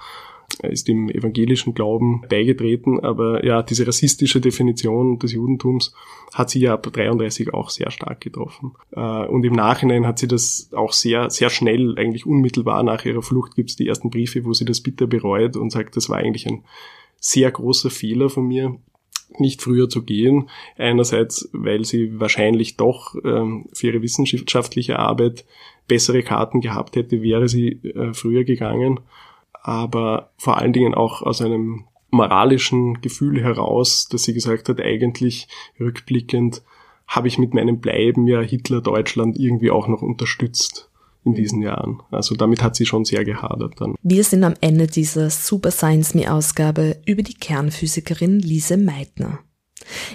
ist 0.63 0.87
dem 0.87 1.09
evangelischen 1.09 1.73
Glauben 1.73 2.23
beigetreten, 2.29 2.99
aber 2.99 3.45
ja, 3.45 3.61
diese 3.63 3.87
rassistische 3.87 4.41
Definition 4.41 5.19
des 5.19 5.33
Judentums 5.33 5.93
hat 6.33 6.49
sie 6.49 6.59
ja 6.59 6.73
ab 6.73 6.87
33 6.91 7.53
auch 7.53 7.69
sehr 7.69 7.91
stark 7.91 8.21
getroffen. 8.21 8.73
Äh, 8.91 9.25
und 9.25 9.43
im 9.43 9.53
Nachhinein 9.53 10.05
hat 10.05 10.19
sie 10.19 10.27
das 10.27 10.69
auch 10.73 10.93
sehr, 10.93 11.29
sehr 11.29 11.49
schnell, 11.49 11.95
eigentlich 11.97 12.25
unmittelbar 12.25 12.83
nach 12.83 13.05
ihrer 13.05 13.21
Flucht 13.21 13.55
gibt 13.55 13.71
es 13.71 13.75
die 13.75 13.87
ersten 13.87 14.09
Briefe, 14.09 14.45
wo 14.45 14.53
sie 14.53 14.65
das 14.65 14.81
bitter 14.81 15.07
bereut 15.07 15.57
und 15.57 15.71
sagt, 15.71 15.95
das 15.97 16.09
war 16.09 16.17
eigentlich 16.17 16.47
ein 16.47 16.63
sehr 17.19 17.51
großer 17.51 17.89
Fehler 17.89 18.29
von 18.29 18.47
mir, 18.47 18.77
nicht 19.39 19.61
früher 19.61 19.89
zu 19.89 20.03
gehen. 20.03 20.49
Einerseits, 20.77 21.49
weil 21.51 21.83
sie 21.85 22.19
wahrscheinlich 22.19 22.77
doch 22.77 23.15
ähm, 23.23 23.65
für 23.73 23.87
ihre 23.87 24.01
wissenschaftliche 24.01 24.99
Arbeit 24.99 25.45
bessere 25.87 26.23
Karten 26.23 26.61
gehabt 26.61 26.95
hätte, 26.95 27.21
wäre 27.21 27.47
sie 27.47 27.81
äh, 27.83 28.13
früher 28.13 28.43
gegangen 28.43 28.99
aber 29.65 30.29
vor 30.37 30.59
allen 30.59 30.73
Dingen 30.73 30.93
auch 30.93 31.23
aus 31.23 31.41
einem 31.41 31.85
moralischen 32.11 33.01
Gefühl 33.01 33.41
heraus, 33.41 34.07
dass 34.07 34.23
sie 34.23 34.33
gesagt 34.35 34.69
hat, 34.69 34.79
eigentlich 34.79 35.47
rückblickend 35.79 36.61
habe 37.07 37.27
ich 37.27 37.39
mit 37.39 37.55
meinem 37.55 37.79
Bleiben 37.79 38.27
ja 38.27 38.41
Hitler 38.41 38.81
Deutschland 38.81 39.39
irgendwie 39.39 39.71
auch 39.71 39.87
noch 39.87 40.03
unterstützt 40.03 40.91
in 41.23 41.33
diesen 41.33 41.63
Jahren. 41.63 42.03
Also 42.11 42.35
damit 42.35 42.61
hat 42.61 42.75
sie 42.75 42.85
schon 42.85 43.05
sehr 43.05 43.25
gehadert 43.25 43.81
dann. 43.81 43.95
Wir 44.03 44.23
sind 44.23 44.43
am 44.43 44.53
Ende 44.61 44.85
dieser 44.85 45.31
Super 45.31 45.71
Science 45.71 46.13
Me 46.13 46.31
Ausgabe 46.31 46.97
über 47.07 47.23
die 47.23 47.33
Kernphysikerin 47.33 48.39
Lise 48.39 48.77
Meitner. 48.77 49.39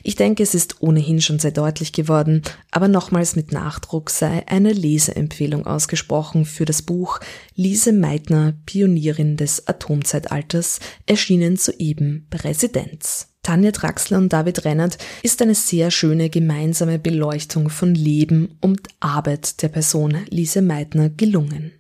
Ich 0.03 0.17
denke, 0.17 0.43
es 0.43 0.55
ist 0.55 0.81
ohnehin 0.81 1.21
schon 1.21 1.39
sehr 1.39 1.51
deutlich 1.51 1.93
geworden, 1.93 2.43
aber 2.71 2.89
nochmals 2.89 3.37
mit 3.37 3.53
Nachdruck 3.53 4.11
sei 4.11 4.47
eine 4.47 4.73
Leseempfehlung 4.73 5.67
ausgesprochen 5.67 6.45
für 6.45 6.65
das 6.65 6.83
Buch 6.83 7.21
Lise 7.55 7.93
Meitner, 7.93 8.55
Pionierin 8.67 9.37
des 9.37 9.69
Atomzeitalters, 9.69 10.81
erschienen 11.07 11.57
soeben 11.57 12.27
bei 12.31 12.39
Residenz. 12.39 13.29
Tanja 13.43 13.71
Draxler 13.71 14.19
und 14.19 14.33
David 14.33 14.65
Rennert 14.65 14.99
ist 15.23 15.41
eine 15.41 15.55
sehr 15.55 15.91
schöne 15.91 16.29
gemeinsame 16.29 16.99
Beleuchtung 16.99 17.71
von 17.71 17.95
Leben 17.95 18.57
und 18.61 18.89
Arbeit 19.01 19.63
der 19.63 19.69
Person 19.69 20.17
Lise 20.29 20.61
Meitner 20.61 21.09
gelungen 21.09 21.73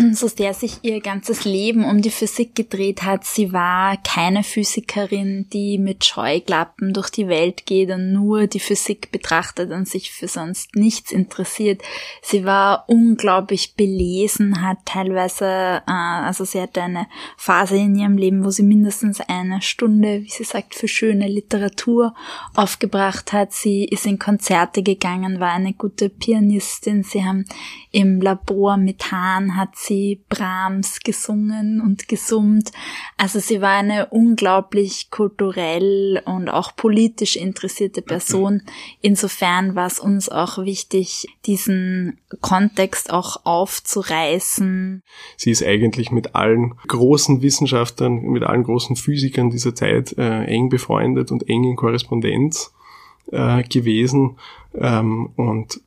so 0.12 0.28
sehr 0.28 0.54
sich 0.54 0.78
ihr 0.82 1.00
ganzes 1.00 1.44
Leben 1.44 1.84
um 1.84 2.00
die 2.02 2.10
Physik 2.10 2.54
gedreht 2.54 3.02
hat. 3.02 3.24
Sie 3.24 3.52
war 3.52 3.96
keine 3.98 4.42
Physikerin, 4.42 5.46
die 5.52 5.78
mit 5.78 6.04
Scheuklappen 6.04 6.92
durch 6.92 7.10
die 7.10 7.28
Welt 7.28 7.66
geht 7.66 7.90
und 7.90 8.12
nur 8.12 8.46
die 8.46 8.60
Physik 8.60 9.10
betrachtet 9.12 9.70
und 9.70 9.88
sich 9.88 10.10
für 10.10 10.28
sonst 10.28 10.74
nichts 10.76 11.12
interessiert. 11.12 11.82
Sie 12.22 12.44
war 12.44 12.84
unglaublich 12.88 13.74
belesen, 13.74 14.62
hat 14.62 14.78
teilweise, 14.84 15.82
äh, 15.86 15.90
also 15.90 16.44
sie 16.44 16.60
hatte 16.60 16.82
eine 16.82 17.06
Phase 17.36 17.76
in 17.76 17.96
ihrem 17.96 18.16
Leben, 18.16 18.44
wo 18.44 18.50
sie 18.50 18.62
mindestens 18.62 19.20
eine 19.20 19.62
Stunde, 19.62 20.22
wie 20.22 20.30
sie 20.30 20.44
sagt, 20.44 20.74
für 20.74 20.88
schöne 20.88 21.28
Literatur 21.28 22.14
aufgebracht 22.54 23.32
hat. 23.32 23.52
Sie 23.52 23.84
ist 23.84 24.06
in 24.06 24.18
Konzerte 24.18 24.82
gegangen, 24.82 25.40
war 25.40 25.52
eine 25.52 25.74
gute 25.74 26.08
Pianistin. 26.08 27.02
Sie 27.02 27.24
haben 27.24 27.44
im 27.92 28.20
Labor 28.20 28.76
mit 28.76 29.10
Hahn 29.10 29.56
hat 29.56 29.74
sie 29.74 30.22
Brahms 30.28 31.00
gesungen 31.00 31.80
und 31.80 32.06
gesummt. 32.06 32.70
Also 33.16 33.40
sie 33.40 33.60
war 33.60 33.72
eine 33.72 34.06
unglaublich 34.06 35.10
kulturell 35.10 36.22
und 36.24 36.48
auch 36.48 36.76
politisch 36.76 37.36
interessierte 37.36 38.02
Person. 38.02 38.62
Insofern 39.00 39.74
war 39.74 39.88
es 39.88 39.98
uns 39.98 40.28
auch 40.28 40.58
wichtig, 40.58 41.26
diesen 41.46 42.18
Kontext 42.40 43.12
auch 43.12 43.44
aufzureißen. 43.44 45.02
Sie 45.36 45.50
ist 45.50 45.64
eigentlich 45.64 46.12
mit 46.12 46.36
allen 46.36 46.74
großen 46.86 47.42
Wissenschaftlern, 47.42 48.22
mit 48.22 48.44
allen 48.44 48.62
großen 48.62 48.94
Physikern 48.94 49.50
dieser 49.50 49.74
Zeit 49.74 50.16
äh, 50.16 50.44
eng 50.44 50.68
befreundet 50.68 51.32
und 51.32 51.48
eng 51.48 51.64
in 51.64 51.76
Korrespondenz 51.76 52.72
äh, 53.32 53.64
gewesen 53.64 54.36
ähm, 54.74 55.30
und 55.36 55.80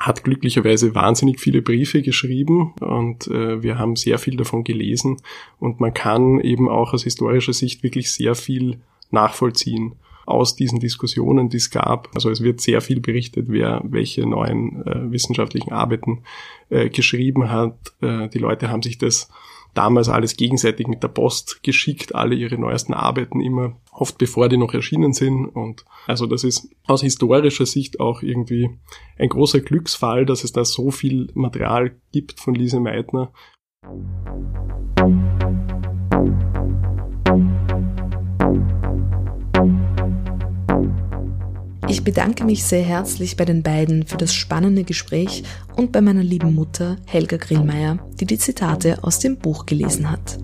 hat 0.00 0.24
glücklicherweise 0.24 0.94
wahnsinnig 0.94 1.40
viele 1.40 1.62
Briefe 1.62 2.02
geschrieben 2.02 2.72
und 2.80 3.26
äh, 3.28 3.62
wir 3.62 3.78
haben 3.78 3.96
sehr 3.96 4.18
viel 4.18 4.36
davon 4.36 4.64
gelesen 4.64 5.18
und 5.58 5.80
man 5.80 5.94
kann 5.94 6.40
eben 6.40 6.68
auch 6.68 6.92
aus 6.92 7.04
historischer 7.04 7.52
Sicht 7.52 7.82
wirklich 7.82 8.10
sehr 8.10 8.34
viel 8.34 8.78
nachvollziehen 9.10 9.94
aus 10.24 10.56
diesen 10.56 10.80
Diskussionen, 10.80 11.48
die 11.48 11.56
es 11.56 11.70
gab. 11.70 12.08
Also 12.14 12.30
es 12.30 12.42
wird 12.42 12.60
sehr 12.60 12.80
viel 12.80 13.00
berichtet, 13.00 13.46
wer 13.48 13.82
welche 13.84 14.26
neuen 14.26 14.86
äh, 14.86 15.10
wissenschaftlichen 15.10 15.72
Arbeiten 15.72 16.22
äh, 16.70 16.88
geschrieben 16.88 17.50
hat. 17.50 17.76
Äh, 18.00 18.28
die 18.28 18.38
Leute 18.38 18.70
haben 18.70 18.82
sich 18.82 18.98
das 18.98 19.28
damals 19.74 20.08
alles 20.08 20.36
gegenseitig 20.36 20.86
mit 20.86 21.02
der 21.02 21.08
Post 21.08 21.62
geschickt, 21.62 22.14
alle 22.14 22.34
ihre 22.34 22.58
neuesten 22.58 22.94
Arbeiten 22.94 23.40
immer, 23.40 23.76
oft 23.90 24.18
bevor 24.18 24.48
die 24.48 24.56
noch 24.56 24.74
erschienen 24.74 25.12
sind. 25.12 25.46
Und 25.46 25.84
also 26.06 26.26
das 26.26 26.44
ist 26.44 26.68
aus 26.86 27.02
historischer 27.02 27.66
Sicht 27.66 28.00
auch 28.00 28.22
irgendwie 28.22 28.70
ein 29.18 29.28
großer 29.28 29.60
Glücksfall, 29.60 30.26
dass 30.26 30.44
es 30.44 30.52
da 30.52 30.64
so 30.64 30.90
viel 30.90 31.30
Material 31.34 31.96
gibt 32.12 32.40
von 32.40 32.54
Lise 32.54 32.80
Meitner. 32.80 33.32
Ich 41.92 42.04
bedanke 42.04 42.44
mich 42.44 42.64
sehr 42.64 42.82
herzlich 42.82 43.36
bei 43.36 43.44
den 43.44 43.62
beiden 43.62 44.06
für 44.06 44.16
das 44.16 44.32
spannende 44.32 44.82
Gespräch 44.82 45.42
und 45.76 45.92
bei 45.92 46.00
meiner 46.00 46.22
lieben 46.22 46.54
Mutter 46.54 46.96
Helga 47.06 47.36
Grillmeier, 47.36 47.98
die 48.18 48.24
die 48.24 48.38
Zitate 48.38 49.04
aus 49.04 49.18
dem 49.18 49.36
Buch 49.36 49.66
gelesen 49.66 50.10
hat. 50.10 50.38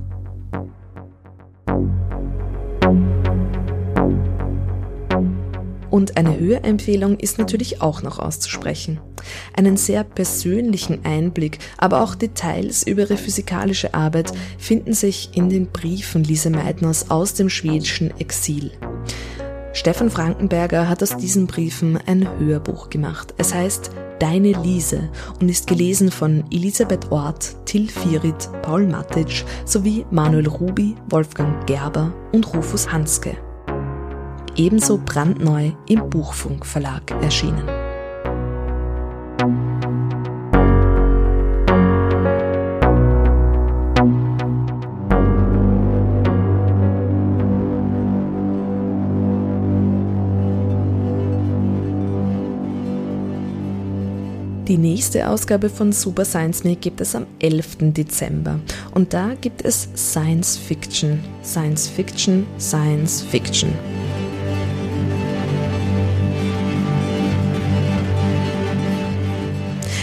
Und 5.88 6.18
eine 6.18 6.38
Hörempfehlung 6.38 7.18
ist 7.18 7.38
natürlich 7.38 7.80
auch 7.80 8.02
noch 8.02 8.18
auszusprechen. 8.18 9.00
Einen 9.56 9.78
sehr 9.78 10.04
persönlichen 10.04 11.02
Einblick, 11.06 11.60
aber 11.78 12.02
auch 12.02 12.14
Details 12.14 12.86
über 12.86 13.04
ihre 13.04 13.16
physikalische 13.16 13.94
Arbeit 13.94 14.34
finden 14.58 14.92
sich 14.92 15.30
in 15.34 15.48
den 15.48 15.68
Briefen 15.68 16.24
Lise 16.24 16.50
Meitners 16.50 17.10
aus 17.10 17.32
dem 17.32 17.48
schwedischen 17.48 18.12
Exil. 18.20 18.70
Stefan 19.72 20.10
Frankenberger 20.10 20.88
hat 20.88 21.02
aus 21.02 21.16
diesen 21.16 21.46
Briefen 21.46 21.98
ein 22.06 22.28
Hörbuch 22.38 22.90
gemacht. 22.90 23.34
Es 23.36 23.54
heißt 23.54 23.90
Deine 24.18 24.52
Liese 24.52 25.10
und 25.40 25.48
ist 25.48 25.68
gelesen 25.68 26.10
von 26.10 26.42
Elisabeth 26.50 27.12
Ort, 27.12 27.54
Till 27.66 27.88
Fierit, 27.88 28.48
Paul 28.62 28.86
Matic 28.86 29.44
sowie 29.64 30.04
Manuel 30.10 30.48
Rubi, 30.48 30.96
Wolfgang 31.08 31.64
Gerber 31.66 32.12
und 32.32 32.52
Rufus 32.52 32.90
Hanske. 32.90 33.36
Ebenso 34.56 34.98
brandneu 34.98 35.70
im 35.86 36.10
Buchfunk 36.10 36.66
Verlag 36.66 37.12
erschienen. 37.22 37.68
Die 54.68 54.76
nächste 54.76 55.30
Ausgabe 55.30 55.70
von 55.70 55.92
Super 55.92 56.26
Science 56.26 56.62
Me 56.62 56.76
gibt 56.76 57.00
es 57.00 57.14
am 57.14 57.26
11. 57.38 57.94
Dezember. 57.94 58.60
Und 58.92 59.14
da 59.14 59.32
gibt 59.40 59.64
es 59.64 59.88
Science 59.96 60.58
Fiction. 60.58 61.20
Science 61.42 61.88
Fiction, 61.88 62.46
Science 62.58 63.22
Fiction. 63.22 63.72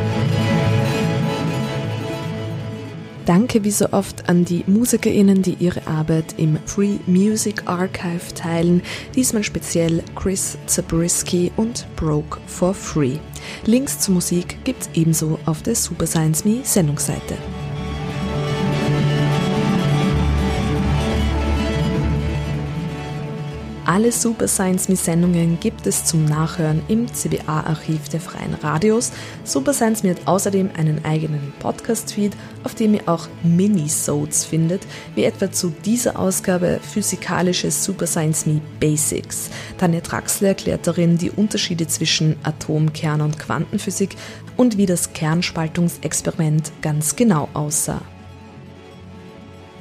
Danke 3.25 3.63
wie 3.63 3.71
so 3.71 3.91
oft 3.91 4.29
an 4.29 4.45
die 4.45 4.63
MusikerInnen, 4.67 5.41
die 5.41 5.55
ihre 5.59 5.87
Arbeit 5.87 6.35
im 6.37 6.59
Free 6.65 6.97
Music 7.07 7.63
Archive 7.65 8.33
teilen. 8.35 8.83
Diesmal 9.15 9.43
speziell 9.43 10.03
Chris 10.15 10.57
Zabriskie 10.67 11.51
und 11.57 11.87
Broke 11.95 12.39
for 12.45 12.73
Free. 12.75 13.17
Links 13.65 13.99
zur 13.99 14.13
Musik 14.13 14.63
gibt's 14.63 14.89
ebenso 14.93 15.39
auf 15.45 15.63
der 15.63 15.75
Super 15.75 16.05
Science 16.05 16.45
Me 16.45 16.59
Sendungsseite. 16.63 17.35
Alle 23.95 24.11
Super 24.11 24.49
Science 24.49 24.89
Me 24.89 24.97
Sendungen 24.97 25.57
gibt 25.61 25.87
es 25.87 26.03
zum 26.03 26.25
Nachhören 26.25 26.81
im 26.89 27.07
CBA-Archiv 27.07 28.09
der 28.09 28.19
Freien 28.19 28.53
Radios. 28.55 29.13
Super 29.45 29.71
Science 29.71 30.03
Me 30.03 30.09
hat 30.09 30.27
außerdem 30.27 30.71
einen 30.75 31.05
eigenen 31.05 31.53
Podcast-Feed, 31.59 32.33
auf 32.65 32.75
dem 32.75 32.95
ihr 32.95 33.07
auch 33.07 33.29
Mini-Sodes 33.43 34.43
findet, 34.43 34.81
wie 35.15 35.23
etwa 35.23 35.49
zu 35.49 35.73
dieser 35.85 36.19
Ausgabe 36.19 36.81
Physikalische 36.81 37.71
Super 37.71 38.05
Science 38.05 38.45
Me 38.45 38.59
Basics. 38.81 39.49
Tanja 39.77 40.01
Traxler 40.01 40.49
erklärt 40.49 40.85
darin 40.87 41.17
die 41.17 41.31
Unterschiede 41.31 41.87
zwischen 41.87 42.35
Atom-, 42.43 42.91
Kern- 42.91 43.21
und 43.21 43.39
Quantenphysik 43.39 44.17
und 44.57 44.75
wie 44.75 44.87
das 44.87 45.13
Kernspaltungsexperiment 45.13 46.73
ganz 46.81 47.15
genau 47.15 47.47
aussah. 47.53 48.01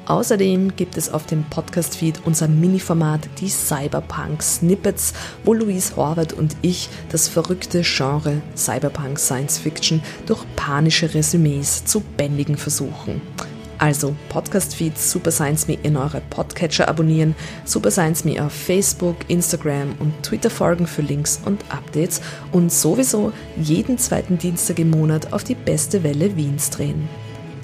Außerdem 0.07 0.77
gibt 0.77 0.99
es 0.99 1.11
auf 1.11 1.25
dem 1.27 1.45
Podcast-Feed 1.45 2.21
unser 2.27 2.47
Mini-Format 2.47 3.29
Die 3.41 3.49
Cyberpunk 3.49 4.43
Snippets, 4.43 5.15
wo 5.45 5.55
Louise 5.55 5.97
Horvath 5.97 6.35
und 6.35 6.57
ich 6.61 6.91
das 7.09 7.29
verrückte 7.29 7.81
Genre 7.83 8.43
Cyberpunk 8.55 9.19
Science 9.19 9.59
Fiction 9.59 10.03
durch 10.27 10.45
panische 10.57 11.15
Resümees 11.15 11.87
zu 11.87 12.01
bändigen 12.01 12.59
versuchen. 12.59 13.23
Also 13.79 14.15
Podcast-Feed 14.29 14.97
Super 14.99 15.31
Science 15.31 15.69
Me 15.69 15.79
in 15.83 15.97
eure 15.97 16.21
Podcatcher 16.31 16.89
abonnieren, 16.89 17.35
Super 17.65 17.91
Science 17.91 18.25
Me 18.25 18.45
auf 18.45 18.53
Facebook, 18.53 19.17
Instagram 19.29 19.95
und 19.99 20.23
Twitter 20.23 20.51
folgen 20.51 20.87
für 20.87 21.03
Links 21.03 21.41
und 21.45 21.65
Updates 21.71 22.21
und 22.53 22.71
sowieso 22.71 23.33
jeden 23.57 23.99
zweiten 23.99 24.39
Dienstag 24.39 24.79
im 24.79 24.91
Monat 24.91 25.33
auf 25.33 25.45
die 25.45 25.57
beste 25.57 26.03
Welle 26.03 26.37
Wiens 26.37 26.71
drehen. 26.71 27.09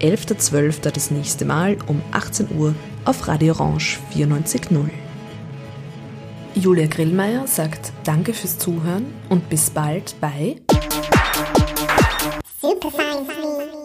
11.12. 0.01 0.91
das 0.91 1.11
nächste 1.11 1.45
Mal 1.45 1.77
um 1.87 2.01
18 2.13 2.57
Uhr 2.57 2.75
auf 3.05 3.29
Radio 3.29 3.53
Orange 3.55 3.99
94.0. 4.15 4.89
Julia 6.55 6.87
Grillmeier 6.87 7.47
sagt 7.47 7.93
Danke 8.05 8.33
fürs 8.33 8.59
Zuhören 8.59 9.07
und 9.29 9.49
bis 9.49 9.71
bald 9.71 10.15
bei 10.21 10.57
Super 12.61 12.91
Science 12.91 13.29
Me. 13.29 13.80